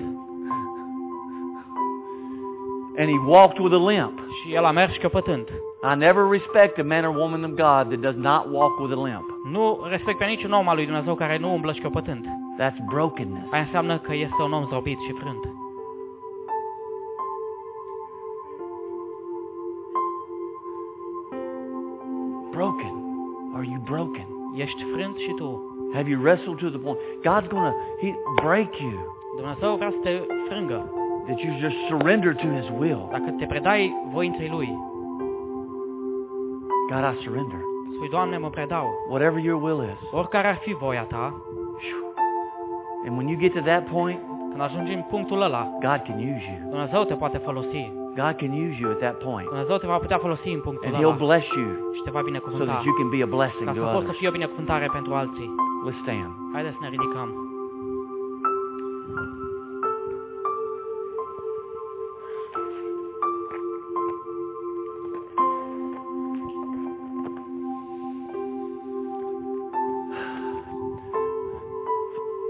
And 2.97 3.09
he 3.09 3.17
walked 3.25 3.59
with 3.59 3.73
a 3.73 3.89
limp. 3.89 4.19
și 4.41 4.53
el 4.53 4.65
a 4.65 4.71
mers 4.71 4.93
șchiopătând. 4.93 5.47
I 5.93 5.97
never 5.97 6.23
respect 6.29 6.79
a 6.79 6.83
man 6.83 7.05
or 7.05 7.15
woman 7.15 7.43
of 7.43 7.49
God 7.49 7.89
that 7.91 7.99
does 7.99 8.15
not 8.15 8.45
walk 8.51 8.79
with 8.79 8.93
a 8.97 9.03
limp. 9.03 9.25
Nu 9.51 9.85
respect 9.89 10.17
pe 10.17 10.25
niciun 10.25 10.51
om 10.51 10.67
al 10.67 10.75
lui 10.75 10.85
Dumnezeu 10.85 11.15
care 11.15 11.37
nu 11.37 11.53
umblă 11.53 11.71
șchiopătând. 11.71 12.25
That's 12.57 12.79
brokenness. 12.85 13.51
Aia 13.51 13.61
înseamnă 13.61 13.97
că 13.97 14.13
este 14.13 14.41
un 14.41 14.51
om 14.53 14.65
zdrobit 14.65 14.99
și 14.99 15.11
frânt. 15.11 15.43
Broken. 22.51 22.93
Are 23.55 23.65
you 23.65 23.79
broken? 23.85 24.27
Ești 24.55 24.83
frânt 24.93 25.15
și 25.17 25.31
tu. 25.35 25.61
Have 25.93 26.09
you 26.09 26.21
wrestled 26.21 26.57
to 26.57 26.69
the 26.69 26.77
point? 26.79 26.99
God's 27.23 27.47
going 27.49 27.65
to 27.71 27.77
he 28.01 28.15
break 28.41 28.79
you. 28.79 28.91
Dumnezeu 29.37 29.75
vrea 29.75 29.89
să 29.89 29.97
te 30.03 30.21
frângă. 30.49 30.91
That 31.25 31.39
you 31.39 31.53
just 31.59 31.75
surrender 31.89 32.35
to 32.35 32.47
his 32.57 32.67
will. 32.79 33.07
Dacă 33.11 33.29
te 33.39 33.45
predai 33.45 33.93
voinței 34.11 34.49
Lui, 34.49 34.69
God, 36.89 37.03
I 37.13 37.23
surrender. 37.23 37.59
spui, 37.95 38.09
Doamne, 38.09 38.37
mă 38.37 38.49
predau. 38.49 38.87
Whatever 39.09 39.43
your 39.43 39.61
will 39.63 39.83
is. 39.83 40.11
Oricare 40.11 40.47
ar 40.47 40.55
fi 40.55 40.73
voia 40.73 41.03
ta, 41.03 41.41
And 43.05 43.15
when 43.17 43.27
you 43.27 43.37
get 43.39 43.53
to 43.53 43.61
that 43.61 43.83
point, 43.95 44.19
când 44.49 44.61
ajungi 44.61 44.93
în 44.93 45.01
punctul 45.13 45.41
ăla, 45.41 45.61
God 45.85 45.99
can 46.07 46.17
use 46.33 46.45
you. 46.51 46.69
Dumnezeu 46.69 47.03
te 47.03 47.13
poate 47.13 47.37
folosi. 47.37 47.83
God 48.21 48.33
can 48.41 48.51
use 48.65 48.75
you 48.81 48.89
at 48.91 48.99
that 49.05 49.17
point. 49.27 49.47
Dumnezeu 49.47 49.77
te 49.77 49.87
va 49.87 49.97
putea 49.97 50.17
folosi 50.17 50.49
în 50.57 50.61
punctul 50.67 50.85
And 50.87 50.95
ăla 50.95 51.01
he'll 51.03 51.17
bless 51.25 51.47
you 51.61 51.69
și 51.95 52.01
te 52.05 52.09
va 52.09 52.19
so 52.19 52.25
binecuvânta. 52.25 52.65
that 52.73 52.83
you 52.87 52.93
can 52.99 53.09
be 53.15 53.19
a 53.27 53.29
blessing 53.37 53.65
Ca 53.67 53.71
to 53.73 53.77
să 53.79 53.83
poți 53.83 53.91
să 53.93 53.97
others. 53.97 54.17
fii 54.17 54.27
o 54.27 54.31
binecuvântare 54.31 54.87
pentru 54.97 55.13
alții. 55.13 55.49
Let's 55.87 55.99
stand. 56.03 56.31
Haideți 56.53 56.75
să 56.77 56.81
ne 56.85 56.89
ridicăm. 56.95 57.27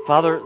Father, 0.05 0.41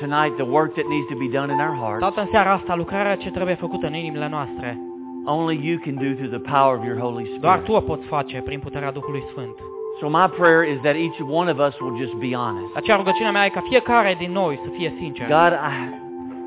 tonight 0.00 0.36
the 0.36 0.44
work 0.44 0.74
that 0.74 0.86
needs 0.88 1.08
to 1.08 1.16
be 1.16 1.28
done 1.28 1.50
in 1.52 1.60
our 1.60 1.76
hearts, 1.76 2.00
Tată, 2.00 2.20
în 2.20 2.28
seara 2.30 2.52
asta, 2.52 2.74
lucrarea 2.74 3.16
ce 3.16 3.30
trebuie 3.30 3.54
făcută 3.54 3.86
în 3.86 3.94
inimile 3.94 4.28
noastre, 4.28 4.78
only 5.24 5.68
you 5.68 5.78
can 5.84 5.94
do 5.94 6.10
through 6.14 6.32
the 6.38 6.50
power 6.52 6.78
of 6.78 6.84
your 6.84 6.98
Holy 6.98 7.38
doar 7.40 7.58
Spirit. 7.58 7.64
Tu 7.64 7.72
o 7.72 7.80
poți 7.80 8.06
face 8.06 8.42
prin 8.44 8.58
puterea 8.58 8.92
Duhului 8.92 9.24
Sfânt. 9.30 9.56
So 10.00 10.08
my 10.08 10.26
prayer 10.38 10.62
is 10.74 10.80
that 10.80 10.94
each 10.94 11.18
one 11.30 11.50
of 11.50 11.58
us 11.58 11.80
will 11.80 11.96
just 11.96 12.14
be 12.14 12.34
honest. 12.34 12.74
Aceea 12.76 12.96
rugăciunea 12.96 13.30
mea 13.30 13.44
e 13.44 13.48
ca 13.48 13.62
fiecare 13.68 14.14
din 14.18 14.32
noi 14.32 14.60
să 14.64 14.68
fie 14.76 14.94
sincer. 14.98 15.26
God, 15.26 15.52
I, 15.52 15.76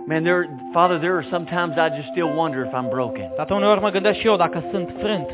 man, 0.05 0.23
there, 0.23 0.49
Father, 0.71 0.97
there 0.97 1.13
are 1.13 1.27
sometimes 1.29 1.73
I 1.75 1.95
just 1.95 2.07
still 2.13 2.31
wonder 2.35 2.59
if 2.65 2.71
I'm 2.79 2.89
broken. 2.89 3.31
Tată, 3.35 3.53
uneori 3.53 3.81
mă 3.81 3.89
gândesc 3.89 4.19
și 4.19 4.27
eu 4.27 4.35
dacă 4.35 4.63
sunt 4.71 4.95
frânt. 4.99 5.29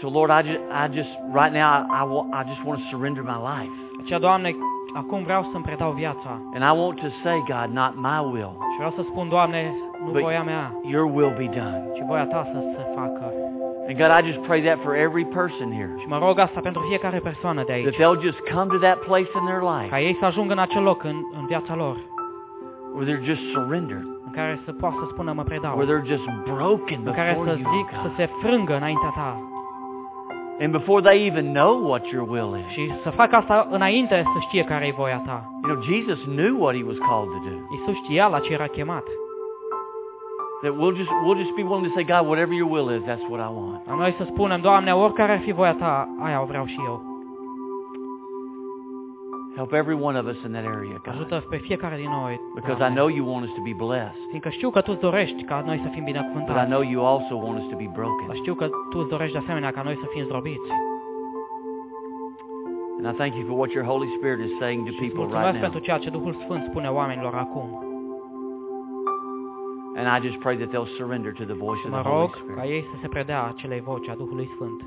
And 0.00 0.12
so, 0.12 0.18
Lord, 0.18 0.30
I 0.30 0.42
just, 0.48 0.60
I 0.70 0.86
just 1.00 1.10
right 1.32 1.52
now, 1.52 1.68
I, 1.90 2.00
I, 2.00 2.40
I 2.40 2.42
just 2.52 2.62
want 2.64 2.78
to 2.80 2.86
surrender 2.92 3.22
my 3.22 3.38
life. 3.52 3.72
Aceea, 4.00 4.18
Doamne, 4.18 4.56
acum 4.94 5.22
vreau 5.22 5.42
să-mi 5.52 5.64
predau 5.64 5.90
viața. 5.90 6.30
And 6.54 6.62
I 6.70 6.80
want 6.82 6.96
to 7.00 7.08
say, 7.22 7.36
God, 7.52 7.68
not 7.80 7.92
my 8.10 8.18
will, 8.32 8.52
Și 8.72 8.76
vreau 8.76 8.92
să 8.96 9.02
spun, 9.10 9.28
Doamne, 9.28 9.74
nu 10.04 10.10
But- 10.10 10.20
voia 10.22 10.42
mea, 10.42 10.64
your 10.82 11.04
will 11.16 11.32
be 11.42 11.48
done. 11.60 11.82
ci 11.96 12.02
voia 12.06 12.24
Ta 12.26 12.46
să 12.52 12.58
se 12.76 12.82
facă. 12.94 13.24
And 13.88 13.96
God, 14.02 14.10
I 14.18 14.22
just 14.30 14.40
pray 14.48 14.60
that 14.68 14.78
for 14.84 14.94
every 14.94 15.24
person 15.24 15.68
here, 15.78 15.92
Și 16.00 16.06
mă 16.08 16.18
rog 16.18 16.38
asta 16.38 16.60
pentru 16.60 16.80
fiecare 16.88 17.18
persoană 17.18 17.62
de 17.66 17.72
that 17.84 17.94
they'll 18.00 18.20
just 18.28 18.40
come 18.54 18.66
to 18.74 18.78
that 18.86 18.98
place 19.08 19.30
in 19.38 19.44
their 19.50 19.62
life 19.72 19.88
Ca 19.90 20.00
ei 20.00 20.16
să 20.20 20.24
ajungă 20.24 20.52
în 20.52 20.58
acel 20.58 20.82
loc 20.82 21.04
în, 21.04 21.16
în 21.38 21.44
viața 21.46 21.74
lor, 21.74 21.96
where 22.94 23.06
they're 23.10 23.24
just 23.24 23.42
surrendered, 23.52 24.06
în 24.26 24.32
care 24.32 24.60
să 24.64 24.72
poată 24.72 24.96
să 25.02 25.06
spună 25.12 25.32
mă 25.32 25.42
predau. 25.42 25.76
where 25.76 25.88
they're 25.92 26.06
just 26.14 26.26
broken 26.44 27.00
În 27.04 27.12
care 27.12 27.30
before 27.32 27.50
să 27.50 27.58
you, 27.62 27.70
zic 27.76 27.86
să 28.04 28.08
se 28.16 28.28
frângă 28.42 28.76
înaintea 28.76 29.12
Ta. 29.20 29.30
And 30.60 30.72
before 30.72 31.00
they 31.02 31.26
even 31.26 31.52
know 31.52 31.88
what 31.88 32.06
your 32.12 32.28
will 32.28 32.56
is. 32.56 32.72
Și 32.72 32.92
să 33.02 33.10
facă 33.10 33.36
asta 33.36 33.68
înainte 33.70 34.22
să 34.22 34.38
știe 34.40 34.64
care 34.64 34.86
e 34.86 34.92
voia 34.96 35.22
Ta. 35.26 35.50
You 35.62 35.74
know, 35.74 35.82
Jesus 35.82 36.18
knew 36.24 36.56
what 36.62 36.74
he 36.74 36.82
was 36.82 36.98
called 37.08 37.30
to 37.34 37.38
do. 37.48 37.56
Iisus 37.70 37.94
știa 38.04 38.26
la 38.26 38.38
ce 38.38 38.52
era 38.52 38.66
chemat. 38.66 39.04
That 40.62 40.72
we'll 40.72 40.96
just, 40.96 41.10
we'll 41.24 41.38
just 41.38 41.54
be 41.54 41.62
willing 41.62 41.86
to 41.86 41.92
say, 41.94 42.04
God, 42.04 42.26
whatever 42.26 42.52
your 42.54 42.70
will 42.70 42.88
is, 42.96 43.02
that's 43.02 43.26
what 43.30 43.40
I 43.48 43.50
want. 43.60 43.86
Noi 43.86 44.14
să 44.18 44.24
spunem, 44.32 44.60
Doamne, 44.60 44.94
oricare 44.94 45.32
ar 45.32 45.40
fi 45.40 45.52
voia 45.52 45.74
Ta, 45.74 46.08
aia 46.20 46.42
o 46.42 46.44
vreau 46.44 46.66
și 46.66 46.80
eu. 46.84 47.17
Help 49.60 49.72
every 49.72 49.98
one 50.08 50.16
of 50.20 50.26
us 50.32 50.38
in 50.46 50.52
that 50.56 50.64
area, 50.64 50.98
God. 51.04 51.14
Ajută 51.14 51.36
pe 51.52 51.56
fiecare 51.56 51.96
din 51.96 52.10
noi, 52.20 52.34
Because 52.54 52.74
I 52.76 52.78
Doamne. 52.78 52.96
know 52.98 53.08
you 53.18 53.24
want 53.32 53.42
us 53.48 53.52
to 53.58 53.62
be 53.70 53.74
blessed. 53.84 54.22
Fiindcă 54.28 54.48
știu 54.48 54.70
că 54.70 54.80
Tu 54.80 54.90
îți 54.92 55.00
dorești 55.00 55.42
ca 55.50 55.62
noi 55.66 55.78
să 55.84 55.88
fim 55.94 56.02
But 56.04 56.08
I 56.08 56.12
binecuvântați. 56.12 56.68
know 56.72 56.82
you 56.94 57.00
also 57.12 57.34
want 57.44 57.56
us 57.62 57.66
to 57.72 57.76
be 57.82 57.88
Dar 57.90 57.94
broken. 57.98 58.34
știu 58.42 58.54
că 58.54 58.66
Tu 58.90 58.96
îți 58.98 59.08
dorești 59.14 59.32
de 59.36 59.42
asemenea 59.44 59.70
ca 59.76 59.82
noi 59.82 59.96
să 60.02 60.06
fim 60.14 60.24
zdrobiți. 60.24 60.70
And 62.98 63.04
I 63.12 63.14
thank 63.20 63.32
you 63.38 63.44
for 63.48 63.56
what 63.62 63.70
your 63.76 63.86
Holy 63.92 64.08
Spirit 64.16 64.40
is 64.48 64.52
saying 64.62 64.80
to 64.86 64.90
Și 64.90 64.98
îți 65.04 65.06
people 65.06 65.24
right 65.24 65.32
mulțumesc 65.34 65.60
now. 65.60 65.64
pentru 65.66 65.80
ceea 65.86 65.98
ce 66.04 66.10
Duhul 66.16 66.34
Sfânt 66.42 66.62
spune 66.70 66.88
oamenilor 66.88 67.34
acum. 67.44 67.68
And 69.98 70.06
I 70.16 70.26
just 70.26 70.38
pray 70.44 70.56
that 70.62 70.68
they'll 70.72 70.92
surrender 70.98 71.32
to 71.40 71.44
the 71.52 71.58
voice 71.66 71.80
Și 71.80 71.86
of 71.86 71.92
mă 71.92 72.00
the 72.00 72.08
Holy 72.10 72.20
rog 72.20 72.30
ca 72.34 72.38
Spirit. 72.42 72.70
ei 72.74 72.82
să 72.90 72.96
se 73.02 73.08
predea 73.08 73.40
acelei 73.52 73.80
voci 73.80 74.08
a 74.08 74.14
Duhului 74.22 74.48
Sfânt. 74.54 74.78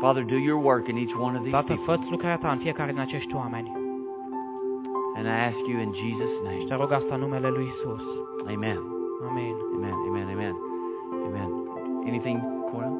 Father, 0.00 0.22
do 0.24 0.36
your 0.48 0.60
work 0.64 0.84
in 0.92 0.96
each 0.96 1.14
one 1.26 1.34
of 1.36 1.42
these 1.44 1.56
Tată, 1.58 1.72
people. 1.74 1.94
fă 1.94 2.00
lucrarea 2.10 2.38
Ta 2.38 2.50
în 2.50 2.58
fiecare 2.58 2.90
din 2.92 3.00
acești 3.00 3.34
oameni. 3.34 3.68
And 5.16 5.28
I 5.28 5.36
ask 5.48 5.60
you 5.68 5.78
in 5.80 5.92
Jesus' 5.92 6.36
name. 6.42 6.64
te 6.68 6.74
rog 6.74 6.92
asta 6.92 7.14
în 7.14 7.20
numele 7.20 7.48
Lui 7.48 7.66
Isus. 7.74 8.02
Amen. 8.46 8.78
Amin. 9.28 9.54
Amen. 9.76 9.96
Amen. 10.08 10.26
Amen. 10.34 10.54
Amen. 11.26 11.48
Anything, 12.06 12.38
Cornell? 12.70 12.96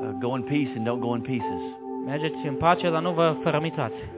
Uh, 0.00 0.10
go 0.20 0.34
in 0.36 0.42
peace 0.42 0.72
and 0.76 0.86
don't 0.86 1.00
go 1.00 1.14
in 1.14 1.20
pieces. 1.20 1.62
Mergeți 2.06 2.46
în 2.46 2.54
pace, 2.54 2.90
dar 2.90 3.02
nu 3.02 3.12
vă 3.12 3.36
fărămițați. 3.42 4.15